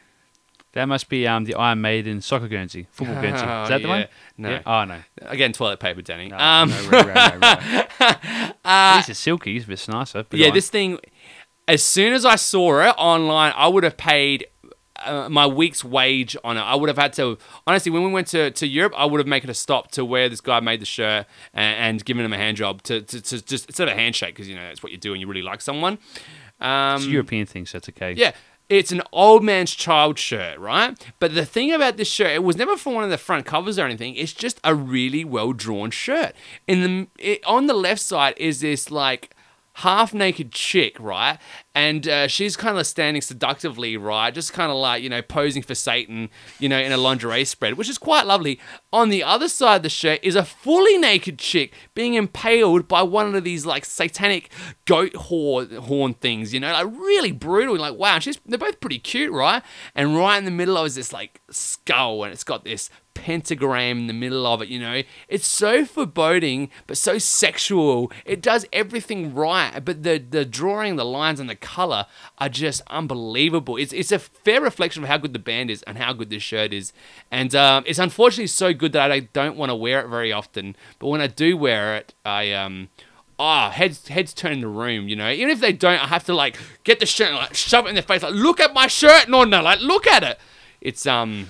That 0.74 0.86
must 0.86 1.10
be 1.10 1.28
um 1.28 1.44
the 1.46 1.56
Iron 1.56 1.82
Maiden 1.82 2.22
soccer 2.22 2.48
Guernsey, 2.48 2.88
football 2.92 3.22
Guernsey. 3.22 3.46
Oh, 3.50 3.64
Is 3.64 3.70
that 3.70 3.82
the 3.82 3.88
one? 3.88 4.08
No. 4.38 4.50
Yeah? 4.50 4.62
Oh 4.66 4.86
no. 4.86 5.00
Again, 5.24 5.52
toilet 5.54 5.80
paper, 5.80 6.02
Danny. 6.02 6.30
No, 6.30 6.38
um, 6.38 6.70
no, 6.70 6.90
right, 6.90 7.06
right, 7.08 7.42
right, 7.42 7.90
right. 8.00 8.96
These 8.98 9.10
are 9.10 9.14
silky. 9.14 9.56
It's 9.58 9.66
a 9.66 9.68
bit 9.68 9.86
nicer. 9.90 10.26
but 10.30 10.40
yeah, 10.40 10.48
on. 10.48 10.54
this 10.54 10.70
thing. 10.70 11.00
As 11.68 11.84
soon 11.84 12.14
as 12.14 12.26
I 12.26 12.36
saw 12.38 12.82
it 12.82 12.96
online, 12.98 13.54
I 13.56 13.68
would 13.68 13.84
have 13.84 13.96
paid 13.96 14.48
uh, 15.06 15.30
my 15.30 15.46
week's 15.46 15.84
wage 15.84 16.36
on 16.44 16.58
it. 16.58 16.62
I 16.62 16.76
would 16.76 16.90
have 16.90 16.98
had 16.98 17.14
to 17.14 17.38
honestly. 17.68 17.92
When 17.92 18.04
we 18.04 18.12
went 18.12 18.28
to, 18.28 18.52
to 18.52 18.68
Europe, 18.68 18.94
I 18.98 19.06
would 19.06 19.20
have 19.20 19.28
made 19.28 19.44
it 19.44 19.50
a 19.50 19.54
stop 19.54 19.92
to 19.92 20.04
where 20.06 20.28
this 20.30 20.42
guy 20.42 20.60
made 20.60 20.82
the 20.82 20.86
shirt 20.86 21.26
and, 21.54 21.76
and 21.98 22.06
given 22.06 22.26
him 22.26 22.34
a 22.34 22.38
hand 22.38 22.58
job 22.58 22.82
to, 22.84 23.02
to, 23.02 23.22
to 23.22 23.42
just 23.42 23.68
instead 23.68 23.88
of 23.88 23.94
a 23.94 23.98
handshake 23.98 24.36
because 24.36 24.48
you 24.50 24.56
know 24.56 24.68
that's 24.68 24.82
what 24.84 24.92
you 24.92 24.98
do 24.98 25.12
when 25.12 25.20
you 25.22 25.28
really 25.28 25.42
like 25.42 25.62
someone. 25.62 25.98
Um, 26.60 26.98
It's 26.98 27.06
a 27.06 27.10
European 27.10 27.46
thing, 27.48 27.66
so 27.66 27.78
it's 27.78 27.90
okay. 27.90 28.14
yeah, 28.14 28.34
it's 28.72 28.92
an 28.94 29.02
old 29.12 29.44
man's 29.44 29.76
child 29.76 30.18
shirt, 30.18 30.58
right? 30.58 30.98
But 31.20 31.36
the 31.36 31.46
thing 31.46 31.74
about 31.74 31.98
this 31.98 32.08
shirt, 32.08 32.32
it 32.32 32.44
was 32.44 32.56
never 32.56 32.78
for 32.78 32.94
one 32.94 33.04
of 33.04 33.10
the 33.10 33.18
front 33.18 33.46
covers 33.46 33.78
or 33.78 33.86
anything. 33.86 34.16
It's 34.16 34.34
just 34.34 34.62
a 34.64 34.74
really 34.74 35.26
well 35.26 35.52
drawn 35.52 35.92
shirt. 35.92 36.34
In 36.68 36.82
the 36.82 37.08
it, 37.18 37.46
on 37.46 37.68
the 37.68 37.74
left 37.74 38.02
side 38.02 38.34
is 38.38 38.62
this 38.62 38.90
like 38.90 39.36
half 39.76 40.14
naked 40.14 40.54
chick, 40.54 40.98
right? 41.00 41.38
And 41.74 42.06
uh, 42.08 42.28
she's 42.28 42.58
kind 42.58 42.78
of 42.78 42.86
standing 42.86 43.22
seductively, 43.22 43.96
right? 43.96 44.34
Just 44.34 44.52
kind 44.52 44.72
of 44.72 44.78
like, 44.78 45.02
you 45.04 45.10
know, 45.10 45.22
posing 45.22 45.64
for 45.64 45.74
Satan, 45.74 46.30
you 46.60 46.68
know, 46.68 46.78
in 46.78 46.92
a 46.92 46.98
lingerie 46.98 47.46
spread, 47.46 47.76
which 47.76 47.88
is 47.88 47.98
quite 47.98 48.26
lovely. 48.26 48.60
On 48.92 49.08
the 49.10 49.24
other 49.24 49.48
side 49.48 49.78
of 49.78 49.84
the 49.84 49.90
shirt 49.90 50.20
is 50.22 50.36
a 50.36 50.44
fully 50.44 50.98
naked 50.98 51.40
chick 51.40 51.74
being 51.96 52.16
impaled 52.16 52.90
by 52.90 53.04
one 53.04 53.34
of 53.36 53.46
these 53.46 53.66
like 53.66 53.86
satanic 53.86 54.52
goat 54.86 55.16
horn, 55.16 56.14
things, 56.16 56.54
you 56.54 56.60
know, 56.60 56.74
like 56.74 56.88
really 56.88 57.32
brutal. 57.32 57.78
Like, 57.78 57.96
wow, 57.96 58.20
she's 58.20 58.38
they're 58.46 58.60
both 58.60 58.82
pretty 58.82 59.00
cute, 59.00 59.32
right? 59.32 59.64
And 59.96 60.18
right 60.18 60.38
in 60.38 60.46
the 60.46 60.52
middle 60.52 60.78
of 60.78 60.88
is 60.88 60.96
this 60.96 61.14
like 61.14 61.40
skull, 61.50 62.24
and 62.24 62.34
it's 62.34 62.44
got 62.44 62.66
this 62.66 62.90
pentagram 63.14 64.00
in 64.00 64.08
the 64.08 64.14
middle 64.14 64.48
of 64.48 64.62
it, 64.62 64.70
you 64.70 64.80
know. 64.80 65.04
It's 65.28 65.46
so 65.46 65.86
foreboding, 65.86 66.70
but 66.88 66.98
so 66.98 67.18
sexual. 67.18 68.12
It 68.26 68.42
does 68.42 68.66
everything 68.74 69.34
right, 69.34 69.80
but 69.84 70.04
the 70.04 70.18
the 70.18 70.46
drawing, 70.46 70.96
the 70.96 71.06
lines, 71.06 71.40
and 71.40 71.50
the 71.50 71.56
color 71.62 72.06
are 72.40 72.50
just 72.50 72.82
unbelievable. 72.88 73.78
It's 73.78 73.94
it's 73.94 74.12
a 74.12 74.20
fair 74.20 74.60
reflection 74.60 75.04
of 75.04 75.10
how 75.10 75.18
good 75.18 75.34
the 75.34 75.40
band 75.40 75.72
is 75.72 75.84
and 75.84 75.98
how 75.98 76.14
good 76.14 76.30
this 76.30 76.44
shirt 76.44 76.74
is. 76.74 76.92
And 77.32 77.56
um, 77.56 77.84
it's 77.88 78.00
unfortunately 78.00 78.48
so 78.48 78.74
good 78.74 78.92
that 78.94 79.12
I 79.12 79.22
don't 79.22 79.56
want 79.56 79.70
to 79.70 79.76
wear 79.76 80.02
it 80.02 80.08
very 80.08 80.32
often. 80.32 80.76
But 81.00 81.08
when 81.08 81.22
I 81.22 81.28
do 81.28 81.56
wear 81.56 81.96
it, 81.96 82.14
I 82.26 82.52
um. 82.52 82.90
Oh, 83.44 83.70
heads 83.70 84.08
heads 84.08 84.36
turn 84.36 84.52
in 84.52 84.62
the 84.62 84.68
room, 84.68 85.08
you 85.08 85.16
know. 85.16 85.32
Even 85.32 85.50
if 85.50 85.62
they 85.62 85.74
don't, 85.74 86.04
I 86.04 86.06
have 86.06 86.26
to 86.26 86.36
like 86.36 86.60
get 86.84 87.00
the 87.00 87.08
shirt 87.08 87.30
and 87.30 87.38
like 87.38 87.56
shove 87.56 87.88
it 87.88 87.90
in 87.90 87.96
their 87.96 88.04
face, 88.04 88.22
like 88.22 88.36
look 88.36 88.60
at 88.60 88.72
my 88.72 88.86
shirt, 88.86 89.30
no, 89.30 89.46
no, 89.46 89.64
like 89.64 89.80
look 89.80 90.06
at 90.06 90.22
it. 90.22 90.38
It's 90.80 91.08
um, 91.08 91.50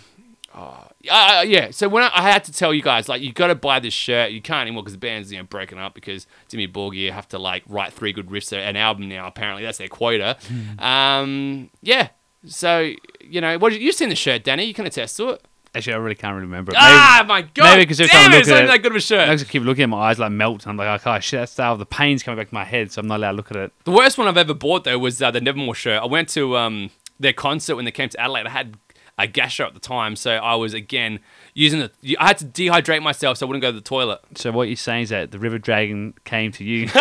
uh, 0.53 1.43
yeah. 1.45 1.71
So 1.71 1.87
when 1.89 2.03
I, 2.03 2.11
I 2.13 2.21
had 2.31 2.43
to 2.45 2.51
tell 2.53 2.73
you 2.73 2.81
guys, 2.81 3.07
like, 3.09 3.21
you 3.21 3.31
got 3.31 3.47
to 3.47 3.55
buy 3.55 3.79
this 3.79 3.93
shirt. 3.93 4.31
You 4.31 4.41
can't 4.41 4.61
anymore 4.61 4.83
because 4.83 4.93
the 4.93 4.99
band's 4.99 5.31
you 5.31 5.37
know 5.37 5.43
broken 5.45 5.77
up 5.77 5.93
because 5.93 6.27
Jimmy 6.49 6.67
Borgir 6.67 7.11
have 7.11 7.27
to 7.29 7.39
like 7.39 7.63
write 7.67 7.93
three 7.93 8.11
good 8.13 8.27
riffs 8.27 8.51
an 8.51 8.75
album 8.75 9.07
now. 9.09 9.27
Apparently, 9.27 9.63
that's 9.63 9.77
their 9.77 9.87
quota. 9.87 10.37
um, 10.79 11.69
yeah. 11.81 12.09
So 12.45 12.91
you 13.21 13.41
know, 13.41 13.57
what 13.57 13.79
you've 13.79 13.95
seen 13.95 14.09
the 14.09 14.15
shirt, 14.15 14.43
Danny? 14.43 14.65
You 14.65 14.73
can 14.73 14.85
attest 14.85 15.17
to 15.17 15.29
it. 15.29 15.45
Actually, 15.73 15.93
I 15.93 15.97
really 15.97 16.15
can't 16.15 16.35
remember. 16.35 16.73
it. 16.73 16.77
ah, 16.77 17.23
my 17.25 17.43
god! 17.43 17.77
maybe 17.77 17.85
'cause 17.85 18.01
every 18.01 18.09
time 18.09 18.23
I 18.23 18.25
it, 18.25 18.29
look 18.31 18.39
it's 18.41 18.49
at 18.49 18.53
not 18.55 18.63
it- 18.63 18.67
that 18.67 18.77
good 18.83 18.91
of 18.91 18.95
a 18.97 18.99
shirt. 18.99 19.29
I 19.29 19.35
just 19.37 19.49
keep 19.49 19.63
looking 19.63 19.83
at 19.83 19.89
my 19.89 19.99
eyes 20.09 20.19
like 20.19 20.31
melt. 20.31 20.67
I'm 20.67 20.75
like, 20.75 21.07
oh 21.07 21.19
shit, 21.21 21.39
that's 21.39 21.55
how 21.55 21.75
the 21.77 21.85
pain's 21.85 22.23
coming 22.23 22.37
back 22.37 22.49
to 22.49 22.53
my 22.53 22.65
head, 22.65 22.91
so 22.91 22.99
I'm 22.99 23.07
not 23.07 23.17
allowed 23.17 23.31
to 23.31 23.37
look 23.37 23.51
at 23.51 23.57
it. 23.57 23.71
The 23.85 23.91
worst 23.91 24.17
one 24.17 24.27
I've 24.27 24.35
ever 24.37 24.53
bought 24.53 24.83
though 24.83 24.99
was 24.99 25.21
uh, 25.21 25.31
the 25.31 25.39
Nevermore 25.39 25.73
shirt. 25.75 26.01
I 26.01 26.07
went 26.07 26.27
to 26.29 26.57
um, 26.57 26.89
their 27.21 27.31
concert 27.31 27.77
when 27.77 27.85
they 27.85 27.91
came 27.91 28.09
to 28.09 28.19
Adelaide. 28.19 28.47
I 28.47 28.49
had 28.49 28.75
a 29.23 29.27
gastro 29.27 29.67
at 29.67 29.73
the 29.73 29.79
time, 29.79 30.15
so 30.15 30.31
I 30.31 30.55
was 30.55 30.73
again 30.73 31.19
using 31.53 31.79
the. 31.79 32.17
I 32.17 32.27
had 32.27 32.37
to 32.39 32.45
dehydrate 32.45 33.01
myself 33.01 33.37
so 33.37 33.45
I 33.45 33.47
wouldn't 33.47 33.61
go 33.61 33.69
to 33.71 33.75
the 33.75 33.81
toilet. 33.81 34.19
So 34.35 34.51
what 34.51 34.67
you're 34.67 34.75
saying 34.77 35.03
is 35.03 35.09
that 35.09 35.31
the 35.31 35.39
river 35.39 35.59
dragon 35.59 36.13
came 36.23 36.51
to 36.53 36.63
you. 36.63 36.87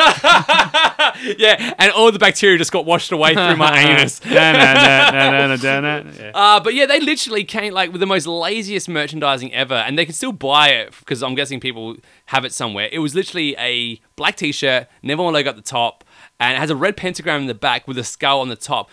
Yeah, 1.38 1.74
and 1.78 1.92
all 1.92 2.12
the 2.12 2.18
bacteria 2.18 2.56
just 2.58 2.72
got 2.72 2.86
washed 2.86 3.12
away 3.12 3.34
through 3.34 3.56
my 3.56 3.78
anus. 3.80 4.24
no, 4.24 4.32
no, 4.32 4.52
no, 4.52 5.10
no, 5.10 5.30
no, 5.30 5.56
no, 5.56 5.80
no, 5.80 6.02
no. 6.02 6.10
Yeah. 6.18 6.30
Uh, 6.40 6.60
but 6.60 6.74
yeah, 6.74 6.86
they 6.86 7.00
literally 7.00 7.44
came 7.44 7.72
like 7.72 7.90
with 7.92 8.00
the 8.00 8.06
most 8.06 8.26
laziest 8.26 8.88
merchandising 8.88 9.52
ever, 9.52 9.74
and 9.74 9.98
they 9.98 10.04
can 10.04 10.14
still 10.14 10.32
buy 10.32 10.68
it 10.68 10.94
because 11.00 11.22
I'm 11.22 11.34
guessing 11.34 11.60
people 11.60 11.96
have 12.26 12.44
it 12.44 12.52
somewhere. 12.52 12.88
It 12.92 13.00
was 13.00 13.14
literally 13.14 13.54
a 13.58 14.00
black 14.16 14.36
T-shirt, 14.36 14.88
Nevermore 15.02 15.32
logo 15.32 15.50
at 15.50 15.56
the 15.56 15.62
top, 15.62 16.04
and 16.38 16.54
it 16.56 16.60
has 16.60 16.70
a 16.70 16.76
red 16.76 16.96
pentagram 16.96 17.42
in 17.42 17.46
the 17.46 17.54
back 17.54 17.86
with 17.86 17.98
a 17.98 18.04
skull 18.04 18.40
on 18.40 18.48
the 18.48 18.56
top. 18.56 18.90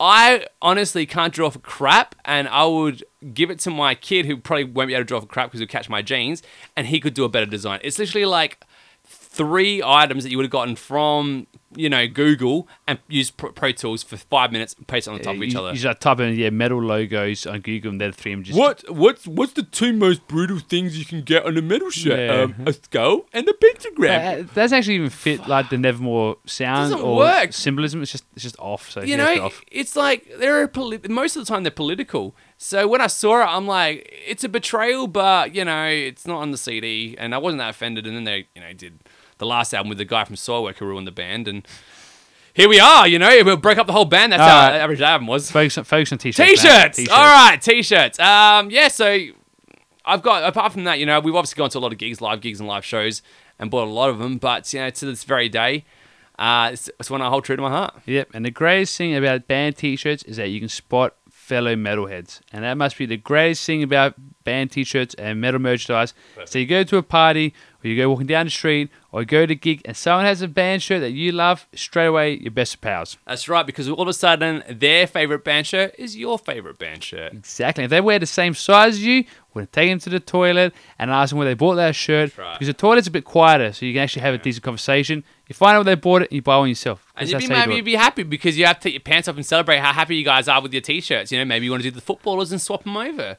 I 0.00 0.46
honestly 0.62 1.06
can't 1.06 1.34
draw 1.34 1.50
for 1.50 1.58
crap, 1.58 2.14
and 2.24 2.48
I 2.48 2.64
would 2.64 3.04
give 3.34 3.50
it 3.50 3.58
to 3.60 3.70
my 3.70 3.94
kid 3.94 4.26
who 4.26 4.36
probably 4.36 4.64
won't 4.64 4.88
be 4.88 4.94
able 4.94 5.04
to 5.04 5.08
draw 5.08 5.20
for 5.20 5.26
crap 5.26 5.48
because 5.48 5.60
he'll 5.60 5.68
catch 5.68 5.88
my 5.88 6.02
genes, 6.02 6.42
and 6.76 6.86
he 6.86 7.00
could 7.00 7.14
do 7.14 7.24
a 7.24 7.28
better 7.28 7.46
design. 7.46 7.80
It's 7.82 7.98
literally 7.98 8.26
like 8.26 8.64
three 9.04 9.82
items 9.82 10.22
that 10.24 10.30
you 10.30 10.36
would 10.36 10.44
have 10.44 10.50
gotten 10.50 10.76
from 10.76 11.46
you 11.74 11.88
know 11.88 12.06
Google 12.08 12.66
and 12.86 12.98
use 13.08 13.30
Pro, 13.30 13.72
Tools 13.72 14.02
for 14.02 14.16
five 14.16 14.52
minutes 14.52 14.74
and 14.74 14.86
paste 14.86 15.06
it 15.06 15.10
on 15.10 15.20
top 15.20 15.36
of 15.36 15.42
each 15.42 15.54
other. 15.54 15.70
You 15.70 15.78
just 15.78 16.00
type 16.00 16.20
in 16.20 16.34
yeah 16.34 16.50
metal 16.50 16.82
logos 16.82 17.46
on 17.46 17.60
Google 17.60 17.90
and 17.92 18.00
they're 18.00 18.10
the 18.10 18.16
three 18.16 18.32
images. 18.32 18.56
What 18.56 18.84
what's 18.90 19.26
what's 19.26 19.52
the 19.52 19.62
two 19.62 19.92
most 19.92 20.26
brutal 20.28 20.58
things 20.58 20.98
you 20.98 21.04
can 21.04 21.22
get 21.22 21.44
on 21.44 21.56
a 21.56 21.62
metal 21.62 21.90
shirt? 21.90 22.18
Yeah. 22.18 22.42
Um, 22.42 22.54
a 22.66 22.72
skull 22.72 23.26
and 23.32 23.48
a 23.48 23.54
pentagram. 23.54 24.40
Uh, 24.40 24.48
that's 24.54 24.72
actually 24.72 24.96
even 24.96 25.10
fit 25.10 25.46
like 25.46 25.68
the 25.70 25.78
Nevermore 25.78 26.38
sound 26.46 26.90
Doesn't 26.92 27.06
or 27.06 27.16
work. 27.16 27.52
symbolism. 27.52 28.02
It's 28.02 28.12
just 28.12 28.24
it's 28.34 28.42
just 28.44 28.58
off. 28.58 28.90
So 28.90 29.02
you 29.02 29.16
know, 29.16 29.50
it's 29.70 29.96
like 29.96 30.26
they're 30.38 30.66
polit- 30.68 31.08
most 31.10 31.36
of 31.36 31.44
the 31.44 31.52
time 31.52 31.62
they're 31.62 31.70
political. 31.70 32.34
So 32.56 32.88
when 32.88 33.00
I 33.00 33.06
saw 33.06 33.42
it, 33.42 33.46
I'm 33.46 33.66
like, 33.66 34.12
it's 34.26 34.42
a 34.42 34.48
betrayal, 34.48 35.06
but 35.06 35.54
you 35.54 35.64
know, 35.64 35.86
it's 35.86 36.26
not 36.26 36.38
on 36.40 36.50
the 36.50 36.58
CD, 36.58 37.14
and 37.16 37.34
I 37.34 37.38
wasn't 37.38 37.60
that 37.60 37.70
offended. 37.70 38.06
And 38.06 38.16
then 38.16 38.24
they, 38.24 38.48
you 38.54 38.60
know, 38.60 38.72
did 38.72 38.98
the 39.38 39.46
last 39.46 39.72
album 39.72 39.88
with 39.88 39.98
the 39.98 40.04
guy 40.04 40.24
from 40.24 40.36
Soilwork 40.36 40.76
who 40.76 40.86
ruined 40.86 41.06
the 41.06 41.12
band, 41.12 41.48
and 41.48 41.66
here 42.54 42.68
we 42.68 42.80
are. 42.80 43.06
You 43.06 43.18
know, 43.18 43.30
it 43.30 43.62
broke 43.62 43.78
up 43.78 43.86
the 43.86 43.92
whole 43.92 44.04
band. 44.04 44.32
That's 44.32 44.42
All 44.42 44.48
how 44.48 44.68
right. 44.68 44.76
average 44.76 45.00
album 45.00 45.26
was. 45.26 45.50
Focus 45.50 45.78
on 45.78 45.84
focus 45.84 46.12
on 46.12 46.18
t-shirts. 46.18 46.50
T-shirts. 46.50 46.96
T-shirts. 46.96 47.12
All 47.12 47.24
right, 47.24 47.60
t-shirts. 47.60 48.18
Um, 48.18 48.70
yeah. 48.70 48.88
So 48.88 49.18
I've 50.04 50.22
got 50.22 50.42
apart 50.42 50.72
from 50.72 50.84
that, 50.84 50.98
you 50.98 51.06
know, 51.06 51.20
we've 51.20 51.34
obviously 51.34 51.58
gone 51.58 51.70
to 51.70 51.78
a 51.78 51.80
lot 51.80 51.92
of 51.92 51.98
gigs, 51.98 52.20
live 52.20 52.40
gigs, 52.40 52.60
and 52.60 52.68
live 52.68 52.84
shows, 52.84 53.22
and 53.58 53.70
bought 53.70 53.86
a 53.86 53.90
lot 53.90 54.10
of 54.10 54.18
them. 54.18 54.38
But 54.38 54.72
you 54.72 54.80
know, 54.80 54.90
to 54.90 55.06
this 55.06 55.24
very 55.24 55.48
day, 55.48 55.84
uh, 56.38 56.70
it's, 56.72 56.90
it's 56.98 57.10
one 57.10 57.22
I 57.22 57.28
hold 57.28 57.44
true 57.44 57.56
to 57.56 57.62
my 57.62 57.70
heart. 57.70 57.94
Yep, 58.06 58.30
and 58.34 58.44
the 58.44 58.50
greatest 58.50 58.96
thing 58.96 59.14
about 59.14 59.46
band 59.46 59.76
t-shirts 59.76 60.22
is 60.24 60.36
that 60.38 60.48
you 60.48 60.60
can 60.60 60.68
spot 60.68 61.14
fellow 61.30 61.76
metalheads, 61.76 62.40
and 62.52 62.64
that 62.64 62.74
must 62.74 62.98
be 62.98 63.06
the 63.06 63.16
greatest 63.16 63.64
thing 63.64 63.82
about 63.82 64.14
band 64.44 64.72
t-shirts 64.72 65.14
and 65.14 65.40
metal 65.40 65.60
merchandise. 65.60 66.12
So 66.46 66.58
you 66.58 66.66
go 66.66 66.84
to 66.84 66.96
a 66.96 67.02
party, 67.02 67.54
or 67.82 67.88
you 67.88 67.96
go 67.96 68.10
walking 68.10 68.26
down 68.26 68.46
the 68.46 68.50
street, 68.50 68.90
or 69.12 69.20
you 69.20 69.26
go 69.26 69.46
to 69.46 69.52
a 69.52 69.56
gig, 69.56 69.82
and 69.84 69.96
someone 69.96 70.24
has 70.24 70.42
a 70.42 70.48
band 70.48 70.82
shirt 70.82 71.00
that 71.00 71.12
you 71.12 71.32
love, 71.32 71.66
straight 71.74 72.06
away 72.06 72.34
you're 72.34 72.50
best 72.50 72.74
of 72.74 72.80
pals. 72.80 73.16
That's 73.26 73.48
right, 73.48 73.64
because 73.64 73.88
all 73.88 74.02
of 74.02 74.08
a 74.08 74.12
sudden 74.12 74.64
their 74.68 75.06
favorite 75.06 75.44
band 75.44 75.66
shirt 75.66 75.94
is 75.98 76.16
your 76.16 76.38
favorite 76.38 76.78
band 76.78 77.04
shirt. 77.04 77.32
Exactly. 77.32 77.84
If 77.84 77.90
they 77.90 78.00
wear 78.00 78.18
the 78.18 78.26
same 78.26 78.54
size 78.54 78.94
as 78.94 79.04
you, 79.04 79.24
we're 79.54 79.62
gonna 79.62 79.66
take 79.66 79.90
them 79.90 79.98
to 80.00 80.10
the 80.10 80.20
toilet 80.20 80.74
and 80.98 81.10
ask 81.10 81.30
them 81.30 81.38
where 81.38 81.46
they 81.46 81.54
bought 81.54 81.76
that 81.76 81.94
shirt. 81.94 82.36
Right. 82.36 82.54
Because 82.54 82.66
the 82.66 82.74
toilet's 82.74 83.06
a 83.06 83.10
bit 83.10 83.24
quieter, 83.24 83.72
so 83.72 83.86
you 83.86 83.92
can 83.92 84.02
actually 84.02 84.22
have 84.22 84.34
a 84.34 84.38
decent 84.38 84.64
conversation. 84.64 85.24
You 85.48 85.54
find 85.54 85.76
out 85.76 85.86
where 85.86 85.96
they 85.96 86.00
bought 86.00 86.22
it, 86.22 86.30
and 86.30 86.36
you 86.36 86.42
buy 86.42 86.58
one 86.58 86.68
yourself. 86.68 87.12
And 87.16 87.28
you'd 87.28 87.38
be, 87.38 87.44
you 87.44 87.50
maybe 87.50 87.70
do 87.70 87.76
you'd 87.76 87.84
be 87.84 87.94
happy 87.94 88.22
because 88.22 88.58
you 88.58 88.66
have 88.66 88.78
to 88.80 88.82
take 88.82 88.94
your 88.94 89.00
pants 89.00 89.28
off 89.28 89.36
and 89.36 89.46
celebrate 89.46 89.78
how 89.78 89.92
happy 89.92 90.16
you 90.16 90.24
guys 90.24 90.48
are 90.48 90.60
with 90.60 90.72
your 90.72 90.82
t-shirts. 90.82 91.32
You 91.32 91.38
know, 91.38 91.44
maybe 91.44 91.64
you 91.64 91.70
want 91.70 91.82
to 91.82 91.90
do 91.90 91.94
the 91.94 92.02
footballers 92.02 92.52
and 92.52 92.60
swap 92.60 92.84
them 92.84 92.96
over. 92.96 93.38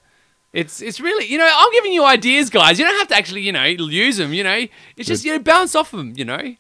It's 0.52 0.82
it's 0.82 1.00
really 1.00 1.26
you 1.26 1.38
know 1.38 1.50
I'm 1.52 1.72
giving 1.74 1.94
you 1.94 2.04
ideas, 2.04 2.50
guys. 2.50 2.80
You 2.80 2.86
don't 2.86 2.98
have 2.98 3.08
to 3.10 3.16
actually 3.16 3.42
you 3.42 3.52
know 3.52 3.64
use 3.64 4.18
them. 4.18 4.34
You 4.34 4.44
know, 4.44 4.66
it's 4.98 5.08
just 5.08 5.24
you 5.24 5.32
know 5.34 5.40
bounce 5.40 5.76
off 5.76 5.92
them. 5.92 6.14
You 6.16 6.26
know. 6.26 6.56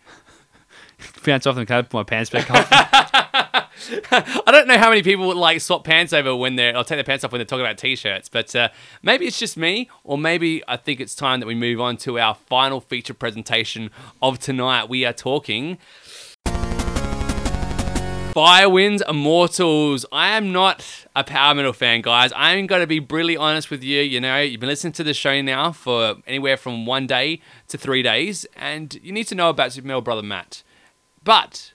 Bounce 1.25 1.47
off 1.47 1.55
them, 1.55 1.65
can 1.65 1.77
I 1.77 1.81
put 1.83 1.93
my 1.93 2.03
pants 2.03 2.29
back 2.29 2.49
on? 2.51 2.65
I 4.11 4.43
don't 4.47 4.67
know 4.67 4.77
how 4.77 4.89
many 4.89 5.01
people 5.01 5.27
would 5.27 5.37
like 5.37 5.61
swap 5.61 5.83
pants 5.85 6.11
over 6.11 6.35
when 6.35 6.55
they're 6.55 6.75
or 6.75 6.83
take 6.83 6.97
their 6.97 7.03
pants 7.03 7.23
off 7.23 7.31
when 7.31 7.39
they're 7.39 7.45
talking 7.45 7.65
about 7.65 7.77
t-shirts, 7.77 8.27
but 8.27 8.53
uh, 8.55 8.69
maybe 9.01 9.25
it's 9.25 9.39
just 9.39 9.55
me, 9.55 9.89
or 10.03 10.17
maybe 10.17 10.61
I 10.67 10.75
think 10.75 10.99
it's 10.99 11.15
time 11.15 11.39
that 11.39 11.45
we 11.45 11.55
move 11.55 11.79
on 11.79 11.97
to 11.97 12.19
our 12.19 12.35
final 12.35 12.81
feature 12.81 13.13
presentation 13.13 13.91
of 14.21 14.39
tonight. 14.39 14.89
We 14.89 15.05
are 15.05 15.13
talking 15.13 15.77
Firewinds 18.39 19.01
Immortals. 19.05 20.05
I 20.13 20.29
am 20.29 20.53
not 20.53 21.05
a 21.13 21.25
power 21.25 21.53
metal 21.53 21.73
fan, 21.73 21.99
guys. 22.01 22.31
I'm 22.33 22.67
going 22.67 22.79
to 22.79 22.87
be 22.87 22.99
brutally 22.99 23.35
honest 23.35 23.69
with 23.69 23.83
you. 23.83 23.99
You 23.99 24.21
know, 24.21 24.39
you've 24.39 24.61
been 24.61 24.69
listening 24.69 24.93
to 24.93 25.03
the 25.03 25.13
show 25.13 25.41
now 25.41 25.73
for 25.73 26.15
anywhere 26.25 26.55
from 26.55 26.85
one 26.85 27.05
day 27.05 27.41
to 27.67 27.77
three 27.77 28.01
days, 28.01 28.45
and 28.55 28.97
you 29.03 29.11
need 29.11 29.25
to 29.25 29.35
know 29.35 29.49
about 29.49 29.73
Super 29.73 29.87
Metal 29.87 29.99
Brother 29.99 30.23
Matt. 30.23 30.63
But, 31.21 31.73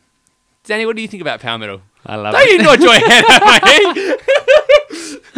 Danny, 0.64 0.86
what 0.86 0.96
do 0.96 1.02
you 1.02 1.08
think 1.08 1.20
about 1.20 1.40
power 1.40 1.58
metal? 1.58 1.82
I 2.06 2.16
love 2.16 2.34
it. 2.34 2.38
Don't 2.38 2.48
it. 2.48 2.52
you 2.52 2.62
nod 2.62 2.82
your 2.82 2.94
head 2.94 3.24
at 3.28 3.62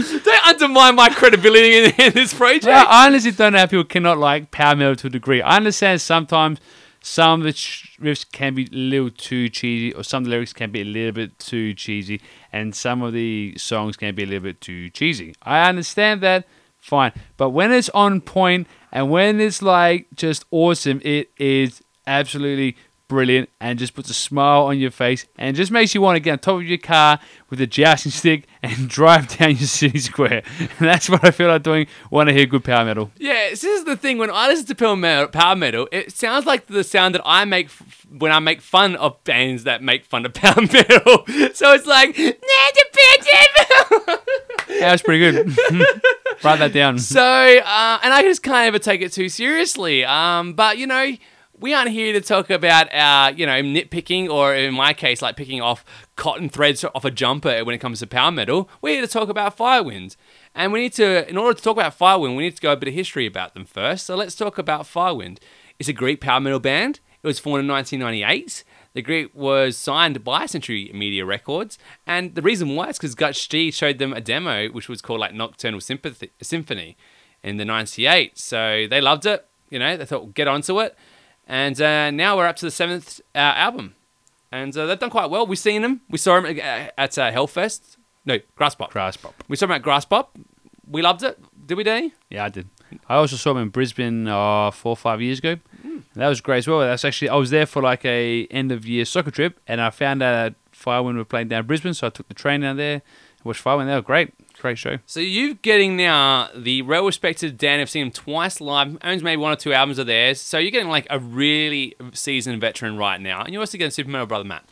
me? 0.07 0.21
Don't 0.23 0.47
undermine 0.47 0.95
my 0.95 1.09
credibility 1.09 1.87
in, 1.87 1.93
in 1.99 2.13
this 2.13 2.33
project. 2.33 2.67
Yeah, 2.67 2.85
I 2.85 3.09
honestly 3.09 3.33
don't 3.33 3.53
know 3.53 3.59
how 3.59 3.67
people 3.67 3.83
cannot 3.83 4.19
like 4.19 4.53
power 4.53 4.77
metal 4.77 4.95
to 4.95 5.09
a 5.09 5.11
degree. 5.11 5.43
I 5.43 5.57
understand 5.57 6.01
sometimes 6.01 6.61
some 7.07 7.41
of 7.41 7.45
the 7.45 7.53
riffs 7.53 8.29
can 8.33 8.53
be 8.53 8.65
a 8.65 8.75
little 8.75 9.11
too 9.11 9.49
cheesy, 9.49 9.95
or 9.95 10.03
some 10.03 10.25
of 10.25 10.25
the 10.25 10.31
lyrics 10.31 10.53
can 10.53 10.73
be 10.73 10.81
a 10.81 10.85
little 10.85 11.13
bit 11.13 11.39
too 11.39 11.73
cheesy, 11.73 12.21
and 12.53 12.75
some 12.75 13.01
of 13.01 13.13
the 13.13 13.55
songs 13.57 13.97
can 13.97 14.13
be 14.13 14.25
a 14.25 14.27
little 14.27 14.43
bit 14.43 14.61
too 14.61 14.91
cheesy. 14.91 15.33
I 15.41 15.69
understand 15.69 16.21
that, 16.23 16.49
fine. 16.81 17.13
But 17.37 17.51
when 17.51 17.71
it's 17.71 17.89
on 17.91 18.23
point 18.23 18.67
and 18.91 19.09
when 19.09 19.41
it's 19.41 19.63
like 19.63 20.09
just 20.17 20.47
awesome, 20.51 21.01
it 21.05 21.31
is 21.39 21.81
absolutely 22.09 22.77
brilliant 23.09 23.49
and 23.61 23.79
just 23.79 23.95
puts 23.95 24.11
a 24.11 24.15
smile 24.15 24.63
on 24.65 24.79
your 24.79 24.91
face 24.91 25.27
and 25.39 25.57
just 25.57 25.71
makes 25.71 25.95
you 25.95 26.01
want 26.01 26.17
to 26.17 26.21
get 26.21 26.33
on 26.33 26.39
top 26.41 26.57
of 26.57 26.65
your 26.65 26.79
car 26.79 27.21
with 27.51 27.61
a 27.61 27.67
jousting 27.67 28.11
stick 28.13 28.47
and 28.63 28.89
drive 28.89 29.29
down 29.37 29.51
your 29.51 29.69
city 29.69 29.99
square. 29.99 30.43
And 30.59 30.69
that's 30.81 31.09
what 31.09 31.25
I 31.25 31.31
feel 31.31 31.49
like 31.49 31.63
doing 31.63 31.87
when 32.11 32.29
I 32.29 32.33
hear 32.33 32.47
good 32.47 32.65
power 32.65 32.85
metal. 32.85 33.11
Yeah, 33.19 33.51
this 33.51 33.63
is 33.65 33.85
the 33.85 33.97
thing. 33.97 34.19
When 34.19 34.31
I 34.31 34.49
listen 34.49 34.67
to 34.67 35.29
power 35.29 35.57
metal, 35.57 35.89
it 35.93 36.13
sounds 36.13 36.47
like 36.47 36.67
the 36.67 36.83
sound 36.85 37.15
that 37.15 37.23
I 37.25 37.45
make 37.45 37.67
f- 37.67 38.07
when 38.11 38.33
I 38.33 38.39
make 38.41 38.61
fun 38.61 38.97
of 38.97 39.23
bands 39.25 39.65
that 39.65 39.83
make 39.83 40.05
fun 40.05 40.27
of 40.27 40.35
power 40.35 40.61
metal. 40.61 41.25
So 41.55 41.73
it's 41.75 41.87
like, 41.87 42.19
Yeah, 42.19 42.33
that's 44.81 45.03
pretty 45.03 45.21
good. 45.21 45.57
Write 46.45 46.59
that 46.59 46.73
down. 46.73 46.99
so, 46.99 47.23
uh, 47.23 47.99
and 48.03 48.13
I 48.13 48.23
just 48.23 48.43
can't 48.43 48.67
ever 48.67 48.79
take 48.79 49.01
it 49.01 49.13
too 49.13 49.29
seriously. 49.29 50.05
Um, 50.05 50.53
but 50.55 50.79
you 50.79 50.87
know, 50.87 51.13
we 51.59 51.73
aren't 51.73 51.91
here 51.91 52.13
to 52.13 52.21
talk 52.21 52.51
about 52.51 52.93
our, 52.93 53.33
you 53.33 53.47
know, 53.47 53.63
nitpicking 53.63 54.29
or 54.29 54.55
in 54.55 54.75
my 54.75 54.93
case, 54.93 55.23
like 55.23 55.37
picking 55.37 55.61
off 55.61 55.85
cotton 56.17 56.49
threads 56.49 56.85
off 56.85 57.05
a 57.05 57.11
jumper 57.11 57.65
when 57.65 57.75
it 57.75 57.79
comes 57.79 58.01
to 58.01 58.07
power 58.07 58.31
metal. 58.31 58.69
We're 58.83 58.95
here 58.95 59.03
to 59.03 59.09
talk 59.09 59.29
about 59.29 59.57
Firewind. 59.57 60.17
And 60.55 60.73
we 60.73 60.81
need 60.81 60.93
to, 60.95 61.29
in 61.29 61.37
order 61.37 61.57
to 61.57 61.63
talk 61.63 61.77
about 61.77 61.99
Firewind, 61.99 62.37
we 62.37 62.45
need 62.45 62.57
to 62.57 62.63
go 62.63 62.73
a 62.73 62.77
bit 62.77 62.89
of 62.89 62.95
history 62.95 63.27
about 63.27 63.55
them 63.55 63.65
first. 63.65 64.07
So 64.07 64.17
let's 64.17 64.35
talk 64.35 64.59
about 64.59 64.83
Firewind. 64.83 65.39
It's 65.79 65.89
a 65.89 65.93
Greek 65.93 66.21
power 66.21 66.41
metal 66.41 66.61
band. 66.61 67.01
It 67.23 67.27
was 67.27 67.39
formed 67.39 67.65
in 67.65 67.69
1998. 67.69 68.65
The 68.95 69.03
group 69.03 69.35
was 69.35 69.77
signed 69.77 70.25
by 70.25 70.47
Century 70.47 70.91
Media 70.95 71.27
Records, 71.27 71.79
and 72.07 72.35
the 72.35 72.41
reason 72.41 72.75
why 72.75 72.89
is 72.89 72.97
because 72.97 73.15
Gus 73.15 73.47
G 73.47 73.71
showed 73.71 73.99
them 73.99 74.15
a 74.15 74.23
demo 74.23 74.69
which 74.69 74.89
was 74.89 75.03
called 75.03 75.21
like 75.21 75.35
Nocturnal 75.35 75.83
Sympathy, 75.83 76.31
Symphony 76.41 76.97
in 77.43 77.59
the 77.59 77.67
98. 77.67 78.39
So 78.39 78.87
they 78.89 79.03
loved 79.03 79.27
it, 79.27 79.47
you 79.69 79.79
know, 79.79 79.99
they 79.99 80.07
thought, 80.07 80.23
we'll 80.23 80.33
get 80.33 80.49
onto 80.49 80.81
it. 80.81 80.97
And 81.47 81.81
uh, 81.81 82.11
now 82.11 82.37
we're 82.37 82.47
up 82.47 82.57
to 82.57 82.65
the 82.65 82.71
seventh 82.71 83.21
uh, 83.35 83.39
album. 83.39 83.95
And 84.51 84.77
uh, 84.77 84.87
they've 84.87 84.99
done 84.99 85.11
quite 85.11 85.31
well. 85.31 85.47
We've 85.47 85.59
seen 85.59 85.83
them. 85.83 86.01
We 86.09 86.19
saw 86.19 86.41
them 86.41 86.59
at, 86.59 86.95
at 86.97 87.19
uh, 87.19 87.31
Hellfest. 87.31 87.97
No, 88.25 88.39
Graspop. 88.59 88.91
Grass 88.91 89.17
pop. 89.17 89.35
We 89.49 89.57
saw 89.57 89.67
them 89.67 89.77
at 89.77 89.83
Graspop. 89.83 90.29
We 90.89 91.03
loved 91.03 91.23
it. 91.23 91.39
Did 91.67 91.77
we, 91.77 91.85
Danny? 91.85 92.13
Yeah, 92.31 92.45
I 92.45 92.49
did. 92.49 92.69
I 93.09 93.17
also 93.17 93.37
saw 93.37 93.53
them 93.53 93.63
in 93.65 93.69
Brisbane 93.69 94.29
uh, 94.29 94.71
four 94.71 94.91
or 94.91 94.97
five 94.97 95.21
years 95.21 95.39
ago. 95.39 95.57
And 96.17 96.23
that 96.23 96.29
was 96.29 96.41
great 96.41 96.59
as 96.59 96.69
well. 96.69 96.81
That's 96.81 97.05
actually 97.05 97.29
I 97.29 97.37
was 97.37 97.51
there 97.51 97.67
for 97.67 97.83
like 97.83 98.05
a 98.05 98.47
end 98.47 98.73
of 98.73 98.87
year 98.87 99.05
soccer 99.05 99.31
trip, 99.31 99.61
and 99.67 99.81
I 99.81 99.91
found 99.91 100.23
out 100.23 100.55
Firewind 100.73 101.17
were 101.17 101.25
playing 101.25 101.49
down 101.49 101.67
Brisbane, 101.67 101.93
so 101.93 102.07
I 102.07 102.11
took 102.11 102.29
the 102.29 102.35
train 102.35 102.63
down 102.63 102.77
there. 102.79 103.03
Watched 103.45 103.63
Firewind. 103.63 103.87
They 103.87 103.95
were 103.95 104.03
great, 104.03 104.33
great 104.67 104.79
show. 104.79 104.99
So 105.07 105.21
you're 105.21 105.55
getting 105.55 105.97
now 105.97 106.49
the 106.55 106.83
well-respected 106.83 107.57
Dan. 107.57 107.79
I've 107.79 107.89
seen 107.89 108.07
him 108.07 108.11
twice 108.11 108.61
live. 108.61 108.99
Owns 109.03 109.23
maybe 109.23 109.41
one 109.41 109.53
or 109.53 109.57
two 109.57 109.73
albums 109.73 109.99
of 109.99 110.09
theirs. 110.09 110.41
So 110.41 110.59
you're 110.59 110.73
getting 110.73 110.89
like 110.89 111.07
a 111.09 111.21
really 111.21 111.95
seasoned 112.13 112.61
veteran 112.61 112.97
right 112.97 113.21
now, 113.21 113.43
and 113.43 113.53
you're 113.53 113.61
also 113.61 113.79
getting 113.79 113.93
Super 113.93 114.11
Metal 114.11 114.27
Brother 114.27 114.45
Matt. 114.45 114.65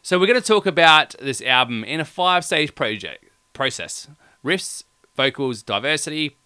So 0.00 0.18
we're 0.18 0.26
going 0.26 0.40
to 0.40 0.46
talk 0.46 0.64
about 0.64 1.14
this 1.20 1.42
album 1.42 1.84
in 1.84 2.00
a 2.00 2.04
five-stage 2.04 2.74
project 2.74 3.24
process: 3.52 4.08
riffs, 4.42 4.84
vocals, 5.16 5.62
diversity, 5.62 6.36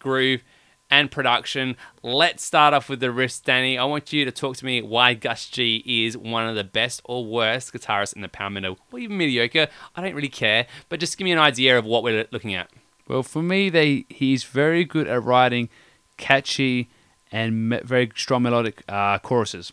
groove, 0.00 0.42
and 0.90 1.10
production. 1.10 1.76
Let's 2.02 2.44
start 2.44 2.74
off 2.74 2.88
with 2.88 3.00
the 3.00 3.08
riffs, 3.08 3.42
Danny. 3.42 3.76
I 3.76 3.84
want 3.84 4.12
you 4.12 4.24
to 4.24 4.30
talk 4.30 4.56
to 4.58 4.64
me 4.64 4.82
why 4.82 5.14
Gus 5.14 5.48
G 5.48 5.82
is 5.86 6.16
one 6.16 6.46
of 6.46 6.54
the 6.54 6.64
best 6.64 7.00
or 7.04 7.24
worst 7.24 7.72
guitarists 7.72 8.14
in 8.14 8.22
the 8.22 8.28
power 8.28 8.50
metal, 8.50 8.78
or 8.92 8.98
even 8.98 9.16
mediocre. 9.16 9.68
I 9.94 10.02
don't 10.02 10.14
really 10.14 10.28
care, 10.28 10.66
but 10.88 11.00
just 11.00 11.18
give 11.18 11.24
me 11.24 11.32
an 11.32 11.38
idea 11.38 11.78
of 11.78 11.84
what 11.84 12.02
we're 12.02 12.26
looking 12.30 12.54
at. 12.54 12.70
Well, 13.08 13.22
for 13.22 13.42
me, 13.42 13.68
they 13.68 14.04
he's 14.08 14.44
very 14.44 14.84
good 14.84 15.06
at 15.06 15.22
writing 15.22 15.68
catchy 16.16 16.88
and 17.30 17.80
very 17.84 18.10
strong 18.14 18.42
melodic 18.42 18.82
uh, 18.88 19.18
choruses. 19.18 19.72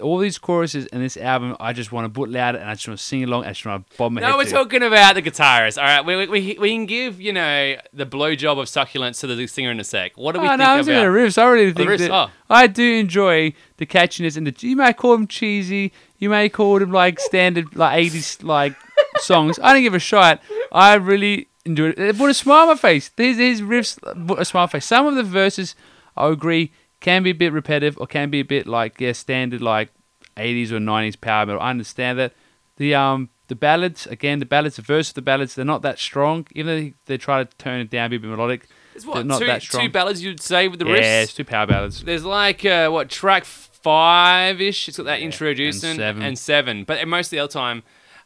All 0.00 0.18
these 0.18 0.38
choruses 0.38 0.86
in 0.86 1.00
this 1.00 1.16
album, 1.16 1.56
I 1.60 1.72
just 1.72 1.92
want 1.92 2.04
to 2.06 2.08
put 2.08 2.30
loud 2.30 2.54
and 2.56 2.68
I 2.68 2.74
just 2.74 2.88
want 2.88 2.98
to 2.98 3.04
sing 3.04 3.24
along. 3.24 3.44
I 3.44 3.48
just 3.50 3.64
want 3.64 3.88
to 3.88 3.96
bob 3.96 4.12
my 4.12 4.20
head. 4.20 4.28
No, 4.30 4.36
we're 4.36 4.44
to. 4.44 4.50
talking 4.50 4.82
about 4.82 5.14
the 5.14 5.22
guitarist. 5.22 5.78
All 5.78 5.84
right, 5.84 6.04
we, 6.04 6.16
we, 6.26 6.56
we, 6.58 6.70
can 6.70 6.86
give 6.86 7.20
you 7.20 7.32
know 7.32 7.76
the 7.92 8.06
blowjob 8.06 8.60
of 8.60 8.68
succulence 8.68 9.20
to 9.20 9.26
the 9.26 9.46
singer 9.46 9.70
in 9.70 9.78
a 9.80 9.84
sec. 9.84 10.16
What 10.16 10.32
do 10.32 10.40
we 10.40 10.46
Oh, 10.46 10.50
think 10.50 10.58
no, 10.60 10.64
I'm 10.66 10.80
about? 10.80 10.86
the 10.86 11.06
riffs. 11.06 11.38
I 11.38 11.46
really 11.48 11.72
think 11.72 11.88
riffs, 11.90 11.98
that 11.98 12.10
oh. 12.10 12.30
I 12.48 12.66
do 12.66 12.94
enjoy 12.98 13.52
the 13.76 13.86
catchiness 13.86 14.36
and 14.36 14.46
the. 14.46 14.54
You 14.66 14.76
may 14.76 14.92
call 14.92 15.12
them 15.12 15.26
cheesy. 15.26 15.92
You 16.18 16.30
may 16.30 16.48
call 16.48 16.78
them 16.78 16.92
like 16.92 17.20
standard 17.20 17.74
like 17.76 18.10
80s 18.12 18.42
like 18.42 18.74
songs. 19.18 19.58
I 19.62 19.72
don't 19.72 19.82
give 19.82 19.94
a 19.94 19.98
shot. 19.98 20.42
I 20.72 20.94
really 20.94 21.48
enjoy 21.64 21.90
it. 21.90 21.98
It 21.98 22.18
put 22.18 22.30
a 22.30 22.34
smile 22.34 22.62
on 22.62 22.68
my 22.68 22.74
face. 22.76 23.10
These 23.16 23.36
these 23.36 23.60
riffs 23.60 23.98
put 24.26 24.38
a 24.38 24.44
smile 24.44 24.62
on 24.62 24.66
my 24.68 24.72
face. 24.72 24.86
Some 24.86 25.06
of 25.06 25.14
the 25.14 25.22
verses, 25.22 25.74
I 26.16 26.28
agree, 26.28 26.72
can 27.00 27.22
be 27.22 27.30
a 27.30 27.34
bit 27.34 27.52
repetitive 27.52 27.98
or 27.98 28.06
can 28.06 28.30
be 28.30 28.40
a 28.40 28.44
bit 28.44 28.66
like 28.66 29.00
yeah 29.00 29.12
standard 29.12 29.60
like 29.60 29.90
80s 30.36 30.70
or 30.70 30.78
90s 30.78 31.20
power 31.20 31.46
metal. 31.46 31.60
I 31.60 31.70
understand 31.70 32.18
that. 32.18 32.32
The 32.76 32.94
um 32.94 33.28
the 33.48 33.54
ballads 33.54 34.06
again, 34.06 34.38
the 34.38 34.46
ballads, 34.46 34.76
the 34.76 34.82
verse 34.82 35.08
of 35.08 35.14
the 35.14 35.22
ballads, 35.22 35.54
they're 35.54 35.64
not 35.64 35.82
that 35.82 35.98
strong. 35.98 36.46
Even 36.54 36.66
though 36.66 36.80
they, 36.80 36.94
they 37.06 37.18
try 37.18 37.44
to 37.44 37.56
turn 37.58 37.80
it 37.80 37.90
down, 37.90 38.08
be 38.10 38.16
a 38.16 38.20
bit 38.20 38.30
melodic. 38.30 38.68
It's 38.94 39.04
what 39.04 39.26
not 39.26 39.40
two, 39.40 39.46
that 39.46 39.60
strong. 39.60 39.86
two 39.86 39.92
ballads 39.92 40.22
you'd 40.22 40.40
say 40.40 40.66
with 40.68 40.78
the 40.78 40.86
yeah, 40.86 40.94
riffs. 40.94 41.22
it's 41.24 41.34
two 41.34 41.44
power 41.44 41.66
ballads. 41.66 42.02
There's 42.02 42.24
like 42.24 42.64
uh, 42.64 42.88
what 42.88 43.10
track 43.10 43.44
five 43.44 44.60
ish. 44.60 44.88
It's 44.88 44.96
got 44.96 45.04
that 45.04 45.20
Yeah, 45.20 45.26
introducing 45.26 45.90
and 45.90 45.98
seven. 45.98 46.22
and 46.22 46.38
seven, 46.38 46.84
but 46.84 47.06
most 47.06 47.26
of 47.26 47.30
the 47.32 47.40
other 47.40 47.52
time, 47.52 47.82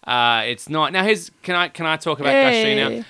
uh, 0.07 0.43
it's 0.47 0.68
not. 0.68 0.93
Now, 0.93 1.03
here's 1.03 1.31
can 1.43 1.55
I 1.57 1.68
can 1.68 1.87
I 1.87 1.97
talk 1.97 2.20
about 2.20 2.33
Gus 2.33 2.55
G 2.62 2.75
now? 2.75 3.05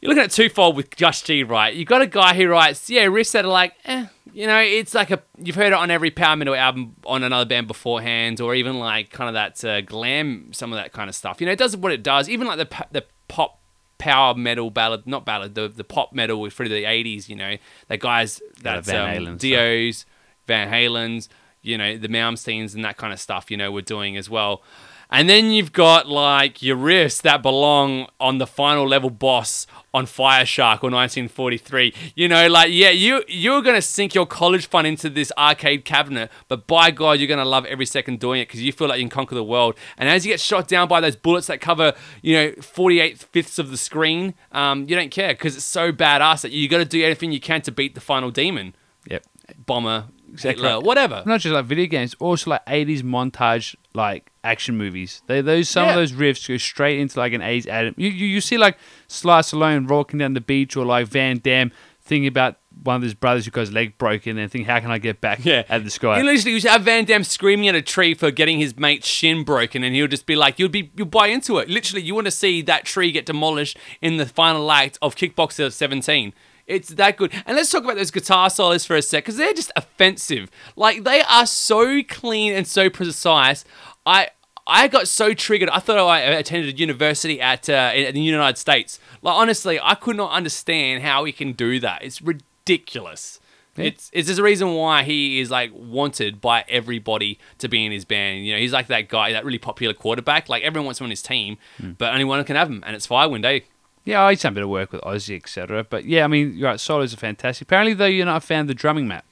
You're 0.00 0.10
looking 0.10 0.24
at 0.24 0.30
twofold 0.30 0.76
with 0.76 0.96
Gus 0.96 1.22
G, 1.22 1.42
right? 1.42 1.74
You've 1.74 1.88
got 1.88 2.02
a 2.02 2.06
guy 2.06 2.34
who 2.34 2.48
writes, 2.48 2.88
yeah, 2.88 3.06
riffs 3.06 3.32
that 3.32 3.44
are 3.44 3.48
like, 3.48 3.74
eh, 3.84 4.06
you 4.32 4.46
know, 4.46 4.58
it's 4.58 4.94
like 4.94 5.10
a, 5.10 5.22
you've 5.36 5.56
heard 5.56 5.68
it 5.68 5.72
on 5.72 5.90
every 5.90 6.10
power 6.10 6.36
metal 6.36 6.54
album 6.54 6.94
on 7.04 7.24
another 7.24 7.44
band 7.44 7.66
beforehand, 7.66 8.40
or 8.40 8.54
even 8.54 8.78
like 8.78 9.10
kind 9.10 9.28
of 9.28 9.34
that 9.34 9.64
uh, 9.68 9.80
glam, 9.80 10.52
some 10.52 10.72
of 10.72 10.76
that 10.78 10.92
kind 10.92 11.08
of 11.08 11.16
stuff. 11.16 11.40
You 11.40 11.46
know, 11.46 11.52
it 11.52 11.58
does 11.58 11.76
what 11.76 11.92
it 11.92 12.02
does. 12.02 12.28
Even 12.28 12.46
like 12.46 12.58
the 12.58 12.86
the 12.92 13.04
pop 13.26 13.58
power 13.98 14.34
metal 14.34 14.70
ballad, 14.70 15.06
not 15.06 15.24
ballad, 15.24 15.56
the 15.56 15.68
the 15.68 15.84
pop 15.84 16.12
metal 16.12 16.48
for 16.50 16.68
the 16.68 16.84
80s, 16.84 17.28
you 17.28 17.34
know, 17.34 17.56
the 17.88 17.96
guys 17.96 18.40
that's 18.62 18.88
Van 18.88 19.26
um. 19.26 19.36
Dio's, 19.36 20.06
Van 20.46 20.68
Halen's, 20.68 21.28
you 21.62 21.76
know, 21.76 21.98
the 21.98 22.08
Malmsteens 22.08 22.74
and 22.74 22.84
that 22.84 22.96
kind 22.96 23.12
of 23.12 23.18
stuff, 23.18 23.50
you 23.50 23.56
know, 23.56 23.72
we're 23.72 23.82
doing 23.82 24.16
as 24.16 24.30
well. 24.30 24.62
And 25.10 25.26
then 25.28 25.50
you've 25.50 25.72
got 25.72 26.06
like 26.06 26.62
your 26.62 26.76
riffs 26.76 27.22
that 27.22 27.42
belong 27.42 28.08
on 28.20 28.36
the 28.38 28.46
final 28.46 28.86
level 28.86 29.08
boss 29.08 29.66
on 29.94 30.04
Fire 30.04 30.44
Shark 30.44 30.84
or 30.84 30.90
1943. 30.90 31.94
You 32.14 32.28
know, 32.28 32.46
like 32.48 32.70
yeah, 32.72 32.90
you 32.90 33.24
you're 33.26 33.62
gonna 33.62 33.80
sink 33.80 34.14
your 34.14 34.26
college 34.26 34.66
fund 34.66 34.86
into 34.86 35.08
this 35.08 35.32
arcade 35.38 35.86
cabinet, 35.86 36.30
but 36.48 36.66
by 36.66 36.90
God, 36.90 37.12
you're 37.18 37.26
gonna 37.28 37.46
love 37.46 37.64
every 37.64 37.86
second 37.86 38.20
doing 38.20 38.42
it 38.42 38.48
because 38.48 38.60
you 38.62 38.70
feel 38.70 38.88
like 38.88 38.98
you 38.98 39.04
can 39.04 39.10
conquer 39.10 39.34
the 39.34 39.42
world. 39.44 39.76
And 39.96 40.10
as 40.10 40.26
you 40.26 40.32
get 40.32 40.40
shot 40.40 40.68
down 40.68 40.88
by 40.88 41.00
those 41.00 41.16
bullets 41.16 41.46
that 41.46 41.62
cover, 41.62 41.94
you 42.20 42.34
know, 42.36 42.52
48 42.60 43.18
fifths 43.18 43.58
of 43.58 43.70
the 43.70 43.78
screen, 43.78 44.34
um, 44.52 44.86
you 44.88 44.94
don't 44.94 45.10
care 45.10 45.28
because 45.32 45.56
it's 45.56 45.64
so 45.64 45.90
badass 45.90 46.42
that 46.42 46.52
you 46.52 46.68
got 46.68 46.78
to 46.78 46.84
do 46.84 47.02
everything 47.02 47.32
you 47.32 47.40
can 47.40 47.62
to 47.62 47.72
beat 47.72 47.94
the 47.94 48.00
final 48.02 48.30
demon, 48.30 48.74
Yep. 49.08 49.24
bomber, 49.64 50.04
Exactly 50.30 50.62
Hitler, 50.64 50.80
whatever. 50.80 51.22
Not 51.24 51.40
just 51.40 51.54
like 51.54 51.64
video 51.64 51.86
games, 51.86 52.14
also 52.20 52.50
like 52.50 52.66
80s 52.66 53.02
montage 53.02 53.74
like 53.94 54.30
action 54.48 54.76
movies. 54.76 55.22
They 55.26 55.40
those 55.40 55.68
some 55.68 55.84
Yeah. 55.84 55.90
of 55.90 55.96
those 55.96 56.12
riffs 56.12 56.48
go 56.48 56.56
straight 56.56 56.98
into 56.98 57.18
like 57.18 57.32
an 57.32 57.40
80s 57.42 57.66
adam. 57.66 57.94
You, 57.96 58.08
you 58.10 58.26
you 58.26 58.40
see 58.40 58.58
like 58.58 58.76
Sly 59.06 59.40
Stallone 59.40 59.86
walking 59.88 60.18
down 60.18 60.34
the 60.34 60.40
beach 60.40 60.76
or 60.76 60.84
like 60.84 61.06
Van 61.08 61.38
Damme 61.38 61.70
thinking 62.02 62.26
about 62.26 62.56
one 62.84 62.96
of 62.96 63.02
his 63.02 63.12
brothers 63.14 63.44
who 63.44 63.50
got 63.50 63.62
his 63.62 63.72
leg 63.72 63.98
broken 63.98 64.38
and 64.38 64.50
think 64.50 64.66
how 64.66 64.78
can 64.80 64.90
I 64.90 64.98
get 64.98 65.20
back 65.20 65.44
Yeah. 65.44 65.64
at 65.68 65.82
the 65.84 65.90
sky. 65.90 66.18
You 66.18 66.24
literally 66.24 66.60
to 66.60 66.70
have 66.70 66.82
Van 66.82 67.04
Damme 67.04 67.24
screaming 67.24 67.68
at 67.68 67.74
a 67.74 67.82
tree 67.82 68.14
for 68.14 68.30
getting 68.30 68.58
his 68.60 68.76
mate's 68.78 69.06
shin 69.08 69.42
broken, 69.44 69.82
and 69.84 69.94
he'll 69.94 70.06
just 70.06 70.24
be 70.24 70.36
like, 70.36 70.58
"You'll 70.58 70.68
be, 70.70 70.90
you'll 70.96 71.08
buy 71.08 71.26
into 71.26 71.58
it." 71.58 71.68
Literally, 71.68 72.02
you 72.02 72.14
want 72.14 72.26
to 72.26 72.30
see 72.30 72.62
that 72.62 72.84
tree 72.84 73.10
get 73.10 73.26
demolished 73.26 73.76
in 74.00 74.16
the 74.16 74.26
final 74.26 74.70
act 74.72 74.96
of 75.02 75.16
Kickboxer 75.16 75.70
17. 75.72 76.32
It's 76.66 76.88
that 76.90 77.16
good. 77.16 77.32
And 77.46 77.56
let's 77.56 77.70
talk 77.70 77.82
about 77.82 77.96
those 77.96 78.10
guitar 78.10 78.48
solos 78.50 78.84
for 78.84 78.94
a 78.94 79.02
sec, 79.02 79.24
because 79.24 79.36
they're 79.38 79.54
just 79.54 79.72
offensive. 79.74 80.50
Like 80.76 81.02
they 81.04 81.22
are 81.22 81.46
so 81.46 82.02
clean 82.04 82.52
and 82.54 82.66
so 82.66 82.88
precise. 82.90 83.64
I. 84.06 84.28
I 84.68 84.86
got 84.86 85.08
so 85.08 85.32
triggered. 85.32 85.70
I 85.70 85.78
thought 85.78 85.98
I 85.98 86.20
attended 86.20 86.78
university 86.78 87.40
at 87.40 87.68
uh, 87.68 87.92
in 87.94 88.14
the 88.14 88.20
United 88.20 88.58
States. 88.58 89.00
Like 89.22 89.34
honestly, 89.34 89.80
I 89.82 89.94
could 89.94 90.16
not 90.16 90.30
understand 90.30 91.02
how 91.02 91.24
he 91.24 91.32
can 91.32 91.52
do 91.52 91.80
that. 91.80 92.04
It's 92.04 92.20
ridiculous. 92.20 93.40
It's 93.76 94.10
it's 94.12 94.26
there's 94.26 94.38
a 94.38 94.42
reason 94.42 94.74
why 94.74 95.04
he 95.04 95.40
is 95.40 95.50
like 95.50 95.70
wanted 95.72 96.40
by 96.40 96.64
everybody 96.68 97.38
to 97.58 97.68
be 97.68 97.86
in 97.86 97.92
his 97.92 98.04
band. 98.04 98.44
You 98.44 98.54
know, 98.54 98.58
he's 98.58 98.72
like 98.72 98.88
that 98.88 99.08
guy, 99.08 99.32
that 99.32 99.44
really 99.44 99.58
popular 99.58 99.94
quarterback. 99.94 100.48
Like 100.48 100.62
everyone 100.64 100.86
wants 100.86 101.00
him 101.00 101.04
on 101.04 101.10
his 101.10 101.22
team, 101.22 101.58
but 101.96 102.12
only 102.12 102.24
one 102.24 102.44
can 102.44 102.56
have 102.56 102.68
him, 102.68 102.82
and 102.86 102.96
it's 102.96 103.06
Firewind, 103.06 103.44
eh? 103.44 103.60
yeah, 104.08 104.24
I 104.24 104.34
to 104.34 104.48
a 104.48 104.50
bit 104.50 104.62
of 104.62 104.70
work 104.70 104.92
with 104.92 105.02
Ozzy, 105.02 105.36
etc. 105.36 105.84
But 105.84 106.06
yeah, 106.06 106.24
I 106.24 106.28
mean, 106.28 106.56
you're 106.56 106.70
right, 106.70 106.80
solos 106.80 107.12
are 107.12 107.18
fantastic. 107.18 107.66
Apparently, 107.68 107.92
though, 107.92 108.06
you're 108.06 108.24
not 108.24 108.38
a 108.38 108.46
fan 108.46 108.62
of 108.62 108.66
the 108.68 108.74
drumming 108.74 109.06
Matt. 109.06 109.24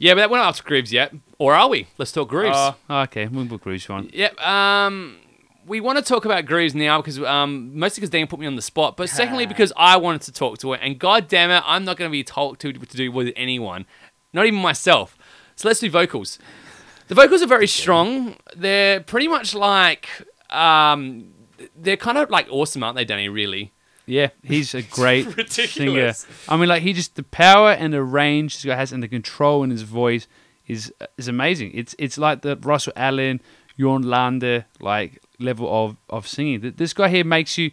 Yeah, 0.00 0.14
but 0.14 0.30
we're 0.30 0.38
not 0.38 0.48
up 0.48 0.56
to 0.56 0.62
grooves 0.62 0.94
yet, 0.94 1.12
or 1.38 1.54
are 1.54 1.68
we? 1.68 1.86
Let's 1.98 2.10
talk 2.10 2.30
grooves. 2.30 2.56
Oh, 2.56 2.74
okay, 2.90 3.26
we'll 3.26 3.46
put 3.46 3.60
grooves 3.60 3.86
one. 3.86 4.08
Yep. 4.14 4.40
Um, 4.40 5.18
we 5.66 5.80
want 5.80 5.98
to 5.98 6.02
talk 6.02 6.24
about 6.24 6.46
grooves 6.46 6.74
now 6.74 7.02
because 7.02 7.20
um, 7.20 7.78
mostly 7.78 8.00
because 8.00 8.08
Dan 8.08 8.26
put 8.26 8.40
me 8.40 8.46
on 8.46 8.56
the 8.56 8.62
spot, 8.62 8.96
but 8.96 9.10
secondly 9.10 9.44
because 9.54 9.74
I 9.76 9.98
wanted 9.98 10.22
to 10.22 10.32
talk 10.32 10.56
to 10.60 10.72
it, 10.72 10.80
and 10.82 10.98
god 10.98 11.28
damn 11.28 11.50
it, 11.50 11.62
I'm 11.66 11.84
not 11.84 11.98
going 11.98 12.08
to 12.08 12.12
be 12.12 12.24
talked 12.24 12.62
to 12.62 12.72
to 12.72 12.96
do 12.96 13.12
with 13.12 13.30
anyone, 13.36 13.84
not 14.32 14.46
even 14.46 14.58
myself. 14.58 15.18
So 15.54 15.68
let's 15.68 15.80
do 15.80 15.90
vocals. 15.90 16.38
The 17.08 17.14
vocals 17.14 17.42
are 17.42 17.46
very 17.46 17.66
strong. 17.66 18.36
They're 18.56 19.00
pretty 19.00 19.28
much 19.28 19.54
like 19.54 20.08
um, 20.48 21.26
they're 21.76 21.98
kind 21.98 22.16
of 22.16 22.30
like 22.30 22.46
awesome, 22.50 22.82
aren't 22.82 22.96
they, 22.96 23.04
Danny? 23.04 23.28
Really. 23.28 23.74
Yeah, 24.06 24.30
he's 24.42 24.74
a 24.74 24.82
great 24.82 25.50
singer. 25.50 26.14
I 26.48 26.56
mean, 26.56 26.68
like 26.68 26.82
he 26.82 26.92
just 26.92 27.14
the 27.14 27.22
power 27.22 27.70
and 27.70 27.92
the 27.92 28.02
range 28.02 28.54
this 28.54 28.64
guy 28.64 28.76
has 28.76 28.92
and 28.92 29.02
the 29.02 29.08
control 29.08 29.62
in 29.62 29.70
his 29.70 29.82
voice 29.82 30.26
is 30.66 30.92
is 31.16 31.28
amazing. 31.28 31.72
It's 31.74 31.94
it's 31.98 32.18
like 32.18 32.42
the 32.42 32.56
Russell 32.56 32.92
Allen, 32.96 33.40
Jorn 33.78 34.04
Lander 34.04 34.66
like 34.80 35.22
level 35.38 35.68
of 35.72 35.96
of 36.08 36.26
singing. 36.26 36.74
This 36.76 36.92
guy 36.92 37.08
here 37.08 37.24
makes 37.24 37.58
you. 37.58 37.70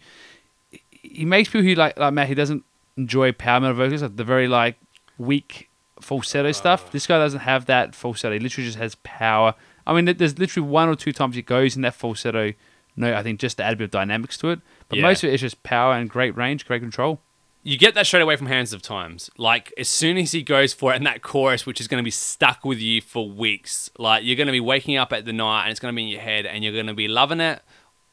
He 0.89 1.25
makes 1.25 1.49
people 1.49 1.61
who 1.61 1.75
like 1.75 1.97
like 1.97 2.13
Matt. 2.13 2.27
He 2.27 2.35
doesn't 2.35 2.63
enjoy 2.97 3.31
power 3.31 3.61
metal 3.61 3.75
vocals, 3.75 4.01
like 4.01 4.15
the 4.15 4.23
very 4.23 4.47
like 4.47 4.75
weak 5.17 5.69
falsetto 6.01 6.49
uh. 6.49 6.53
stuff. 6.53 6.91
This 6.91 7.07
guy 7.07 7.17
doesn't 7.17 7.41
have 7.41 7.65
that 7.65 7.95
falsetto. 7.95 8.33
He 8.33 8.39
literally 8.39 8.67
just 8.67 8.77
has 8.77 8.95
power. 8.95 9.55
I 9.85 9.99
mean, 9.99 10.17
there's 10.17 10.37
literally 10.37 10.67
one 10.67 10.89
or 10.89 10.95
two 10.95 11.13
times 11.13 11.35
he 11.35 11.41
goes 11.41 11.75
in 11.75 11.81
that 11.83 11.95
falsetto 11.95 12.53
note. 12.97 13.13
I 13.15 13.23
think 13.23 13.39
just 13.39 13.57
to 13.57 13.63
add 13.63 13.73
a 13.73 13.75
bit 13.75 13.85
of 13.85 13.91
dynamics 13.91 14.37
to 14.39 14.49
it. 14.49 14.59
But 14.89 14.97
Yeah. 14.97 15.03
most 15.03 15.23
of 15.23 15.29
it 15.29 15.33
is 15.35 15.41
just 15.41 15.63
power 15.63 15.93
and 15.93 16.09
great 16.09 16.35
range, 16.35 16.65
great 16.65 16.81
control. 16.81 17.21
You 17.63 17.77
get 17.77 17.95
that 17.95 18.05
straight 18.07 18.21
away 18.21 18.37
from 18.37 18.47
Hands 18.47 18.71
of 18.71 18.81
Times. 18.81 19.29
Like 19.37 19.73
as 19.77 19.89
soon 19.89 20.17
as 20.17 20.31
he 20.31 20.41
goes 20.41 20.73
for 20.73 20.93
it, 20.93 20.95
and 20.97 21.05
that 21.05 21.21
chorus, 21.21 21.65
which 21.65 21.81
is 21.81 21.87
going 21.87 22.01
to 22.01 22.05
be 22.05 22.11
stuck 22.11 22.63
with 22.63 22.79
you 22.79 23.01
for 23.01 23.29
weeks. 23.29 23.89
Like 23.97 24.23
you're 24.23 24.37
going 24.37 24.47
to 24.47 24.53
be 24.53 24.59
waking 24.61 24.95
up 24.95 25.11
at 25.11 25.25
the 25.25 25.33
night, 25.33 25.63
and 25.63 25.71
it's 25.71 25.79
going 25.79 25.93
to 25.93 25.95
be 25.95 26.03
in 26.03 26.07
your 26.07 26.21
head, 26.21 26.45
and 26.45 26.63
you're 26.63 26.73
going 26.73 26.87
to 26.87 26.93
be 26.93 27.07
loving 27.07 27.41
it 27.41 27.61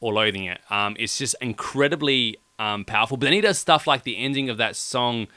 or 0.01 0.12
loathing 0.12 0.45
it. 0.45 0.61
Um, 0.70 0.97
it's 0.99 1.16
just 1.18 1.37
incredibly 1.41 2.39
um, 2.59 2.85
powerful. 2.85 3.16
But 3.16 3.26
then 3.26 3.32
he 3.32 3.41
does 3.41 3.59
stuff 3.59 3.87
like 3.87 4.03
the 4.03 4.16
ending 4.16 4.51
of 4.51 4.57
that 4.59 4.76
song. 4.76 5.28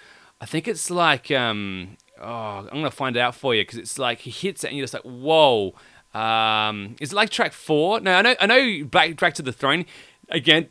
I 0.42 0.46
think 0.46 0.68
it's 0.68 0.90
like 0.90 1.30
um, 1.32 1.98
oh, 2.20 2.28
I'm 2.28 2.66
gonna 2.70 2.92
find 2.92 3.16
it 3.16 3.20
out 3.20 3.36
for 3.36 3.54
you 3.56 3.62
because 3.64 3.78
it's 3.78 4.00
like 4.00 4.20
he 4.20 4.32
hits 4.32 4.64
it, 4.64 4.68
and 4.70 4.78
you're 4.78 4.84
just 4.84 4.94
like, 4.94 5.04
whoa. 5.04 5.76
Um, 6.18 6.96
is 7.00 7.12
it 7.12 7.16
like 7.16 7.30
track 7.30 7.54
four? 7.54 8.00
No, 8.00 8.14
I 8.14 8.22
know. 8.22 8.36
I 8.40 8.46
know. 8.48 8.86
Back 8.86 9.20
back 9.20 9.34
to 9.36 9.42
the 9.42 9.52
throne 9.52 9.86
again. 10.30 10.70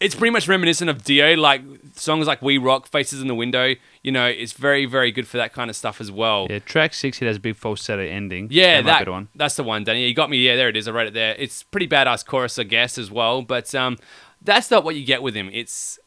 It's 0.00 0.14
pretty 0.14 0.32
much 0.32 0.48
reminiscent 0.48 0.88
of 0.88 1.04
Dio, 1.04 1.36
like 1.36 1.60
songs 1.94 2.26
like 2.26 2.40
"We 2.40 2.56
Rock," 2.56 2.88
"Faces 2.88 3.20
in 3.20 3.28
the 3.28 3.34
Window." 3.34 3.74
You 4.02 4.12
know, 4.12 4.26
it's 4.26 4.54
very, 4.54 4.86
very 4.86 5.12
good 5.12 5.28
for 5.28 5.36
that 5.36 5.52
kind 5.52 5.68
of 5.68 5.76
stuff 5.76 6.00
as 6.00 6.10
well. 6.10 6.46
Yeah, 6.48 6.58
track 6.60 6.94
six, 6.94 7.20
it 7.20 7.26
has 7.26 7.36
a 7.36 7.40
big 7.40 7.54
falsetto 7.54 8.02
ending. 8.02 8.48
Yeah, 8.50 8.80
that, 8.80 9.06
one. 9.06 9.28
that's 9.34 9.56
the 9.56 9.62
one, 9.62 9.84
Danny. 9.84 10.08
You 10.08 10.14
got 10.14 10.30
me. 10.30 10.38
Yeah, 10.38 10.56
there 10.56 10.70
it 10.70 10.76
is. 10.76 10.88
I 10.88 10.92
wrote 10.92 11.08
it 11.08 11.14
there. 11.14 11.36
It's 11.38 11.62
pretty 11.62 11.86
badass 11.86 12.24
chorus, 12.24 12.58
I 12.58 12.62
guess, 12.62 12.96
as 12.96 13.10
well. 13.10 13.42
But 13.42 13.74
um, 13.74 13.98
that's 14.40 14.70
not 14.70 14.84
what 14.84 14.96
you 14.96 15.04
get 15.04 15.22
with 15.22 15.34
him. 15.34 15.50
It's 15.52 15.98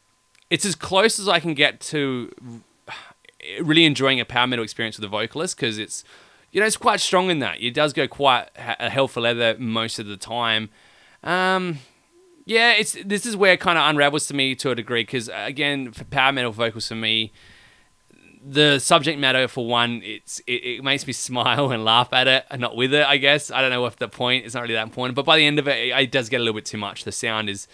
it's 0.49 0.65
as 0.65 0.73
close 0.73 1.19
as 1.19 1.29
I 1.29 1.39
can 1.39 1.53
get 1.53 1.79
to 1.81 2.31
really 3.61 3.86
enjoying 3.86 4.19
a 4.19 4.25
power 4.25 4.47
metal 4.47 4.63
experience 4.63 4.97
with 4.97 5.05
a 5.05 5.09
vocalist 5.09 5.55
because 5.55 5.77
it's 5.77 6.03
you 6.54 6.60
know 6.62 6.68
it's 6.68 6.78
quite 6.78 7.01
strong 7.01 7.30
in 7.30 7.39
that. 7.39 7.62
It 7.62 7.74
does 7.74 7.91
go 7.91 8.08
quite 8.08 8.47
a 8.56 8.89
hell 8.89 9.08
for 9.08 9.22
leather 9.22 9.58
most 9.58 9.97
of 9.97 10.06
the 10.06 10.16
time. 10.16 10.70
Um, 11.24 11.80
yeah, 12.45 12.74
it's 12.74 12.95
this 13.04 13.26
is 13.26 13.36
where 13.36 13.54
it 13.54 13.60
kind 13.60 13.78
of 13.78 13.89
unravels 13.89 14.28
to 14.28 14.36
me 14.36 14.54
to 14.56 14.70
a 14.70 14.76
degree 14.76 15.01
because 15.01 15.30
again, 15.34 15.91
for 15.91 16.04
power 16.06 16.32
metal 16.32 16.51
vocals 16.51 16.88
for 16.88 16.95
me, 16.95 17.34
the 18.45 18.78
subject 18.78 19.20
matter 19.20 19.47
for 19.47 19.66
one, 19.66 20.01
it's 20.04 20.39
it, 20.45 20.64
it 20.64 20.84
makes 20.84 21.08
me 21.08 21.14
smile 21.28 21.72
and 21.72 21.84
laugh 21.84 22.14
at 22.14 22.28
it, 22.28 22.45
and 22.51 22.62
not 22.62 22.76
with 22.76 22.93
it. 22.93 23.06
I 23.06 23.18
guess 23.18 23.49
I 23.49 23.60
don't 23.62 23.72
know 23.72 23.88
if 23.88 23.95
the 23.95 24.08
point 24.08 24.45
is 24.45 24.54
not 24.54 24.62
really 24.62 24.76
that 24.76 24.84
important, 24.84 25.16
but 25.16 25.26
by 25.26 25.38
the 25.38 25.47
end 25.47 25.58
of 25.58 25.68
it, 25.68 25.88
it, 25.88 25.99
it 25.99 26.12
does 26.12 26.30
get 26.30 26.38
a 26.38 26.43
little 26.43 26.54
bit 26.54 26.66
too 26.66 26.78
much. 26.78 27.04
The 27.04 27.12
sound 27.12 27.49
is. 27.49 27.68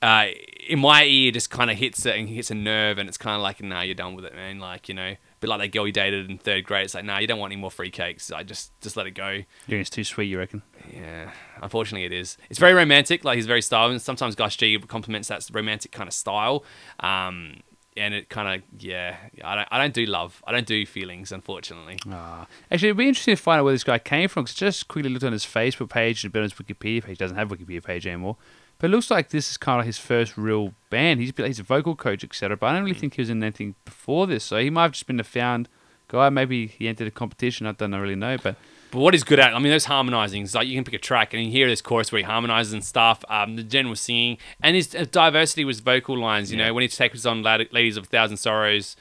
Uh, 0.00 0.26
in 0.68 0.78
my 0.78 1.02
ear, 1.02 1.32
just 1.32 1.50
kind 1.50 1.72
of 1.72 1.76
hits 1.76 2.06
it 2.06 2.14
and 2.16 2.28
hits 2.28 2.52
a 2.52 2.54
nerve, 2.54 2.98
and 2.98 3.08
it's 3.08 3.18
kind 3.18 3.34
of 3.34 3.42
like, 3.42 3.60
nah, 3.60 3.80
you're 3.80 3.96
done 3.96 4.14
with 4.14 4.24
it, 4.24 4.32
man. 4.32 4.60
Like, 4.60 4.88
you 4.88 4.94
know, 4.94 5.16
a 5.38 5.40
bit 5.40 5.48
like 5.50 5.60
that 5.60 5.68
girl 5.68 5.86
you 5.86 5.92
dated 5.92 6.28
in 6.30 6.38
third 6.38 6.64
grade. 6.64 6.84
It's 6.86 6.94
like, 6.94 7.04
nah, 7.04 7.18
you 7.18 7.26
don't 7.26 7.38
want 7.38 7.52
any 7.52 7.60
more 7.60 7.70
free 7.70 7.90
cakes. 7.90 8.30
I 8.32 8.42
just, 8.42 8.72
just 8.80 8.96
let 8.96 9.06
it 9.06 9.12
go. 9.12 9.42
Think 9.66 9.80
it's 9.80 9.90
too 9.90 10.04
sweet, 10.04 10.26
you 10.26 10.38
reckon? 10.38 10.62
Yeah, 10.92 11.30
unfortunately, 11.62 12.04
it 12.04 12.12
is. 12.12 12.36
It's 12.50 12.58
very 12.58 12.72
romantic. 12.74 13.24
Like 13.24 13.36
he's 13.36 13.46
very 13.46 13.62
style, 13.62 13.90
and 13.90 14.02
sometimes 14.02 14.34
Gus 14.34 14.56
G 14.56 14.78
compliments 14.78 15.28
that 15.28 15.48
romantic 15.52 15.92
kind 15.92 16.08
of 16.08 16.14
style. 16.14 16.64
Um, 17.00 17.60
and 17.96 18.14
it 18.14 18.28
kind 18.28 18.62
of, 18.62 18.82
yeah, 18.82 19.16
I 19.44 19.56
don't, 19.56 19.68
I 19.72 19.78
don't 19.78 19.92
do 19.94 20.06
love. 20.06 20.40
I 20.46 20.52
don't 20.52 20.66
do 20.66 20.86
feelings, 20.86 21.32
unfortunately. 21.32 21.98
Ah. 22.08 22.46
Actually, 22.70 22.88
it'd 22.90 22.96
be 22.98 23.08
interesting 23.08 23.34
to 23.34 23.42
find 23.42 23.58
out 23.58 23.64
where 23.64 23.72
this 23.74 23.82
guy 23.82 23.98
came 23.98 24.28
from. 24.28 24.44
'cause 24.44 24.54
just 24.54 24.86
quickly 24.86 25.10
looked 25.10 25.24
on 25.24 25.32
his 25.32 25.44
Facebook 25.44 25.88
page 25.90 26.22
and 26.22 26.32
bit 26.32 26.38
on 26.38 26.44
his 26.44 26.52
Wikipedia 26.54 27.02
page. 27.02 27.10
He 27.10 27.14
doesn't 27.14 27.36
have 27.36 27.50
a 27.50 27.56
Wikipedia 27.56 27.82
page 27.82 28.06
anymore. 28.06 28.36
But 28.78 28.90
it 28.90 28.90
looks 28.94 29.10
like 29.10 29.30
this 29.30 29.50
is 29.50 29.56
kind 29.56 29.80
of 29.80 29.86
his 29.86 29.98
first 29.98 30.36
real 30.36 30.72
band. 30.88 31.20
He's, 31.20 31.32
he's 31.36 31.58
a 31.58 31.64
vocal 31.64 31.96
coach, 31.96 32.22
etc. 32.22 32.56
But 32.56 32.66
I 32.68 32.72
don't 32.74 32.84
really 32.84 32.98
think 32.98 33.14
he 33.14 33.20
was 33.22 33.28
in 33.30 33.42
anything 33.42 33.74
before 33.84 34.26
this. 34.26 34.44
So 34.44 34.58
he 34.58 34.70
might 34.70 34.82
have 34.82 34.92
just 34.92 35.06
been 35.06 35.18
a 35.18 35.24
found 35.24 35.68
guy. 36.06 36.28
Maybe 36.30 36.66
he 36.68 36.86
entered 36.88 37.08
a 37.08 37.10
competition. 37.10 37.66
I 37.66 37.72
don't 37.72 37.92
really 37.94 38.14
know. 38.14 38.36
But 38.40 38.54
But 38.92 39.00
what 39.00 39.14
he's 39.14 39.24
good 39.24 39.40
at, 39.40 39.52
I 39.52 39.58
mean, 39.58 39.72
those 39.72 39.86
harmonizings, 39.86 40.54
like 40.54 40.68
you 40.68 40.74
can 40.76 40.84
pick 40.84 40.94
a 40.94 40.98
track 40.98 41.34
and 41.34 41.42
you 41.44 41.50
hear 41.50 41.66
this 41.68 41.82
chorus 41.82 42.12
where 42.12 42.20
he 42.20 42.24
harmonizes 42.24 42.72
and 42.72 42.84
stuff, 42.84 43.24
um, 43.28 43.56
the 43.56 43.64
general 43.64 43.96
singing, 43.96 44.38
and 44.62 44.76
his 44.76 44.94
uh, 44.94 45.04
diversity 45.10 45.64
was 45.64 45.80
vocal 45.80 46.16
lines, 46.16 46.52
you 46.52 46.58
Yeah. 46.58 46.68
know, 46.68 46.74
when 46.74 46.82
he 46.82 46.88
takes 46.88 47.26
on 47.26 47.42
Lad- 47.42 47.68
Ladies 47.72 47.96
of 47.96 48.04
a 48.04 48.06
Thousand 48.06 48.36
Sorrows 48.36 48.94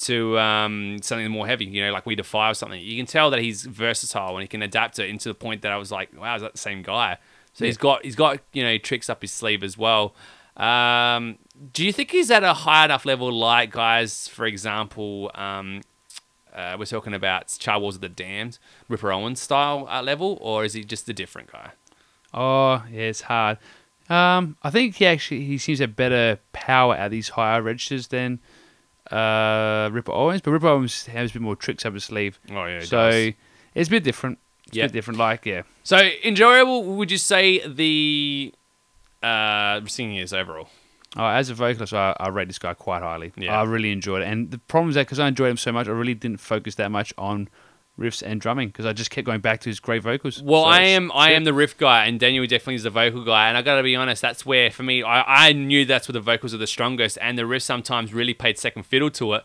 to 0.00 0.38
um, 0.38 0.98
something 1.02 1.28
more 1.30 1.46
heavy, 1.46 1.66
you 1.66 1.84
know, 1.84 1.92
like 1.92 2.06
We 2.06 2.14
Defy 2.14 2.50
or 2.50 2.54
something, 2.54 2.80
you 2.80 2.96
can 2.96 3.06
tell 3.06 3.30
that 3.30 3.40
he's 3.40 3.64
versatile 3.66 4.36
and 4.36 4.42
he 4.42 4.48
can 4.48 4.62
adapt 4.62 4.98
it 4.98 5.10
into 5.10 5.28
the 5.28 5.34
point 5.34 5.62
that 5.62 5.72
I 5.72 5.76
was 5.76 5.90
like, 5.92 6.08
wow, 6.18 6.34
is 6.36 6.42
that 6.42 6.52
the 6.52 6.58
same 6.58 6.82
guy? 6.82 7.18
So 7.58 7.64
Yeah. 7.64 7.70
he's 7.70 7.76
got, 7.76 8.04
he's 8.04 8.14
got, 8.14 8.38
you 8.52 8.62
know, 8.62 8.78
tricks 8.78 9.10
up 9.10 9.20
his 9.22 9.32
sleeve 9.32 9.64
as 9.64 9.76
well. 9.76 10.14
Um, 10.56 11.38
do 11.72 11.84
you 11.84 11.92
think 11.92 12.12
he's 12.12 12.30
at 12.30 12.44
a 12.44 12.54
high 12.54 12.84
enough 12.84 13.04
level, 13.04 13.32
like 13.32 13.72
guys, 13.72 14.28
for 14.28 14.46
example, 14.46 15.30
um, 15.34 15.80
uh, 16.54 16.76
we're 16.78 16.86
talking 16.86 17.14
about 17.14 17.54
Charred 17.58 17.82
Walls 17.82 17.96
of 17.96 18.00
the 18.00 18.08
Damned, 18.08 18.58
Ripper 18.88 19.12
Owens 19.12 19.40
style 19.40 19.88
uh, 19.90 20.02
level, 20.02 20.38
or 20.40 20.64
is 20.64 20.74
he 20.74 20.84
just 20.84 21.08
a 21.08 21.12
different 21.12 21.50
guy? 21.52 21.70
oh 22.32 22.84
yeah, 22.92 23.02
it's 23.02 23.22
hard. 23.22 23.58
Um, 24.08 24.56
I 24.62 24.70
think 24.70 24.96
he 24.96 25.06
actually 25.06 25.44
he 25.44 25.58
seems 25.58 25.78
to 25.78 25.84
have 25.84 25.96
better 25.96 26.38
power 26.52 26.94
at 26.94 27.10
these 27.10 27.30
higher 27.30 27.60
registers 27.62 28.06
than 28.08 28.38
uh, 29.10 29.88
Ripper 29.92 30.12
Owens. 30.12 30.40
But 30.42 30.50
Ripper 30.52 30.68
Owens 30.68 31.06
has 31.06 31.30
a 31.30 31.34
bit 31.34 31.42
more 31.42 31.56
tricks 31.56 31.84
up 31.86 31.94
his 31.94 32.04
sleeve. 32.04 32.38
Oh 32.50 32.64
yeah. 32.66 32.80
so 32.80 33.30
it's 33.74 33.88
a 33.88 33.90
bit 33.90 34.04
different. 34.04 34.38
It's 34.68 34.76
Yeah. 34.76 34.84
a 34.84 34.86
bit 34.88 34.92
different. 34.92 35.18
Like 35.18 35.44
yeah. 35.46 35.62
so 35.82 35.98
enjoyable. 36.24 36.84
Would 36.84 37.10
you 37.10 37.18
say 37.18 37.66
the 37.66 38.52
uh, 39.22 39.80
singing 39.86 40.16
is 40.16 40.32
overall? 40.32 40.68
Oh, 41.16 41.26
as 41.26 41.48
a 41.50 41.54
vocalist, 41.54 41.94
I, 41.94 42.14
I 42.20 42.28
rate 42.28 42.48
this 42.48 42.58
guy 42.58 42.74
quite 42.74 43.02
highly. 43.02 43.32
Yeah. 43.36 43.58
I 43.58 43.64
really 43.64 43.90
enjoyed 43.92 44.22
it. 44.22 44.28
And 44.28 44.50
the 44.50 44.58
problem 44.58 44.90
is 44.90 44.94
that 44.94 45.06
because 45.06 45.18
I 45.18 45.26
enjoyed 45.28 45.50
him 45.50 45.56
so 45.56 45.72
much, 45.72 45.88
I 45.88 45.92
really 45.92 46.14
didn't 46.14 46.38
focus 46.40 46.74
that 46.76 46.90
much 46.90 47.14
on 47.16 47.48
riffs 47.98 48.22
and 48.24 48.40
drumming 48.40 48.68
because 48.68 48.84
I 48.86 48.92
just 48.92 49.10
kept 49.10 49.26
going 49.26 49.40
back 49.40 49.60
to 49.62 49.70
his 49.70 49.80
great 49.80 50.02
vocals. 50.02 50.40
Well, 50.42 50.62
So 50.64 50.68
I 50.68 50.80
am 50.82 51.10
I 51.12 51.32
am 51.32 51.44
the 51.44 51.54
riff 51.54 51.76
guy, 51.78 52.04
and 52.04 52.20
Daniel 52.20 52.46
definitely 52.46 52.76
is 52.76 52.82
the 52.84 52.90
vocal 52.90 53.24
guy. 53.24 53.48
And 53.48 53.56
I 53.56 53.62
gotta 53.62 53.82
be 53.82 53.96
honest, 53.96 54.20
that's 54.22 54.44
where 54.46 54.70
for 54.70 54.82
me, 54.84 55.02
I, 55.02 55.48
I 55.48 55.52
knew 55.52 55.84
that's 55.86 56.06
where 56.08 56.12
the 56.12 56.20
vocals 56.20 56.52
are 56.54 56.58
the 56.58 56.66
strongest, 56.68 57.16
and 57.20 57.36
the 57.38 57.46
riff 57.46 57.62
sometimes 57.62 58.12
really 58.14 58.34
played 58.34 58.58
second 58.58 58.84
fiddle 58.84 59.10
to 59.12 59.32
it. 59.34 59.44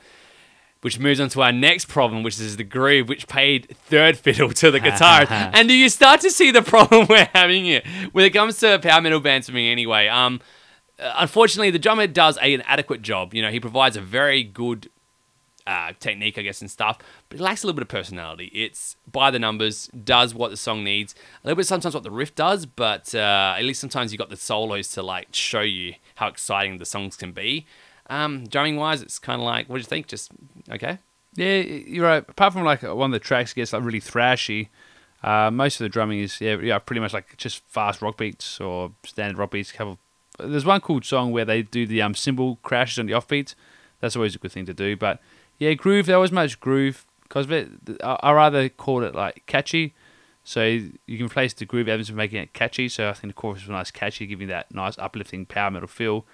Which 0.84 1.00
moves 1.00 1.20
on 1.20 1.30
to 1.30 1.42
our 1.42 1.52
next 1.52 1.88
problem, 1.88 2.24
which 2.24 2.40
is 2.40 2.58
the 2.58 2.64
groove, 2.64 3.10
which 3.10 3.28
played 3.28 3.76
third 3.86 4.18
fiddle 4.18 4.52
to 4.52 4.70
the 4.70 4.80
guitar. 4.80 5.26
and 5.30 5.68
do 5.68 5.74
you 5.74 5.90
start 5.90 6.22
to 6.22 6.30
see 6.30 6.52
the 6.52 6.62
problem 6.62 7.08
we're 7.10 7.30
having 7.34 7.66
here 7.66 7.82
when 8.12 8.26
it 8.26 8.32
comes 8.32 8.60
to 8.60 8.80
power 8.80 9.02
metal 9.02 9.20
bands 9.22 9.48
for 9.48 9.56
me? 9.56 9.72
Anyway, 9.72 10.08
um, 10.08 10.42
uh, 11.00 11.14
unfortunately, 11.18 11.72
the 11.72 11.80
drummer 11.80 12.08
does 12.08 12.38
a, 12.38 12.54
an 12.54 12.62
adequate 12.68 13.02
job. 13.02 13.34
You 13.34 13.42
know, 13.42 13.50
he 13.50 13.60
provides 13.60 13.98
a 13.98 14.02
very 14.02 14.44
good 14.44 14.90
uh, 15.66 15.94
technique, 16.00 16.38
I 16.38 16.42
guess, 16.42 16.62
and 16.62 16.70
stuff, 16.70 16.98
but 17.30 17.40
it 17.40 17.44
lacks 17.44 17.64
a 17.64 17.68
little 17.68 17.76
bit 17.76 17.84
of 17.84 17.88
personality. 17.90 18.52
It's 18.54 18.96
by 19.10 19.32
the 19.32 19.40
numbers, 19.40 19.88
does 19.88 20.36
what 20.36 20.52
the 20.52 20.58
song 20.58 20.84
needs, 20.84 21.16
a 21.44 21.48
little 21.48 21.58
bit 21.58 21.66
sometimes 21.66 21.94
what 21.94 22.04
the 22.04 22.12
riff 22.12 22.36
does, 22.36 22.66
but 22.66 23.14
uh, 23.16 23.56
at 23.58 23.64
least 23.64 23.80
sometimes 23.80 24.12
you 24.12 24.18
got 24.18 24.30
the 24.30 24.38
solos 24.38 24.90
to 24.90 25.04
like 25.04 25.30
show 25.32 25.62
you 25.62 25.96
how 26.16 26.28
exciting 26.28 26.78
the 26.78 26.86
songs 26.86 27.16
can 27.16 27.32
be. 27.32 27.66
Um, 28.14 28.46
drumming 28.46 28.76
wise, 28.76 29.02
it's 29.02 29.18
kind 29.18 29.42
of 29.42 29.46
like, 29.46 29.68
what 29.68 29.78
do 29.78 29.80
you 29.80 29.86
think? 29.86 30.08
Just 30.08 30.32
okay. 30.70 31.00
Yeah, 31.36 31.58
you're 31.58 32.06
right. 32.06 32.24
Apart 32.28 32.54
from 32.54 32.64
like 32.64 32.84
one 32.84 33.10
of 33.10 33.12
the 33.12 33.20
tracks 33.20 33.54
gets 33.54 33.74
like 33.74 33.84
really 33.84 34.00
thrashy, 34.00 34.68
uh, 35.24 35.50
most 35.50 35.80
of 35.80 35.86
the 35.86 35.90
drumming 35.90 36.20
is 36.20 36.40
yeah, 36.40 36.58
yeah, 36.58 36.78
pretty 36.78 37.00
much 37.00 37.12
like 37.14 37.36
just 37.38 37.64
fast 37.66 38.04
rock 38.04 38.18
beats 38.18 38.62
or 38.62 38.92
standard 39.04 39.40
rock 39.40 39.52
beats. 39.52 39.72
Couple. 39.72 39.98
There's 40.38 40.66
one 40.66 40.82
cool 40.82 41.02
song 41.02 41.32
where 41.32 41.46
they 41.46 41.64
do 41.64 41.88
the 41.88 42.04
um 42.04 42.14
cymbal 42.14 42.60
crashes 42.62 43.00
on 43.00 43.08
the 43.08 43.14
offbeats. 43.14 43.56
That's 44.00 44.16
always 44.16 44.36
a 44.36 44.38
good 44.38 44.52
thing 44.52 44.68
to 44.68 44.74
do. 44.76 44.96
But 44.96 45.20
yeah, 45.58 45.74
groove. 45.74 46.06
There 46.06 46.20
was 46.20 46.32
much 46.32 46.60
groove 46.60 47.06
because 47.24 47.52
I 47.52 48.18
I 48.22 48.32
rather 48.32 48.70
call 48.70 49.04
it 49.04 49.16
like 49.16 49.44
catchy. 49.48 49.96
So 50.44 50.62
you 50.64 51.18
can 51.18 51.30
place 51.30 51.54
the 51.54 51.66
groove 51.66 51.88
elements 51.88 52.10
of 52.10 52.16
making 52.16 52.44
it 52.44 52.54
catchy. 52.54 52.90
So 52.90 53.10
I 53.10 53.14
think 53.14 53.34
the 53.34 53.42
chorus 53.42 53.62
was 53.62 53.70
nice, 53.70 53.92
catchy, 53.92 54.28
giving 54.28 54.50
that 54.50 54.72
nice 54.74 55.00
uplifting 55.00 55.46
power 55.46 55.72
metal 55.72 55.88
feel. 55.88 56.26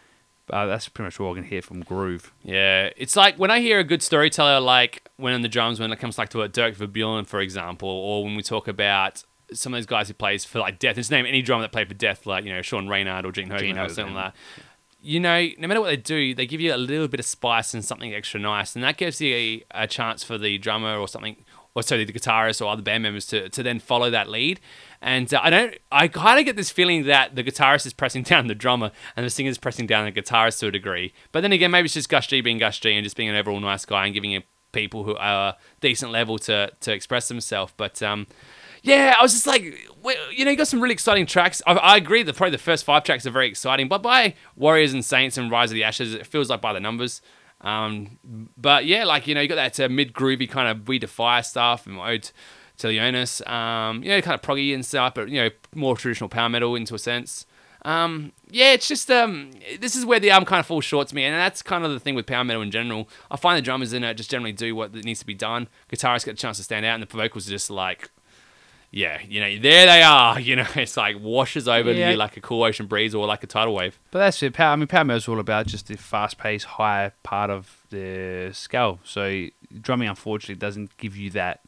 Uh, 0.50 0.66
that's 0.66 0.90
pretty 0.90 1.08
much 1.08 1.20
all 1.20 1.32
I 1.32 1.36
can 1.36 1.44
hear 1.44 1.62
from 1.62 1.82
groove. 1.82 2.34
Yeah, 2.44 2.90
it's 2.98 3.16
like 3.16 3.38
when 3.38 3.52
I 3.52 3.60
hear 3.60 3.80
a 3.80 3.84
good 3.84 4.02
storyteller, 4.02 4.60
like 4.60 5.08
when 5.18 5.34
on 5.34 5.42
the 5.42 5.48
drums, 5.48 5.80
when 5.80 5.92
it 5.92 6.00
comes 6.00 6.18
like 6.18 6.30
to 6.30 6.42
a 6.42 6.48
Dirk 6.48 6.76
Verbeuren, 6.76 7.26
for 7.26 7.40
example, 7.40 7.90
or 7.90 8.24
when 8.24 8.36
we 8.36 8.44
talk 8.44 8.68
about 8.68 9.24
some 9.54 9.74
of 9.74 9.78
those 9.78 9.86
guys 9.86 10.08
who 10.08 10.14
plays 10.14 10.46
for 10.46 10.60
like 10.60 10.80
Death. 10.80 10.96
Just 10.96 11.12
name 11.12 11.26
any 11.26 11.42
drummer 11.42 11.64
that 11.64 11.72
played 11.72 11.88
for 11.88 11.94
Death, 11.94 12.26
like 12.26 12.46
you 12.46 12.54
know 12.54 12.62
Sean 12.62 12.88
Reinert 12.88 13.26
or 13.26 13.32
Gene 13.32 13.50
Hoglan 13.50 13.60
Gene 13.60 13.78
or 13.78 13.90
something 13.90 14.16
like 14.16 14.34
that. 14.34 14.40
You 15.02 15.22
know, 15.22 15.48
no 15.58 15.68
matter 15.68 15.80
what 15.80 15.88
they 15.88 15.98
do, 15.98 16.36
they 16.36 16.46
give 16.46 16.60
you 16.60 16.76
a 16.76 16.78
little 16.78 17.08
bit 17.08 17.22
of 17.22 17.26
spice 17.26 17.74
and 17.74 17.84
something 17.86 18.14
extra 18.14 18.40
nice, 18.40 18.76
and 18.76 18.84
that 18.84 18.98
gives 18.98 19.22
you 19.22 19.34
a, 19.34 19.64
a 19.72 19.88
chance 19.88 20.24
for 20.24 20.38
the 20.38 20.58
drummer 20.58 20.98
or 20.98 21.08
something, 21.08 21.38
or 21.76 21.84
sorry, 21.84 22.04
the 22.04 22.14
guitarist 22.14 22.62
or 22.66 22.70
other 22.70 22.82
band 22.82 23.04
members 23.04 23.26
to, 23.28 23.50
to 23.50 23.64
then 23.64 23.80
follow 23.80 24.10
that 24.10 24.30
lead. 24.30 24.60
And 25.02 25.34
uh, 25.34 25.40
I 25.42 25.50
don't, 25.50 25.78
I 25.92 26.08
kind 26.08 26.40
of 26.40 26.46
get 26.46 26.56
this 26.56 26.70
feeling 26.70 27.06
that 27.06 27.36
the 27.36 27.44
guitarist 27.44 27.86
is 27.86 27.94
pressing 27.94 28.24
down 28.24 28.48
the 28.48 28.56
drummer 28.56 28.92
and 29.16 29.26
the 29.26 29.30
singer 29.30 29.50
is 29.50 29.58
pressing 29.58 29.88
down 29.88 30.06
the 30.06 30.12
guitarist 30.12 30.60
to 30.60 30.68
a 30.68 30.72
degree. 30.72 31.14
But 31.32 31.42
then 31.42 31.52
again, 31.52 31.72
maybe 31.72 31.86
it's 31.86 31.94
just 31.94 32.10
Gus 32.10 32.28
G 32.28 32.42
being 32.42 32.58
Gus 32.58 32.80
G 32.80 32.94
and 32.94 33.04
just 33.04 33.16
being 33.16 33.30
an 33.30 33.36
overall 33.36 33.60
nice 33.60 33.86
guy 33.86 34.06
and 34.06 34.14
giving 34.14 34.42
people 34.72 35.04
who 35.04 35.16
are 35.16 35.50
a 35.50 35.58
decent 35.82 36.12
level 36.12 36.38
to 36.38 36.72
to 36.80 36.94
express 36.94 37.28
themselves. 37.28 37.74
But 37.76 38.02
um, 38.04 38.28
yeah, 38.82 39.16
I 39.18 39.24
was 39.24 39.34
just 39.34 39.48
like, 39.48 39.64
you 39.64 40.46
know, 40.46 40.52
you 40.52 40.58
got 40.58 40.68
some 40.68 40.82
really 40.82 40.94
exciting 40.94 41.26
tracks. 41.26 41.62
I, 41.68 41.74
I, 41.74 41.98
agree 41.98 42.24
that 42.24 42.36
probably 42.36 42.52
the 42.52 42.58
first 42.58 42.86
five 42.86 43.04
tracks 43.04 43.26
are 43.26 43.32
very 43.32 43.48
exciting, 43.48 43.88
but 43.88 44.02
by 44.02 44.36
Warriors 44.56 44.94
and 44.94 45.04
Saints 45.04 45.38
and 45.38 45.52
Rise 45.52 45.72
of 45.72 45.76
the 45.76 45.84
Ashes, 45.84 46.14
it 46.14 46.26
feels 46.26 46.50
like 46.50 46.62
by 46.62 46.74
the 46.74 46.80
numbers. 46.80 47.22
Um, 47.62 48.18
but 48.58 48.86
yeah, 48.86 49.04
like 49.04 49.28
you 49.28 49.36
know, 49.36 49.42
you 49.42 49.48
got 49.48 49.56
that 49.56 49.80
uh, 49.80 49.90
mid 49.90 50.14
groovy 50.14 50.50
kind 50.50 50.68
of 50.68 50.88
We 50.88 51.00
Defy 51.00 51.42
stuff 51.42 51.86
and 51.88 51.98
Ode 51.98 52.32
to 52.78 52.88
Leonidas, 52.88 53.42
um, 53.46 54.04
you 54.04 54.10
know, 54.10 54.22
kind 54.22 54.36
of 54.36 54.42
proggy 54.42 54.74
and 54.74 54.86
stuff, 54.86 55.14
but 55.14 55.30
you 55.30 55.42
know, 55.42 55.50
more 55.76 55.98
traditional 55.98 56.30
power 56.30 56.50
metal 56.50 56.76
into 56.76 56.96
a 56.96 57.00
sense. 57.00 57.46
Um, 57.84 58.34
yeah, 58.50 58.74
it's 58.74 58.88
just 58.88 59.10
um, 59.10 59.52
this 59.80 59.96
is 59.96 60.06
where 60.06 60.20
the 60.20 60.32
album 60.32 60.46
kind 60.46 60.60
of 60.60 60.66
falls 60.66 60.86
short 60.86 61.08
to 61.10 61.16
me, 61.16 61.24
and 61.24 61.36
that's 61.36 61.62
kind 61.62 61.86
of 61.86 61.92
the 61.92 62.00
thing 62.00 62.16
with 62.16 62.26
power 62.26 62.44
metal 62.44 62.62
in 62.62 62.72
general. 62.72 63.08
I 63.32 63.38
find 63.38 63.58
the 63.58 63.62
drummers 63.62 63.94
in 63.94 64.04
it 64.04 64.14
just 64.16 64.32
generally 64.32 64.52
do 64.52 64.76
what 64.76 64.94
needs 64.94 65.20
to 65.20 65.26
be 65.26 65.34
done. 65.34 65.68
Guitarists 65.92 66.26
get 66.26 66.34
a 66.34 66.38
chance 66.38 66.58
to 66.58 66.64
stand 66.64 66.86
out, 66.86 66.96
and 66.96 67.04
the 67.04 67.18
vocals 67.18 67.48
are 67.48 67.52
just 67.52 67.70
like 67.70 68.10
yeah, 68.92 69.20
you 69.28 69.40
know, 69.40 69.60
there 69.60 69.86
they 69.86 70.02
are. 70.02 70.40
You 70.40 70.56
know, 70.56 70.66
it's 70.76 70.98
like 70.98 71.20
washes 71.20 71.68
over 71.68 71.92
yeah. 71.92 72.12
you 72.12 72.18
like 72.18 72.38
a 72.38 72.42
cool 72.42 72.64
ocean 72.64 72.88
breeze 72.88 73.14
or 73.14 73.28
like 73.28 73.44
a 73.44 73.48
tidal 73.48 73.76
wave. 73.76 74.00
But 74.12 74.20
that's 74.20 74.42
it. 74.42 74.54
Power, 74.54 74.74
I 74.74 74.76
mean, 74.76 74.88
power 74.88 75.06
metal 75.06 75.18
is 75.18 75.28
all 75.28 75.40
about 75.40 75.68
just 75.68 75.88
the 75.88 75.98
fast-paced, 75.98 76.66
high 76.66 77.12
part 77.24 77.50
of 77.50 77.86
the 77.90 78.50
scale. 78.54 79.00
So 79.04 79.48
drumming, 79.82 80.10
unfortunately, 80.10 80.56
doesn't 80.56 80.98
give 80.98 81.16
you 81.16 81.30
that 81.32 81.62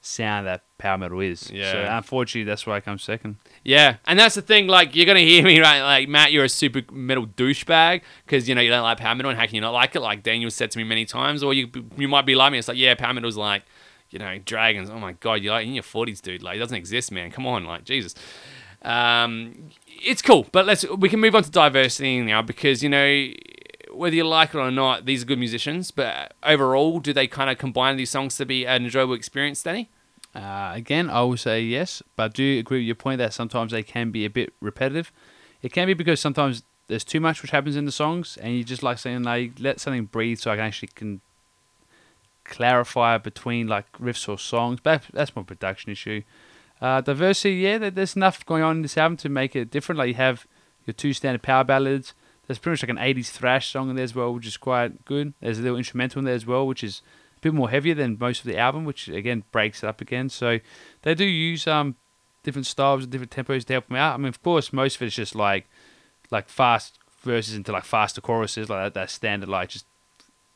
sound 0.00 0.46
that 0.46 0.64
power 0.78 0.98
metal 0.98 1.20
is. 1.20 1.50
Yeah. 1.50 1.72
So 1.72 1.86
unfortunately, 1.90 2.44
that's 2.44 2.66
why 2.66 2.76
I 2.76 2.80
come 2.80 2.98
second. 2.98 3.36
Yeah, 3.64 3.96
and 4.06 4.18
that's 4.18 4.34
the 4.34 4.42
thing. 4.42 4.66
Like 4.66 4.96
you're 4.96 5.06
gonna 5.06 5.20
hear 5.20 5.44
me 5.44 5.60
right, 5.60 5.82
like 5.82 6.08
Matt, 6.08 6.32
you're 6.32 6.44
a 6.44 6.48
super 6.48 6.82
metal 6.90 7.26
douchebag 7.26 8.02
because 8.24 8.48
you 8.48 8.54
know 8.54 8.60
you 8.60 8.70
don't 8.70 8.82
like 8.82 8.98
power 8.98 9.14
metal, 9.14 9.30
and 9.30 9.38
how 9.38 9.46
can 9.46 9.54
you 9.54 9.60
not 9.60 9.72
like 9.72 9.94
it? 9.94 10.00
Like 10.00 10.22
Daniel 10.22 10.50
said 10.50 10.70
to 10.72 10.78
me 10.78 10.84
many 10.84 11.04
times, 11.04 11.42
or 11.42 11.52
you 11.54 11.70
you 11.96 12.08
might 12.08 12.26
be 12.26 12.34
like 12.34 12.52
me. 12.52 12.58
It's 12.58 12.68
like 12.68 12.78
yeah, 12.78 12.94
power 12.94 13.12
metal's 13.14 13.36
like 13.36 13.64
you 14.12 14.18
know, 14.18 14.38
dragons. 14.38 14.90
Oh 14.90 14.98
my 14.98 15.12
god, 15.12 15.34
you're 15.34 15.52
like 15.52 15.66
in 15.66 15.74
your 15.74 15.82
forties, 15.82 16.20
dude. 16.20 16.42
Like, 16.42 16.56
it 16.56 16.60
doesn't 16.60 16.76
exist, 16.76 17.10
man. 17.10 17.30
Come 17.30 17.46
on, 17.46 17.64
like 17.64 17.84
Jesus. 17.84 18.14
Um, 18.82 19.70
it's 19.86 20.22
cool, 20.22 20.46
but 20.52 20.66
let's 20.66 20.88
we 20.88 21.08
can 21.08 21.20
move 21.20 21.34
on 21.34 21.44
to 21.44 21.50
diversity 21.50 22.20
now 22.20 22.42
because 22.42 22.82
you 22.82 22.88
know 22.88 23.32
whether 23.92 24.16
you 24.16 24.24
like 24.24 24.54
it 24.54 24.58
or 24.58 24.70
not, 24.70 25.06
these 25.06 25.22
are 25.22 25.26
good 25.26 25.38
musicians. 25.38 25.90
But 25.90 26.34
overall, 26.42 26.98
do 26.98 27.12
they 27.12 27.26
kind 27.26 27.50
of 27.50 27.58
combine 27.58 27.96
these 27.96 28.10
songs 28.10 28.36
to 28.36 28.46
be 28.46 28.66
an 28.66 28.84
enjoyable 28.84 29.14
experience, 29.14 29.62
Danny? 29.62 29.88
Uh, 30.34 30.72
again, 30.74 31.10
I 31.10 31.22
will 31.22 31.36
say 31.36 31.60
yes, 31.60 32.02
but 32.16 32.24
I 32.24 32.28
do 32.28 32.58
agree 32.58 32.78
with 32.78 32.86
your 32.86 32.94
point 32.94 33.18
that 33.18 33.34
sometimes 33.34 33.72
they 33.72 33.82
can 33.82 34.10
be 34.10 34.24
a 34.24 34.30
bit 34.30 34.52
repetitive. 34.60 35.12
It 35.60 35.72
can 35.72 35.86
be 35.86 35.94
because 35.94 36.20
sometimes 36.20 36.62
there's 36.88 37.04
too 37.04 37.20
much 37.20 37.42
which 37.42 37.50
happens 37.50 37.76
in 37.76 37.84
the 37.84 37.92
songs, 37.92 38.38
and 38.40 38.54
you 38.54 38.64
just 38.64 38.82
like 38.82 38.98
saying 38.98 39.22
like 39.22 39.52
let 39.58 39.78
something 39.78 40.06
breathe 40.06 40.38
so 40.38 40.50
I 40.50 40.56
can 40.56 40.64
actually 40.64 40.88
can 40.94 41.20
clarify 42.44 43.18
between 43.18 43.66
like 43.66 43.90
riffs 43.92 44.28
or 44.28 44.38
songs, 44.38 44.80
but 44.82 45.02
that's 45.12 45.34
more 45.34 45.44
production 45.44 45.92
issue. 45.92 46.22
Uh, 46.80 47.00
diversity, 47.00 47.54
yeah, 47.56 47.90
there's 47.90 48.16
enough 48.16 48.44
going 48.44 48.62
on 48.62 48.76
in 48.76 48.82
this 48.82 48.98
album 48.98 49.16
to 49.16 49.28
make 49.28 49.54
it 49.54 49.70
different. 49.70 49.98
Like 49.98 50.08
you 50.08 50.14
have 50.14 50.46
your 50.84 50.94
two 50.94 51.12
standard 51.12 51.42
power 51.42 51.64
ballads. 51.64 52.14
There's 52.46 52.58
pretty 52.58 52.74
much 52.74 52.82
like 52.82 53.14
an 53.14 53.14
80s 53.14 53.30
thrash 53.30 53.70
song 53.70 53.88
in 53.88 53.96
there 53.96 54.04
as 54.04 54.14
well, 54.14 54.34
which 54.34 54.46
is 54.46 54.56
quite 54.56 55.04
good. 55.04 55.32
There's 55.40 55.60
a 55.60 55.62
little 55.62 55.78
instrumental 55.78 56.18
in 56.18 56.24
there 56.24 56.34
as 56.34 56.44
well, 56.44 56.66
which 56.66 56.82
is 56.82 57.02
a 57.36 57.40
bit 57.40 57.54
more 57.54 57.70
heavier 57.70 57.94
than 57.94 58.16
most 58.18 58.40
of 58.40 58.46
the 58.46 58.58
album, 58.58 58.84
which 58.84 59.08
again 59.08 59.44
breaks 59.52 59.84
it 59.84 59.86
up 59.86 60.00
again. 60.00 60.28
So 60.28 60.58
they 61.02 61.14
do 61.14 61.24
use 61.24 61.66
um 61.66 61.96
different 62.42 62.66
styles 62.66 63.04
and 63.04 63.12
different 63.12 63.30
tempos 63.30 63.64
to 63.64 63.74
help 63.74 63.86
them 63.86 63.96
out. 63.96 64.14
I 64.14 64.16
mean, 64.16 64.26
of 64.26 64.42
course, 64.42 64.72
most 64.72 64.96
of 64.96 65.02
it's 65.02 65.14
just 65.14 65.34
like 65.34 65.66
like 66.30 66.48
fast 66.48 66.98
verses 67.20 67.54
into 67.54 67.70
like 67.70 67.84
faster 67.84 68.20
choruses, 68.20 68.68
like 68.68 68.86
that, 68.86 68.94
that 68.94 69.10
standard 69.10 69.48
like 69.48 69.68
just 69.68 69.86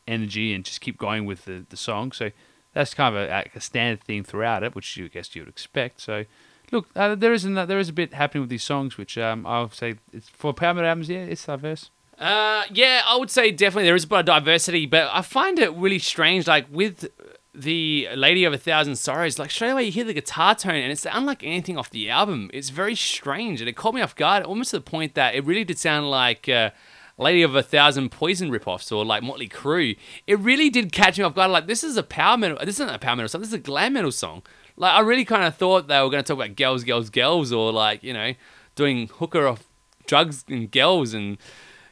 energy 0.07 0.53
and 0.53 0.63
just 0.63 0.81
keep 0.81 0.97
going 0.97 1.25
with 1.25 1.45
the, 1.45 1.65
the 1.69 1.77
song. 1.77 2.11
So 2.11 2.31
that's 2.73 2.93
kind 2.93 3.15
of 3.15 3.21
a, 3.21 3.49
a 3.55 3.61
standard 3.61 4.03
theme 4.03 4.23
throughout 4.23 4.63
it, 4.63 4.75
which 4.75 4.97
you 4.97 5.09
guess 5.09 5.35
you 5.35 5.41
would 5.41 5.49
expect. 5.49 6.01
So 6.01 6.25
look, 6.71 6.87
uh, 6.95 7.15
there 7.15 7.33
is 7.33 7.45
a, 7.45 7.65
there 7.65 7.79
is 7.79 7.89
a 7.89 7.93
bit 7.93 8.13
happening 8.13 8.41
with 8.41 8.49
these 8.49 8.63
songs, 8.63 8.97
which 8.97 9.17
um, 9.17 9.45
I'll 9.45 9.69
say 9.71 9.95
it's 10.13 10.29
for 10.29 10.53
power 10.53 10.73
metal 10.73 10.89
albums. 10.89 11.09
Yeah, 11.09 11.19
it's 11.19 11.45
diverse. 11.45 11.89
Uh, 12.19 12.63
yeah, 12.71 13.01
I 13.05 13.15
would 13.17 13.29
say 13.29 13.51
definitely 13.51 13.85
there 13.85 13.95
is 13.95 14.03
a 14.03 14.07
bit 14.07 14.19
of 14.19 14.25
diversity, 14.25 14.85
but 14.85 15.09
I 15.11 15.21
find 15.21 15.59
it 15.59 15.73
really 15.73 15.99
strange. 15.99 16.47
Like 16.47 16.65
with 16.71 17.09
the 17.53 18.07
Lady 18.15 18.43
of 18.43 18.53
a 18.53 18.57
Thousand 18.57 18.95
Sorrows, 18.97 19.39
like 19.39 19.51
straight 19.51 19.71
away 19.71 19.83
you 19.85 19.91
hear 19.91 20.03
the 20.03 20.13
guitar 20.13 20.55
tone 20.55 20.75
and 20.75 20.91
it's 20.91 21.05
unlike 21.11 21.43
anything 21.43 21.77
off 21.77 21.89
the 21.89 22.09
album. 22.09 22.49
It's 22.53 22.69
very 22.69 22.95
strange 22.95 23.61
and 23.61 23.69
it 23.69 23.75
caught 23.75 23.93
me 23.93 24.01
off 24.01 24.15
guard, 24.15 24.43
almost 24.43 24.71
to 24.71 24.77
the 24.77 24.81
point 24.81 25.15
that 25.15 25.35
it 25.35 25.45
really 25.45 25.63
did 25.63 25.79
sound 25.79 26.09
like. 26.09 26.47
Uh, 26.47 26.71
Lady 27.17 27.41
of 27.41 27.55
a 27.55 27.63
Thousand 27.63 28.11
Poison 28.11 28.51
ripoffs 28.51 28.95
or 28.95 29.03
like 29.03 29.23
Motley 29.23 29.49
Crue, 29.49 29.97
it 30.27 30.39
really 30.39 30.69
did 30.69 30.91
catch 30.91 31.17
me 31.17 31.23
off 31.23 31.35
guard. 31.35 31.51
Like, 31.51 31.67
this 31.67 31.83
is 31.83 31.97
a 31.97 32.03
power 32.03 32.37
metal, 32.37 32.57
this 32.59 32.79
isn't 32.79 32.89
a 32.89 32.99
power 32.99 33.15
metal 33.15 33.29
song, 33.29 33.41
this 33.41 33.49
is 33.49 33.55
a 33.55 33.59
glam 33.59 33.93
metal 33.93 34.11
song. 34.11 34.43
Like, 34.75 34.93
I 34.93 34.99
really 34.99 35.25
kind 35.25 35.43
of 35.43 35.55
thought 35.55 35.87
they 35.87 35.99
were 36.01 36.09
going 36.09 36.23
to 36.23 36.27
talk 36.27 36.43
about 36.43 36.55
girls, 36.55 36.83
girls, 36.83 37.09
girls, 37.09 37.51
or 37.51 37.71
like, 37.73 38.03
you 38.03 38.13
know, 38.13 38.33
doing 38.75 39.07
hooker 39.07 39.47
off 39.47 39.67
drugs 40.05 40.45
and 40.47 40.71
girls 40.71 41.13
and. 41.13 41.37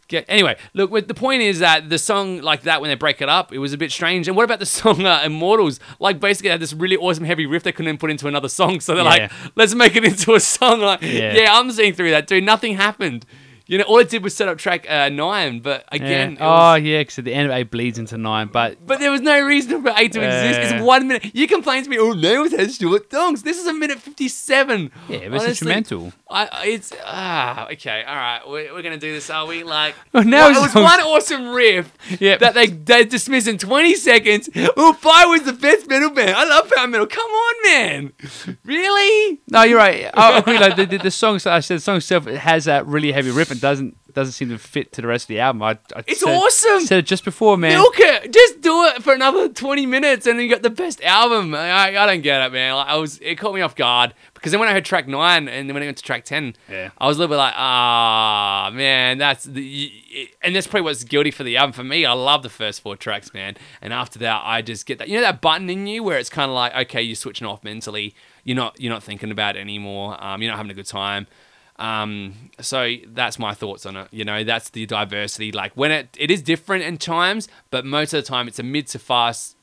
Get, 0.08 0.26
anyway, 0.28 0.56
look. 0.76 1.08
The 1.08 1.16
point 1.16 1.42
is 1.42 1.58
that 1.62 1.90
the 1.90 1.98
song 1.98 2.40
like 2.42 2.62
that 2.62 2.80
when 2.80 2.92
they 2.92 2.96
break 2.96 3.24
it 3.24 3.28
up, 3.28 3.52
it 3.52 3.58
was 3.58 3.74
a 3.74 3.78
bit 3.80 3.92
strange. 3.92 4.28
And 4.28 4.38
what 4.38 4.44
about 4.44 4.60
the 4.60 4.66
song 4.68 5.04
uh, 5.04 5.24
"Immortals"? 5.26 5.80
Like 6.00 6.20
basically, 6.20 6.52
had 6.52 6.60
this 6.60 6.74
really 6.74 6.96
awesome 6.96 7.24
heavy 7.24 7.48
riff 7.48 7.64
they 7.64 7.72
couldn't 7.72 7.98
put 7.98 8.12
into 8.12 8.28
another 8.28 8.48
song, 8.48 8.82
so 8.82 8.94
they're 8.94 9.04
yeah. 9.04 9.10
like, 9.10 9.32
"Let's 9.56 9.74
make 9.74 9.96
it 9.96 10.04
into 10.06 10.36
a 10.36 10.40
song." 10.40 10.82
Like, 10.82 11.02
yeah. 11.02 11.34
yeah, 11.34 11.58
I'm 11.58 11.72
seeing 11.72 11.96
through 11.96 12.12
that, 12.12 12.28
dude. 12.28 12.44
Nothing 12.44 12.76
happened. 12.76 13.26
You 13.68 13.80
know, 13.80 13.86
all 13.86 13.98
it 13.98 14.10
did 14.10 14.24
was 14.24 14.36
set 14.36 14.48
up 14.48 14.60
track 14.60 14.90
uh, 14.90 15.10
nine, 15.10 15.60
but 15.60 15.86
again, 15.92 16.34
yeah. 16.34 16.46
oh 16.46 16.74
was, 16.74 16.84
yeah, 16.84 17.00
because 17.00 17.18
at 17.18 17.26
the 17.26 17.34
end 17.34 17.50
of 17.50 17.58
eight 17.58 17.72
bleeds 17.72 17.98
into 17.98 18.16
nine, 18.18 18.48
but 18.48 18.86
but 18.86 19.00
there 19.00 19.10
was 19.10 19.22
no 19.22 19.42
reason 19.44 19.82
for 19.82 19.92
eight 19.98 20.12
to 20.12 20.22
uh, 20.22 20.26
exist. 20.26 20.74
It's 20.74 20.84
one 20.84 21.08
minute. 21.08 21.32
You 21.34 21.48
complain 21.48 21.84
to 21.84 21.90
me, 21.90 21.98
oh, 21.98 22.14
Nails 22.14 22.52
has 22.52 22.76
short 22.78 23.12
songs. 23.12 23.42
This 23.42 23.60
is 23.60 23.66
a 23.66 23.74
minute 23.74 24.00
fifty-seven. 24.00 24.92
Yeah, 25.10 25.30
but 25.30 25.36
it's 25.36 25.46
instrumental. 25.46 26.14
I, 26.30 26.66
it's 26.66 26.94
ah 27.04 27.68
okay, 27.72 28.04
all 28.04 28.16
right. 28.16 28.42
We're, 28.48 28.74
we're 28.74 28.84
gonna 28.84 28.98
do 28.98 29.12
this, 29.12 29.32
are 29.32 29.48
we? 29.48 29.64
Like, 29.64 29.96
well, 30.14 30.24
now 30.24 30.50
well, 30.50 30.60
it 30.60 30.62
was 30.62 30.76
one 30.76 31.00
awesome 31.00 31.50
riff. 31.50 31.92
Yeah, 32.20 32.38
that 32.38 32.54
they 32.54 32.68
they 32.68 33.04
dismissed 33.06 33.48
in 33.48 33.58
twenty 33.58 33.96
seconds. 33.96 34.48
Oh, 34.78 34.94
Fire 34.94 35.28
was 35.28 35.42
the 35.42 35.54
best 35.54 35.90
metal 35.90 36.12
band. 36.12 36.36
I 36.36 36.44
love 36.46 36.70
power 36.70 36.88
metal. 36.88 37.08
Come 37.08 37.32
on, 37.32 37.72
man. 37.72 38.14
Really? 38.64 39.40
No, 39.48 39.64
you're 39.64 39.78
right. 39.78 40.10
I 40.14 40.38
agree. 40.40 40.60
Like 40.60 40.76
the, 40.76 40.86
the, 40.86 40.98
the 40.98 41.12
song, 41.12 41.40
I 41.46 41.60
said, 41.60 41.78
the 41.78 41.82
song 41.82 41.98
itself 41.98 42.26
has 42.26 42.66
that 42.66 42.86
really 42.86 43.12
heavy 43.12 43.32
riff 43.32 43.52
doesn't 43.60 43.98
doesn't 44.14 44.32
seem 44.32 44.50
to 44.50 44.58
fit 44.58 44.94
to 44.94 45.02
the 45.02 45.08
rest 45.08 45.26
of 45.26 45.28
the 45.28 45.40
album. 45.42 45.62
I, 45.62 45.72
I 45.96 46.04
it's 46.08 46.22
said, 46.22 46.34
awesome. 46.34 46.80
Said 46.82 47.00
it 47.00 47.06
just 47.06 47.26
before, 47.26 47.58
man. 47.58 47.74
Milk 47.74 47.96
it. 47.98 48.32
Just 48.32 48.62
do 48.62 48.86
it 48.86 49.04
for 49.04 49.14
another 49.14 49.50
twenty 49.50 49.86
minutes, 49.86 50.26
and 50.26 50.40
then 50.40 50.46
you 50.46 50.50
got 50.50 50.62
the 50.62 50.70
best 50.70 51.04
album. 51.04 51.54
I, 51.54 51.98
I 51.98 52.06
don't 52.06 52.22
get 52.22 52.42
it, 52.42 52.54
man. 52.54 52.76
Like, 52.76 52.88
I 52.88 52.96
was 52.96 53.20
it 53.20 53.36
caught 53.36 53.54
me 53.54 53.62
off 53.62 53.76
guard 53.76 54.14
because 54.34 54.52
then 54.52 54.60
when 54.60 54.70
I 54.70 54.74
heard 54.74 54.86
track 54.86 55.08
nine 55.08 55.48
and 55.48 55.70
then 55.70 55.74
when 55.74 55.84
I 55.84 55.88
went 55.88 55.98
to 55.98 56.04
track 56.04 56.24
ten, 56.24 56.56
yeah. 56.70 56.92
I 56.98 57.08
was 57.08 57.18
a 57.18 57.20
little 57.20 57.34
bit 57.34 57.38
like, 57.38 57.54
ah, 57.58 58.72
man, 58.74 59.18
that's 59.18 59.44
the 59.44 59.92
and 60.42 60.56
that's 60.56 60.66
probably 60.66 60.84
what's 60.84 61.04
guilty 61.04 61.32
for 61.32 61.44
the 61.44 61.58
album 61.58 61.74
for 61.74 61.84
me. 61.84 62.06
I 62.06 62.14
love 62.14 62.42
the 62.42 62.50
first 62.50 62.82
four 62.82 62.96
tracks, 62.96 63.34
man, 63.34 63.58
and 63.82 63.92
after 63.92 64.18
that, 64.20 64.42
I 64.46 64.62
just 64.62 64.86
get 64.86 64.98
that 65.00 65.10
you 65.10 65.16
know 65.16 65.22
that 65.22 65.42
button 65.42 65.70
in 65.70 65.88
you 65.88 66.04
where 66.04 66.18
it's 66.18 66.30
kind 66.30 66.50
of 66.50 66.56
like, 66.56 66.74
okay, 66.88 67.02
you're 67.02 67.16
switching 67.16 67.46
off 67.46 67.64
mentally. 67.64 68.16
You're 68.46 68.56
not 68.56 68.80
you're 68.80 68.94
not 68.94 69.04
thinking 69.04 69.32
about 69.32 69.58
it 69.58 69.60
anymore. 69.60 70.24
Um, 70.24 70.42
you're 70.42 70.52
not 70.52 70.58
having 70.58 70.72
a 70.72 70.76
good 70.76 70.86
time. 70.86 71.28
Um, 71.78 72.52
so 72.62 72.94
that's 73.08 73.38
my 73.38 73.54
thoughts 73.54 73.86
on 73.86 73.98
it. 73.98 74.08
You 74.12 74.24
know, 74.24 74.44
that's 74.44 74.70
the 74.70 74.86
diversity. 74.86 75.52
Like 75.52 75.74
when 75.74 75.92
it 75.92 76.16
it 76.18 76.32
is 76.32 76.42
different 76.42 76.84
in 76.84 76.98
times, 76.98 77.48
but 77.70 77.86
most 77.86 78.14
of 78.14 78.24
the 78.24 78.28
time 78.28 78.48
it's 78.48 78.60
a 78.60 78.64
mid 78.64 78.88
to 78.88 79.00
fast 79.00 79.56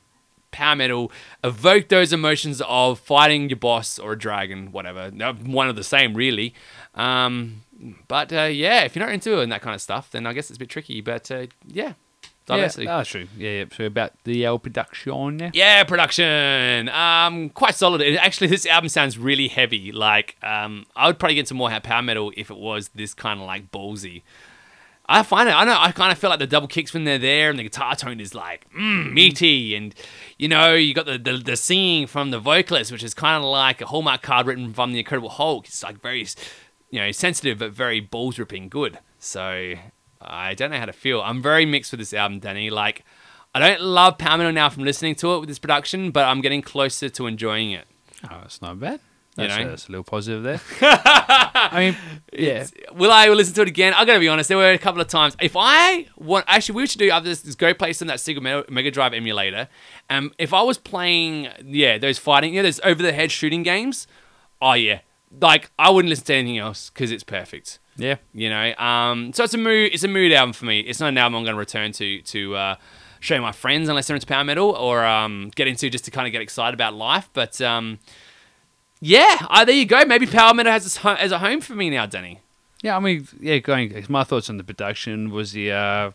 power 0.51 0.77
metal. 0.77 1.11
Evoke 1.43 1.89
those 1.89 2.13
emotions 2.13 2.63
of 2.69 3.01
fighting 3.01 3.49
your 3.49 3.57
boss 3.57 3.99
or 3.99 4.13
a 4.13 4.19
dragon, 4.19 4.71
whatever. 4.71 5.11
One 5.11 5.69
of 5.69 5.77
the 5.77 5.83
same, 5.83 6.15
really. 6.15 6.55
Um, 6.95 7.63
but 8.07 8.33
uh, 8.33 8.43
yeah, 8.43 8.83
if 8.85 8.95
you're 8.95 9.05
not 9.05 9.13
into 9.13 9.39
it 9.39 9.43
and 9.43 9.51
that 9.51 9.63
kind 9.63 9.75
of 9.75 9.81
stuff, 9.81 10.11
then 10.11 10.27
I 10.27 10.33
guess 10.33 10.51
it's 10.51 10.59
a 10.59 10.61
bit 10.61 10.69
tricky. 10.69 11.01
But 11.01 11.31
uh, 11.31 11.47
yeah, 11.67 11.95
Yeah, 12.49 12.97
that's 12.99 13.09
true. 13.09 13.29
Yeah, 13.37 13.51
yeah. 13.51 13.65
So 13.75 13.85
about 13.85 14.13
the 14.25 14.47
uh, 14.47 14.57
production. 14.59 15.39
Yeah? 15.39 15.51
yeah, 15.55 15.85
production. 15.85 16.89
Um, 16.89 17.51
quite 17.51 17.75
solid. 17.75 18.01
It, 18.01 18.17
actually, 18.17 18.49
this 18.49 18.67
album 18.67 18.89
sounds 18.89 19.17
really 19.19 19.49
heavy. 19.49 19.93
Like, 19.93 20.37
um, 20.43 20.87
I 20.97 21.07
would 21.07 21.19
probably 21.19 21.37
get 21.37 21.49
some 21.49 21.57
more 21.59 21.71
power 21.81 22.03
metal 22.03 22.33
if 22.37 22.51
it 22.51 22.57
was 22.57 22.91
this 22.95 23.15
kind 23.15 23.41
of 23.41 23.47
like 23.47 23.71
ballsy. 23.71 24.23
I 25.07 25.23
find 25.23 25.49
it. 25.49 25.53
I 25.53 25.65
know. 25.65 25.77
I 25.79 25.93
kind 25.93 26.13
of 26.13 26.19
feel 26.19 26.31
like 26.31 26.39
the 26.39 26.47
double 26.47 26.69
kicks 26.69 26.95
when 26.95 27.05
they're 27.05 27.19
there, 27.19 27.51
and 27.51 27.59
the 27.59 27.65
guitar 27.65 27.97
tone 27.97 28.21
is 28.21 28.35
like 28.35 28.67
mm, 28.73 29.13
meaty, 29.13 29.75
and 29.75 29.95
you 30.39 30.49
know 30.49 30.75
you 30.75 30.95
got 30.95 31.07
the, 31.07 31.19
the 31.19 31.37
the 31.39 31.57
singing 31.57 32.07
from 32.07 32.31
the 32.31 32.39
vocalist, 32.39 32.93
which 32.93 33.03
is 33.03 33.13
kind 33.13 33.43
of 33.43 33.51
like 33.51 33.81
a 33.81 33.87
hallmark 33.87 34.23
card 34.23 34.47
written 34.47 34.73
from 34.73 34.93
the 34.93 35.01
Incredible 35.01 35.29
Hulk. 35.29 35.67
It's 35.67 35.83
like 35.83 36.01
very, 36.01 36.27
you 36.91 37.01
know, 37.01 37.11
sensitive 37.11 37.59
but 37.59 37.73
very 37.73 38.01
balls 38.01 38.39
ripping 38.39 38.69
good. 38.69 38.99
So 39.19 39.75
I 40.25 40.55
don't 40.55 40.71
know 40.71 40.79
how 40.79 40.87
to 40.87 40.93
feel. 40.93 41.21
I'm 41.23 41.43
very 41.43 41.67
mixed 41.67 41.93
with 41.93 42.01
this 42.01 42.15
album, 42.15 42.41
Danny. 42.41 42.71
Like, 42.71 43.05
I 43.55 43.59
don't 43.59 43.81
love 43.83 44.19
power 44.19 44.39
metal 44.39 44.53
now 44.53 44.69
from 44.69 44.85
listening 44.85 45.15
to 45.17 45.35
it 45.35 45.41
with 45.41 45.49
this 45.49 45.59
production, 45.59 46.11
but 46.11 46.25
I'm 46.27 46.41
getting 46.41 46.63
closer 46.63 47.09
to 47.11 47.27
enjoying 47.27 47.73
it. 47.73 47.87
Oh, 48.31 48.41
it's 48.45 48.63
not 48.63 48.79
bad. 48.81 49.01
You 49.37 49.49
That's, 49.49 49.57
know? 49.59 49.65
a, 49.65 49.69
that's 49.71 49.89
a 49.89 49.91
little 49.93 50.05
positive 50.05 50.43
there. 50.43 50.61
I 50.83 51.73
mean, 51.79 51.97
yeah. 52.35 52.67
Will 52.93 53.11
I 53.11 53.29
listen 53.29 53.55
to 53.55 53.63
it 53.63 53.69
again? 53.69 53.95
I 53.95 54.05
gotta 54.05 54.21
be 54.21 54.29
honest. 54.29 54.49
There 54.49 54.59
were 54.59 54.73
a 54.73 54.79
couple 54.79 55.01
of 55.01 55.09
times. 55.09 55.35
If 55.41 55.55
I 55.57 56.07
want, 56.19 56.45
actually, 56.49 56.77
we 56.77 56.87
should 56.87 56.99
do 56.99 57.11
this. 57.23 57.43
Is 57.47 57.57
go 57.57 57.73
play 57.73 57.95
some 57.95 58.11
of 58.11 58.13
that 58.13 58.19
Sega 58.19 58.69
Mega- 58.69 58.91
Drive 58.91 59.15
emulator. 59.15 59.69
Um, 60.11 60.33
if 60.39 60.53
I 60.53 60.61
was 60.61 60.77
playing, 60.77 61.49
yeah, 61.65 61.97
those 61.97 62.19
fighting, 62.19 62.53
yeah, 62.53 62.61
those 62.61 62.79
over 62.85 63.03
the 63.03 63.15
head 63.15 63.33
shooting 63.33 63.63
games. 63.63 64.07
Oh 64.61 64.75
yeah, 64.75 65.01
like 65.41 65.71
I 65.79 65.89
wouldn't 65.89 66.11
listen 66.11 66.27
to 66.27 66.35
anything 66.35 66.59
else 66.59 66.91
because 66.91 67.11
it's 67.11 67.25
perfect. 67.25 67.79
Yeah. 67.97 68.17
You 68.33 68.49
know, 68.51 68.75
um, 68.77 69.33
so 69.33 69.45
it's 69.45 69.55
a 69.55 69.59
mood. 69.59 69.91
It's 69.93 70.03
a 70.03 70.09
mood 70.09 70.33
album 70.33 70.53
for 70.53 70.65
me. 70.65 70.81
It's 70.81 71.01
not 71.01 71.09
an 71.09 71.19
album 71.19 71.37
I'm 71.37 71.45
going 71.45 71.55
to 71.55 71.59
return 71.59 71.93
to 71.93 72.23
to 72.23 72.57
uh, 72.57 72.75
show 73.21 73.41
my 73.41 73.53
friends 73.53 73.89
unless 73.89 74.07
they're 74.07 74.17
into 74.17 74.27
power 74.27 74.45
metal 74.45 74.71
or 74.71 75.05
um, 75.05 75.51
get 75.55 75.67
into 75.67 75.91
just 75.91 76.05
to 76.07 76.11
kind 76.11 76.27
of 76.27 76.33
get 76.33 76.43
excited 76.43 76.75
about 76.75 76.95
life. 76.95 77.29
But 77.33 77.61
um, 77.61 77.99
yeah, 79.01 79.39
uh, 79.51 79.65
there 79.65 79.75
you 79.75 79.85
go. 79.85 80.05
Maybe 80.05 80.27
power 80.27 80.55
metal 80.55 80.73
has 80.73 80.97
ho- 80.97 81.15
as 81.19 81.33
a 81.33 81.39
home 81.39 81.61
for 81.61 81.75
me 81.75 81.91
now, 81.91 82.07
Danny. 82.07 82.41
Yeah, 82.83 82.97
I 82.97 83.01
mean, 83.01 83.29
yeah, 83.41 83.59
going. 83.59 84.05
My 84.09 84.25
thoughts 84.25 84.51
on 84.51 84.57
the 84.57 84.65
production 84.65 85.31
was 85.31 85.53
the. 85.53 85.71
Uh, 85.73 86.11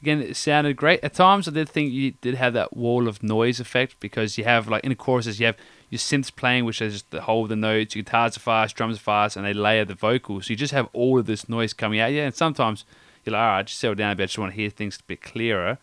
again, 0.00 0.20
it 0.20 0.36
sounded 0.36 0.76
great. 0.76 1.02
At 1.02 1.14
times, 1.14 1.48
I 1.48 1.50
did 1.50 1.68
think 1.68 1.92
you 1.92 2.12
did 2.20 2.34
have 2.34 2.52
that 2.52 2.76
wall 2.76 3.08
of 3.08 3.22
noise 3.22 3.58
effect 3.58 3.98
because 3.98 4.36
you 4.36 4.44
have, 4.44 4.68
like, 4.68 4.84
in 4.84 4.90
the 4.90 4.94
choruses, 4.94 5.40
you 5.40 5.46
have 5.46 5.56
your 5.94 6.00
synths 6.00 6.34
playing, 6.34 6.64
which 6.64 6.82
is 6.82 7.04
the 7.10 7.20
whole 7.20 7.44
of 7.44 7.48
the 7.48 7.54
notes, 7.54 7.94
your 7.94 8.02
guitars 8.02 8.36
are 8.36 8.40
fast, 8.40 8.74
drums 8.74 8.96
are 8.96 9.00
fast, 9.00 9.36
and 9.36 9.46
they 9.46 9.52
layer 9.52 9.84
the 9.84 9.94
vocals. 9.94 10.46
So 10.46 10.50
you 10.50 10.56
just 10.56 10.72
have 10.72 10.88
all 10.92 11.20
of 11.20 11.26
this 11.26 11.48
noise 11.48 11.72
coming 11.72 12.00
out. 12.00 12.10
Yeah, 12.10 12.24
and 12.24 12.34
sometimes 12.34 12.84
you're 13.24 13.34
like, 13.34 13.40
all 13.40 13.46
right, 13.46 13.66
just 13.66 13.78
settle 13.78 13.94
down 13.94 14.10
a 14.10 14.16
bit. 14.16 14.24
I 14.24 14.26
just 14.26 14.38
want 14.38 14.50
to 14.50 14.56
hear 14.56 14.70
things 14.70 14.98
a 14.98 15.02
bit 15.04 15.22
clearer. 15.22 15.78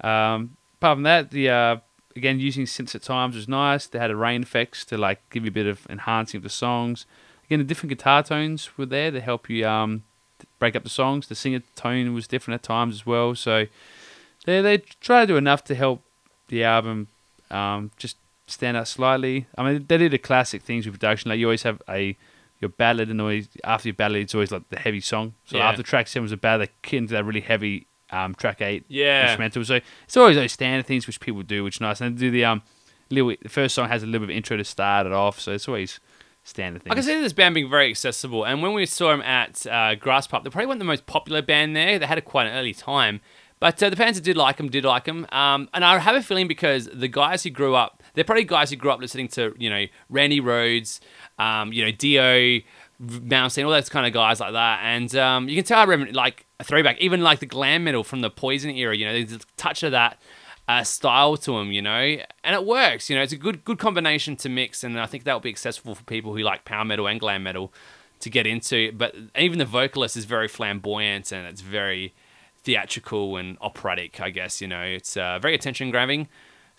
Um, 0.00 0.56
apart 0.78 0.96
from 0.96 1.02
that, 1.02 1.32
the 1.32 1.50
uh, 1.50 1.76
again 2.14 2.38
using 2.38 2.66
synths 2.66 2.94
at 2.94 3.02
times 3.02 3.34
was 3.34 3.48
nice. 3.48 3.88
They 3.88 3.98
had 3.98 4.12
a 4.12 4.16
rain 4.16 4.44
effects 4.44 4.84
to 4.86 4.96
like 4.96 5.28
give 5.30 5.44
you 5.44 5.48
a 5.48 5.52
bit 5.52 5.66
of 5.66 5.84
enhancing 5.90 6.38
of 6.38 6.44
the 6.44 6.50
songs. 6.50 7.04
Again, 7.46 7.58
the 7.58 7.64
different 7.64 7.90
guitar 7.90 8.22
tones 8.22 8.78
were 8.78 8.86
there 8.86 9.10
to 9.10 9.20
help 9.20 9.50
you 9.50 9.66
um, 9.66 10.04
break 10.60 10.76
up 10.76 10.84
the 10.84 10.88
songs. 10.88 11.26
The 11.26 11.34
singer 11.34 11.62
tone 11.74 12.14
was 12.14 12.28
different 12.28 12.60
at 12.60 12.62
times 12.62 12.94
as 12.94 13.04
well. 13.04 13.34
So 13.34 13.66
they 14.46 14.62
they 14.62 14.78
try 14.78 15.22
to 15.22 15.26
do 15.26 15.36
enough 15.36 15.64
to 15.64 15.74
help 15.74 16.00
the 16.46 16.62
album 16.62 17.08
um, 17.50 17.90
just 17.96 18.16
stand 18.48 18.76
out 18.76 18.88
slightly. 18.88 19.46
I 19.56 19.62
mean, 19.62 19.84
they 19.88 19.96
did 19.98 20.12
the 20.12 20.18
classic 20.18 20.62
things 20.62 20.86
with 20.86 20.94
production. 20.94 21.28
Like 21.30 21.38
you 21.38 21.46
always 21.46 21.62
have 21.62 21.80
a 21.88 22.16
your 22.60 22.70
ballad, 22.70 23.08
and 23.08 23.20
always 23.20 23.48
after 23.62 23.88
your 23.88 23.94
ballad, 23.94 24.22
it's 24.22 24.34
always 24.34 24.50
like 24.50 24.68
the 24.68 24.78
heavy 24.78 25.00
song. 25.00 25.34
So 25.44 25.58
Yeah. 25.58 25.68
after 25.68 25.82
track 25.82 26.08
seven 26.08 26.24
was 26.24 26.32
a 26.32 26.36
ballad, 26.36 26.70
they 26.82 26.96
into 26.96 27.12
that 27.14 27.24
really 27.24 27.40
heavy 27.40 27.86
um, 28.10 28.34
track 28.34 28.60
eight 28.62 28.84
Yeah. 28.88 29.22
instrumental. 29.24 29.64
So 29.64 29.80
it's 30.04 30.16
always 30.16 30.34
those 30.36 30.52
standard 30.52 30.86
things 30.86 31.06
which 31.06 31.20
people 31.20 31.42
do, 31.42 31.62
which 31.62 31.76
is 31.76 31.80
nice. 31.80 32.00
And 32.00 32.16
they 32.16 32.20
do 32.20 32.30
the 32.30 32.44
um 32.46 32.62
little 33.10 33.34
the 33.40 33.48
first 33.48 33.74
song 33.74 33.88
has 33.88 34.02
a 34.02 34.06
little 34.06 34.26
bit 34.26 34.32
of 34.32 34.36
intro 34.36 34.56
to 34.56 34.64
start 34.64 35.06
it 35.06 35.12
off, 35.12 35.38
so 35.40 35.52
it's 35.52 35.68
always 35.68 36.00
standard 36.42 36.82
things. 36.82 36.92
I 36.92 36.94
can 36.94 37.02
see 37.04 37.20
this 37.20 37.32
band 37.34 37.54
being 37.54 37.70
very 37.70 37.90
accessible. 37.90 38.44
And 38.44 38.62
when 38.62 38.72
we 38.72 38.86
saw 38.86 39.10
them 39.10 39.20
at 39.22 39.66
uh, 39.66 39.94
Graspop, 39.96 40.42
they 40.44 40.50
probably 40.50 40.66
weren't 40.66 40.78
the 40.78 40.84
most 40.84 41.06
popular 41.06 41.42
band 41.42 41.76
there. 41.76 41.98
They 41.98 42.06
had 42.06 42.18
a 42.18 42.22
quite 42.22 42.46
an 42.46 42.54
early 42.56 42.74
time. 42.74 43.20
But 43.60 43.82
uh, 43.82 43.90
the 43.90 43.96
fans 43.96 44.16
that 44.16 44.24
did 44.24 44.36
like 44.36 44.56
them 44.56 44.68
did 44.70 44.84
like 44.84 45.04
them. 45.04 45.26
Um, 45.30 45.68
and 45.74 45.84
I 45.84 45.98
have 45.98 46.14
a 46.16 46.22
feeling 46.22 46.48
because 46.48 46.88
the 46.92 47.08
guys 47.08 47.42
who 47.42 47.50
grew 47.50 47.74
up, 47.74 47.97
they're 48.14 48.24
probably 48.24 48.44
guys 48.44 48.70
who 48.70 48.76
grew 48.76 48.90
up 48.90 49.00
listening 49.00 49.28
to, 49.28 49.54
you 49.58 49.70
know, 49.70 49.86
Randy 50.08 50.40
Rhoads, 50.40 51.00
um, 51.38 51.72
you 51.72 51.84
know, 51.84 51.90
Dio, 51.90 52.60
Malmsteen, 53.02 53.64
all 53.64 53.70
those 53.70 53.88
kind 53.88 54.06
of 54.06 54.12
guys 54.12 54.40
like 54.40 54.52
that. 54.52 54.80
And 54.82 55.14
um, 55.16 55.48
you 55.48 55.56
can 55.56 55.64
tell 55.64 55.78
I 55.78 55.84
remember, 55.84 56.12
like, 56.12 56.46
a 56.60 56.64
throwback, 56.64 56.98
even 56.98 57.22
like 57.22 57.38
the 57.38 57.46
glam 57.46 57.84
metal 57.84 58.02
from 58.02 58.20
the 58.20 58.30
Poison 58.30 58.70
era, 58.70 58.96
you 58.96 59.06
know, 59.06 59.12
there's 59.12 59.32
a 59.32 59.38
touch 59.56 59.82
of 59.82 59.92
that 59.92 60.18
uh, 60.68 60.84
style 60.84 61.36
to 61.38 61.52
them, 61.52 61.72
you 61.72 61.80
know, 61.80 62.16
and 62.44 62.54
it 62.54 62.64
works. 62.64 63.08
You 63.08 63.16
know, 63.16 63.22
it's 63.22 63.32
a 63.32 63.36
good 63.36 63.64
good 63.64 63.78
combination 63.78 64.36
to 64.36 64.48
mix, 64.48 64.84
and 64.84 65.00
I 65.00 65.06
think 65.06 65.24
that 65.24 65.32
will 65.32 65.40
be 65.40 65.48
accessible 65.48 65.94
for 65.94 66.04
people 66.04 66.36
who 66.36 66.42
like 66.42 66.64
power 66.64 66.84
metal 66.84 67.08
and 67.08 67.18
glam 67.18 67.42
metal 67.42 67.72
to 68.20 68.30
get 68.30 68.46
into. 68.46 68.92
But 68.92 69.14
even 69.36 69.58
the 69.58 69.64
vocalist 69.64 70.16
is 70.16 70.26
very 70.26 70.46
flamboyant 70.46 71.32
and 71.32 71.46
it's 71.46 71.62
very 71.62 72.14
theatrical 72.64 73.36
and 73.36 73.56
operatic. 73.62 74.20
I 74.20 74.30
guess 74.30 74.60
you 74.60 74.68
know, 74.68 74.82
it's 74.82 75.16
uh, 75.16 75.38
very 75.38 75.54
attention 75.54 75.90
grabbing. 75.90 76.28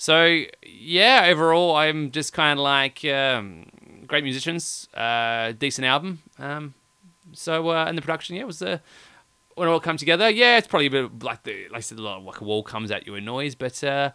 So 0.02 0.46
yeah, 0.66 1.26
overall, 1.28 1.76
I'm 1.76 2.12
just 2.12 2.32
kind 2.32 2.58
of 2.58 2.64
like 2.64 3.04
um, 3.04 3.66
great 4.08 4.24
musicians, 4.24 4.88
uh, 4.94 5.52
decent 5.52 5.86
album. 5.86 6.20
Um, 6.40 6.74
so 7.34 7.70
uh, 7.70 7.84
and 7.86 7.98
the 7.98 8.02
production, 8.02 8.38
yeah, 8.38 8.46
was 8.46 8.62
uh, 8.62 8.78
when 9.56 9.68
it 9.68 9.72
all 9.72 9.82
come 9.82 9.98
together. 9.98 10.30
Yeah, 10.30 10.58
it's 10.58 10.68
probably 10.68 10.86
a 10.86 10.90
bit 10.92 11.22
like 11.22 11.44
the 11.44 11.68
like 11.68 11.80
I 11.80 11.82
said, 11.82 12.00
a 12.00 12.02
lot 12.02 12.20
of, 12.20 12.24
like 12.24 12.40
a 12.40 12.46
wall 12.46 12.64
comes 12.64 12.92
at 12.92 13.06
you 13.08 13.16
in 13.16 13.26
noise, 13.26 13.56
but 13.56 13.84
uh, 13.84 14.12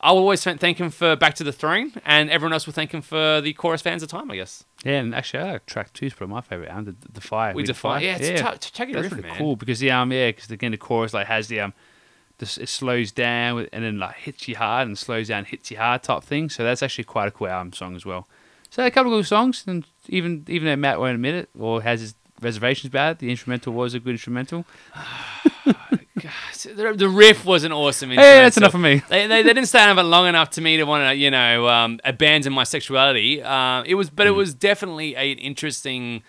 I 0.00 0.12
will 0.12 0.20
always 0.20 0.42
thank 0.42 0.78
him 0.78 0.88
for 0.88 1.14
Back 1.14 1.34
to 1.34 1.44
the 1.44 1.52
Throne, 1.52 1.92
and 2.06 2.30
everyone 2.30 2.54
else 2.54 2.64
will 2.64 2.72
thank 2.72 2.92
him 2.94 3.02
for 3.02 3.42
the 3.42 3.52
chorus 3.52 3.82
Hands 3.82 4.02
of 4.02 4.08
Time, 4.08 4.30
I 4.30 4.36
guess. 4.36 4.64
yeah, 4.82 5.00
and 5.00 5.14
actually, 5.14 5.42
I 5.42 5.52
like 5.52 5.66
track 5.66 5.92
two 5.92 6.06
is 6.06 6.14
probably 6.14 6.36
my 6.36 6.40
favorite. 6.40 6.70
album, 6.70 6.96
the 7.02 7.12
the 7.12 7.20
fire. 7.20 7.52
We 7.52 7.64
defy, 7.64 8.00
yeah, 8.00 8.16
it's 8.16 8.40
yeah. 8.40 8.52
T- 8.52 8.70
check 8.72 8.88
it 8.88 8.94
That's 8.94 9.02
riff, 9.04 9.12
really 9.12 9.28
man. 9.28 9.36
cool 9.36 9.56
because 9.56 9.78
the 9.78 9.90
um 9.90 10.10
yeah 10.10 10.28
because 10.30 10.50
again 10.50 10.70
the 10.70 10.78
chorus 10.78 11.12
like 11.12 11.26
has 11.26 11.48
the 11.48 11.60
um 11.60 11.74
this 12.38 12.58
it 12.58 12.68
slows 12.68 13.12
down 13.12 13.68
and 13.72 13.84
then 13.84 13.98
like 13.98 14.16
hits 14.16 14.48
you 14.48 14.56
hard 14.56 14.88
and 14.88 14.96
slows 14.98 15.28
down 15.28 15.44
hits 15.44 15.70
you 15.70 15.76
hard 15.78 16.02
type 16.02 16.22
thing. 16.24 16.48
So 16.48 16.64
that's 16.64 16.82
actually 16.82 17.04
quite 17.04 17.28
a 17.28 17.30
cool 17.30 17.48
album 17.48 17.72
song 17.72 17.94
as 17.96 18.04
well. 18.06 18.26
So 18.70 18.84
a 18.84 18.90
couple 18.90 19.12
of 19.12 19.18
good 19.18 19.26
songs 19.28 19.64
and 19.66 19.86
even 20.08 20.44
even 20.48 20.66
though 20.66 20.76
Matt 20.76 20.98
won't 20.98 21.14
admit 21.14 21.34
it 21.34 21.50
or 21.58 21.82
has 21.82 22.00
his 22.00 22.14
reservations 22.40 22.88
about 22.88 23.12
it, 23.12 23.18
the 23.20 23.30
instrumental 23.30 23.72
was 23.72 23.94
a 23.94 24.00
good 24.00 24.12
instrumental. 24.12 24.64
The, 26.64 26.94
the 26.96 27.08
riff 27.08 27.44
wasn't 27.44 27.72
awesome. 27.72 28.10
Hey, 28.10 28.16
that's 28.16 28.56
enough 28.56 28.72
for 28.72 28.78
me. 28.78 29.02
They, 29.08 29.26
they, 29.26 29.42
they 29.42 29.52
didn't 29.54 29.66
stand 29.66 29.90
up 29.90 30.02
it 30.04 30.06
long 30.06 30.26
enough 30.28 30.50
to 30.50 30.60
me 30.60 30.76
to 30.76 30.84
want 30.84 31.08
to 31.08 31.14
you 31.14 31.30
know 31.30 31.66
um, 31.68 31.98
abandon 32.04 32.52
my 32.52 32.62
sexuality. 32.64 33.42
Uh, 33.42 33.82
it 33.84 33.94
was, 33.96 34.10
but 34.10 34.26
Hmm. 34.26 34.32
it 34.32 34.36
was 34.36 34.54
definitely 34.54 35.16
an 35.16 35.38
interesting 35.38 36.22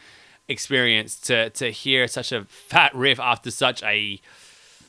experience 0.48 1.20
to 1.22 1.50
to 1.52 1.70
hear 1.72 2.08
such 2.08 2.32
a 2.32 2.46
fat 2.46 2.94
riff 2.96 3.20
after 3.20 3.52
such 3.52 3.84
a 3.84 4.20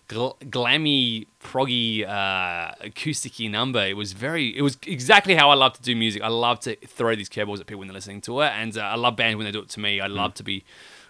gl- 0.08 0.38
glammy, 0.50 1.26
proggy, 1.42 2.06
uh, 2.06 2.74
acousticy 2.82 3.50
number. 3.50 3.84
It 3.84 3.96
was 3.96 4.12
very. 4.12 4.56
It 4.56 4.62
was 4.62 4.78
exactly 4.86 5.34
how 5.34 5.50
I 5.50 5.54
love 5.54 5.74
to 5.74 5.82
do 5.82 5.94
music. 5.96 6.22
I 6.22 6.28
love 6.28 6.60
to 6.60 6.76
throw 6.86 7.14
these 7.14 7.28
curveballs 7.28 7.60
at 7.60 7.66
people 7.66 7.80
when 7.80 7.88
they're 7.88 7.94
listening 7.94 8.20
to 8.22 8.40
it, 8.42 8.52
and 8.54 8.76
uh, 8.76 8.82
I 8.82 8.96
love 8.96 9.16
bands 9.16 9.36
when 9.36 9.44
they 9.44 9.52
do 9.52 9.60
it 9.60 9.68
to 9.70 9.80
me. 9.80 10.00
I 10.00 10.06
love 10.06 10.34
to 10.34 10.42
be 10.42 10.64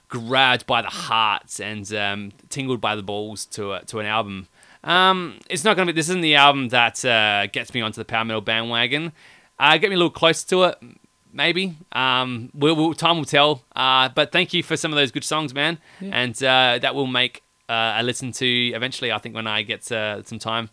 grabbed 0.09 0.67
by 0.67 0.83
the 0.83 0.89
heart 0.89 1.59
and 1.61 1.93
um, 1.95 2.33
tingled 2.49 2.81
by 2.81 2.95
the 2.95 3.03
balls 3.03 3.47
to 3.47 3.73
a, 3.73 3.85
to 3.87 4.01
an 4.01 4.07
album. 4.07 4.49
Um, 4.85 5.39
it's 5.49 5.65
not 5.65 5.77
gonna 5.77 5.93
be. 5.93 5.97
This 5.97 6.09
isn't 6.09 6.21
the 6.21 6.37
album 6.37 6.69
that 6.69 7.05
uh, 7.05 7.47
gets 7.47 7.73
me 7.75 7.81
onto 7.81 8.01
the 8.01 8.05
power 8.05 8.25
metal 8.25 8.41
bandwagon. 8.41 9.13
Uh, 9.59 9.79
get 9.79 9.89
me 9.89 9.95
a 9.95 9.99
little 9.99 10.11
closer 10.11 10.47
to 10.49 10.65
it, 10.65 10.79
maybe. 11.33 11.77
Um, 11.93 12.51
we'll, 12.53 12.75
we'll, 12.75 12.93
time 12.93 13.19
will 13.19 13.25
tell. 13.25 13.63
Uh, 13.75 14.09
but 14.09 14.33
thank 14.33 14.53
you 14.53 14.63
for 14.63 14.77
some 14.77 14.93
of 14.93 14.97
those 14.97 15.13
good 15.13 15.25
songs, 15.25 15.55
man. 15.55 15.79
And 16.01 16.35
uh, 16.43 16.79
that 16.83 16.95
will 16.95 17.07
make 17.07 17.43
uh, 17.69 17.97
a 17.97 18.03
listen 18.03 18.33
to 18.33 18.47
eventually. 18.75 19.13
I 19.13 19.19
think 19.19 19.35
when 19.35 19.47
I 19.47 19.63
get 19.63 19.91
uh, 19.91 20.23
some 20.23 20.39
time 20.39 20.71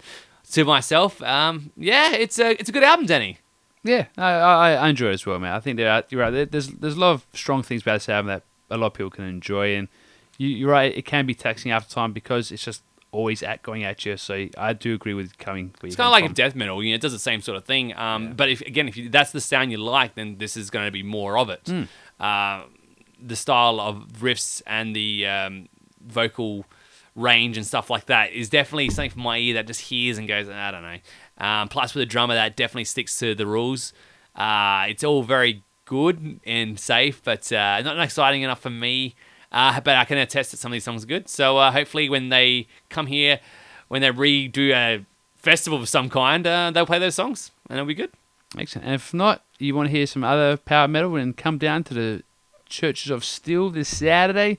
to 0.51 0.65
myself. 0.65 1.21
Um, 1.23 1.71
yeah, 1.77 2.11
it's 2.13 2.39
a 2.39 2.51
it's 2.51 2.69
a 2.69 2.71
good 2.71 2.83
album, 2.83 3.05
Danny. 3.05 3.39
Yeah, 3.83 4.05
I, 4.17 4.31
I, 4.31 4.71
I 4.73 4.89
enjoy 4.89 5.09
it 5.09 5.13
as 5.13 5.25
well, 5.25 5.39
man. 5.39 5.53
I 5.53 5.59
think 5.59 5.77
there 5.77 5.91
are, 5.91 6.03
you're 6.09 6.21
right. 6.21 6.51
There's 6.51 6.67
there's 6.67 6.95
a 6.95 6.99
lot 6.99 7.13
of 7.13 7.25
strong 7.33 7.63
things 7.63 7.81
about 7.81 7.93
this 7.95 8.09
album 8.09 8.27
that 8.27 8.43
a 8.69 8.77
lot 8.77 8.87
of 8.87 8.93
people 8.93 9.09
can 9.09 9.25
enjoy, 9.25 9.75
and 9.75 9.87
you, 10.37 10.49
you're 10.49 10.69
right. 10.69 10.95
It 10.95 11.05
can 11.05 11.25
be 11.25 11.33
taxing 11.33 11.71
after 11.71 11.93
time 11.93 12.13
because 12.13 12.51
it's 12.51 12.63
just 12.63 12.83
always 13.11 13.43
at 13.43 13.61
going 13.61 13.83
at 13.83 14.05
you. 14.05 14.17
So 14.17 14.47
I 14.57 14.73
do 14.73 14.93
agree 14.93 15.13
with 15.13 15.37
coming. 15.37 15.73
It's 15.83 15.95
kind 15.95 16.07
of 16.07 16.11
like 16.11 16.23
if 16.25 16.33
death 16.33 16.55
metal, 16.55 16.81
you 16.83 16.91
know, 16.91 16.95
it 16.95 17.01
does 17.01 17.11
the 17.11 17.19
same 17.19 17.41
sort 17.41 17.57
of 17.57 17.65
thing. 17.65 17.95
Um, 17.97 18.33
But 18.33 18.49
if 18.49 18.61
again, 18.61 18.87
if 18.87 18.97
you, 18.97 19.09
that's 19.09 19.31
the 19.31 19.41
sound 19.41 19.71
you 19.71 19.77
like, 19.77 20.15
then 20.15 20.37
this 20.37 20.55
is 20.55 20.69
going 20.69 20.85
to 20.85 20.91
be 20.91 21.03
more 21.03 21.37
of 21.37 21.49
it. 21.49 21.61
Hmm. 21.65 21.83
Uh, 22.19 22.63
the 23.21 23.35
style 23.35 23.79
of 23.79 24.07
riffs 24.19 24.61
and 24.65 24.95
the 24.95 25.27
um, 25.27 25.69
vocal 26.05 26.65
range 27.15 27.57
and 27.57 27.65
stuff 27.65 27.89
like 27.89 28.05
that 28.05 28.31
is 28.31 28.49
definitely 28.49 28.89
something 28.89 29.11
for 29.11 29.19
my 29.19 29.37
ear 29.37 29.55
that 29.55 29.67
just 29.67 29.81
hears 29.81 30.17
and 30.17 30.27
goes, 30.27 30.49
I 30.49 30.71
don't 30.71 30.83
know. 30.83 30.97
Um, 31.37 31.67
plus, 31.67 31.93
with 31.93 32.03
a 32.03 32.05
drummer 32.05 32.35
that 32.35 32.55
definitely 32.55 32.85
sticks 32.85 33.17
to 33.19 33.35
the 33.35 33.45
rules. 33.45 33.93
Uh, 34.35 34.85
it's 34.87 35.03
all 35.03 35.23
very 35.23 35.63
good 35.85 36.39
and 36.45 36.79
safe, 36.79 37.21
but 37.23 37.51
uh, 37.51 37.81
not 37.81 37.99
exciting 37.99 38.43
enough 38.43 38.61
for 38.61 38.69
me. 38.69 39.15
Uh, 39.51 39.81
but 39.81 39.97
I 39.97 40.05
can 40.05 40.17
attest 40.17 40.51
that 40.51 40.57
some 40.57 40.71
of 40.71 40.73
these 40.73 40.85
songs 40.85 41.03
are 41.03 41.07
good. 41.07 41.27
So 41.27 41.57
uh, 41.57 41.71
hopefully, 41.71 42.09
when 42.09 42.29
they 42.29 42.67
come 42.89 43.07
here, 43.07 43.39
when 43.89 44.01
they 44.01 44.09
redo 44.09 44.71
a 44.71 45.05
festival 45.35 45.79
of 45.79 45.89
some 45.89 46.09
kind, 46.09 46.47
uh, 46.47 46.71
they'll 46.71 46.85
play 46.85 46.99
those 46.99 47.15
songs 47.15 47.51
and 47.69 47.77
it'll 47.77 47.87
be 47.87 47.93
good. 47.93 48.11
Excellent. 48.57 48.85
And 48.85 48.95
if 48.95 49.13
not, 49.13 49.43
you 49.59 49.75
want 49.75 49.87
to 49.87 49.91
hear 49.91 50.05
some 50.05 50.23
other 50.23 50.55
power 50.55 50.87
metal, 50.87 51.13
then 51.13 51.33
come 51.33 51.57
down 51.57 51.83
to 51.85 51.93
the 51.93 52.23
Churches 52.69 53.11
of 53.11 53.25
Steel 53.25 53.69
this 53.69 53.89
Saturday 53.89 54.57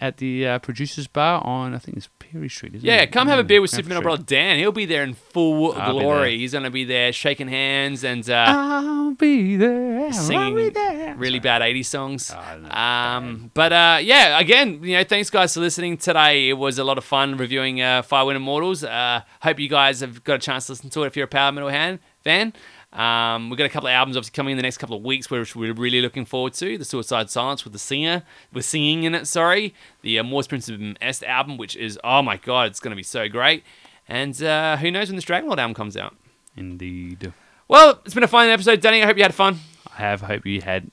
at 0.00 0.18
the 0.18 0.46
uh, 0.46 0.58
producers 0.58 1.06
bar 1.06 1.44
on 1.44 1.74
I 1.74 1.78
think 1.78 1.96
it's 1.96 2.08
Perry 2.18 2.48
Street. 2.48 2.74
Isn't 2.74 2.86
Yeah, 2.86 3.02
it? 3.02 3.12
come 3.12 3.28
have 3.28 3.38
a 3.38 3.44
Mm, 3.44 3.46
beer 3.48 3.60
with 3.60 3.70
Cranford 3.70 3.84
Super 3.84 3.88
Metal 3.88 4.02
Brother 4.02 4.22
Dan. 4.24 4.58
He'll 4.58 4.72
be 4.72 4.84
there 4.86 5.02
in 5.02 5.14
full 5.14 5.72
I'll 5.72 5.92
glory. 5.92 6.38
He's 6.38 6.52
going 6.52 6.64
to 6.64 6.70
be 6.70 6.84
there 6.84 7.12
shaking 7.12 7.48
hands 7.48 8.04
and 8.04 8.28
uh, 8.28 8.44
I'll 8.48 9.12
be 9.14 9.56
there. 9.56 10.00
I'll 10.02 10.06
be 10.08 10.12
singing 10.12 10.72
there. 10.72 11.14
really 11.16 11.38
bad 11.38 11.62
80s 11.62 11.86
songs. 11.86 12.32
Oh, 12.34 12.70
Um, 12.76 13.50
but 13.54 13.72
uh, 13.72 13.98
yeah, 14.02 14.38
again, 14.38 14.82
you 14.82 14.96
know, 14.96 15.04
thanks 15.04 15.30
guys 15.30 15.54
for 15.54 15.60
listening 15.60 15.96
today. 15.96 16.48
It 16.48 16.54
was 16.54 16.78
a 16.78 16.84
lot 16.84 16.98
of 16.98 17.04
fun 17.04 17.36
reviewing 17.36 17.80
uh, 17.80 18.02
Firewind 18.02 18.36
Immortals. 18.36 18.84
Uh, 18.84 19.22
hope 19.42 19.58
you 19.58 19.68
guys 19.68 20.00
have 20.00 20.24
got 20.24 20.34
a 20.34 20.38
chance 20.38 20.66
to 20.66 20.72
listen 20.72 20.90
to 20.90 21.04
it 21.04 21.06
if 21.08 21.16
you're 21.16 21.24
a 21.24 21.28
power 21.28 21.52
metal 21.52 21.70
hand, 21.70 22.00
fan. 22.22 22.52
Um, 22.96 23.50
we've 23.50 23.58
got 23.58 23.66
a 23.66 23.68
couple 23.68 23.88
of 23.88 23.92
albums 23.92 24.16
obviously 24.16 24.34
coming 24.34 24.52
in 24.52 24.56
the 24.56 24.62
next 24.62 24.78
couple 24.78 24.96
of 24.96 25.02
weeks, 25.02 25.30
which 25.30 25.54
we're 25.54 25.74
really 25.74 26.00
looking 26.00 26.24
forward 26.24 26.54
to. 26.54 26.78
The 26.78 26.84
Suicide 26.84 27.28
Silence 27.28 27.62
with 27.62 27.74
the 27.74 27.78
singer, 27.78 28.22
with 28.52 28.64
singing 28.64 29.04
in 29.04 29.14
it. 29.14 29.26
Sorry, 29.26 29.74
the 30.00 30.18
uh, 30.18 30.22
Mors 30.22 30.48
Principium 30.48 30.96
Est 31.02 31.22
album, 31.26 31.58
which 31.58 31.76
is 31.76 31.98
oh 32.02 32.22
my 32.22 32.38
god, 32.38 32.68
it's 32.68 32.80
going 32.80 32.92
to 32.92 32.96
be 32.96 33.02
so 33.02 33.28
great. 33.28 33.64
And 34.08 34.40
uh, 34.42 34.78
who 34.78 34.90
knows 34.90 35.08
when 35.08 35.16
this 35.16 35.24
Dragonlord 35.24 35.58
album 35.58 35.74
comes 35.74 35.96
out? 35.96 36.16
Indeed. 36.56 37.32
Well, 37.68 38.00
it's 38.04 38.14
been 38.14 38.22
a 38.22 38.28
fun 38.28 38.48
episode, 38.48 38.80
Danny. 38.80 39.02
I 39.02 39.06
hope 39.06 39.16
you 39.16 39.24
had 39.24 39.34
fun. 39.34 39.58
I 39.92 39.96
have 39.96 40.22
hope 40.22 40.46
you 40.46 40.62
had 40.62 40.90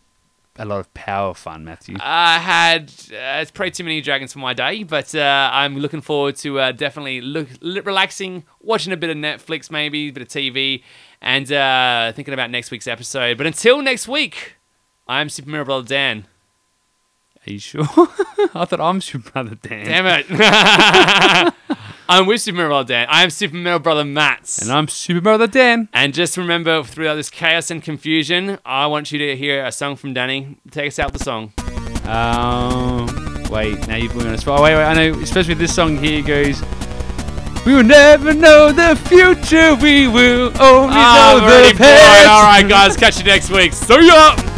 a 0.57 0.65
lot 0.65 0.79
of 0.79 0.93
power 0.93 1.33
fun, 1.33 1.65
Matthew. 1.65 1.97
I 1.99 2.37
had 2.37 2.91
uh, 3.11 3.41
it's 3.41 3.51
probably 3.51 3.71
too 3.71 3.83
many 3.83 4.01
dragons 4.01 4.33
for 4.33 4.39
my 4.39 4.53
day, 4.53 4.83
but 4.83 5.13
uh, 5.15 5.49
I'm 5.51 5.77
looking 5.77 6.01
forward 6.01 6.35
to 6.37 6.59
uh, 6.59 6.71
definitely 6.71 7.21
look 7.21 7.47
relaxing, 7.61 8.43
watching 8.61 8.93
a 8.93 8.97
bit 8.97 9.09
of 9.09 9.17
Netflix, 9.17 9.71
maybe 9.71 10.09
a 10.09 10.11
bit 10.11 10.21
of 10.23 10.27
TV, 10.29 10.83
and 11.23 11.51
uh, 11.51 12.11
thinking 12.11 12.33
about 12.33 12.51
next 12.51 12.69
week's 12.69 12.85
episode. 12.85 13.37
But 13.37 13.47
until 13.47 13.81
next 13.81 14.07
week, 14.07 14.57
I'm 15.07 15.29
Super 15.29 15.49
Mirror 15.49 15.65
Brother 15.65 15.87
Dan. 15.87 16.27
Are 17.47 17.51
you 17.51 17.59
sure? 17.59 17.83
I 18.53 18.65
thought 18.65 18.79
I'm 18.79 19.01
Super 19.01 19.31
Brother 19.31 19.55
Dan. 19.55 19.85
Damn 19.85 20.05
it! 20.05 21.53
I'm 22.09 22.27
with 22.27 22.41
Super 22.41 22.57
Mirror 22.57 22.69
Brother 22.69 22.87
Dan. 22.89 23.07
I 23.09 23.23
am 23.23 23.29
Super 23.29 23.55
Mirror 23.55 23.79
Brother 23.79 24.03
Mats. 24.03 24.61
And 24.61 24.71
I'm 24.71 24.87
Super 24.89 25.21
Brother 25.21 25.47
Dan. 25.47 25.87
And 25.93 26.13
just 26.13 26.37
remember, 26.37 26.83
throughout 26.83 27.15
this 27.15 27.29
chaos 27.29 27.71
and 27.71 27.81
confusion, 27.81 28.59
I 28.65 28.87
want 28.87 29.11
you 29.11 29.19
to 29.19 29.35
hear 29.37 29.65
a 29.65 29.71
song 29.71 29.95
from 29.95 30.13
Danny. 30.13 30.57
Take 30.71 30.89
us 30.89 30.99
out 30.99 31.13
the 31.13 31.19
song. 31.19 31.53
Um, 32.05 33.43
wait, 33.49 33.87
now 33.87 33.95
you've 33.95 34.11
put 34.11 34.23
me 34.23 34.27
on 34.27 34.33
the 34.33 34.37
spot. 34.37 34.61
Wait, 34.61 34.75
wait, 34.75 34.83
I 34.83 34.93
know, 34.93 35.19
especially 35.19 35.53
this 35.53 35.73
song 35.73 35.97
here 35.97 36.21
goes. 36.21 36.61
We 37.65 37.73
will 37.73 37.83
never 37.83 38.33
know 38.33 38.71
the 38.71 38.95
future, 39.07 39.75
we 39.75 40.07
will 40.07 40.51
only 40.61 40.95
Ah, 40.97 41.39
know 41.39 41.69
the 41.69 41.77
past. 41.77 42.27
All 42.27 42.43
right, 42.43 42.67
guys, 42.67 42.97
catch 42.97 43.17
you 43.19 43.23
next 43.23 43.49
week. 43.49 43.73
See 43.73 44.05
ya. 44.07 44.52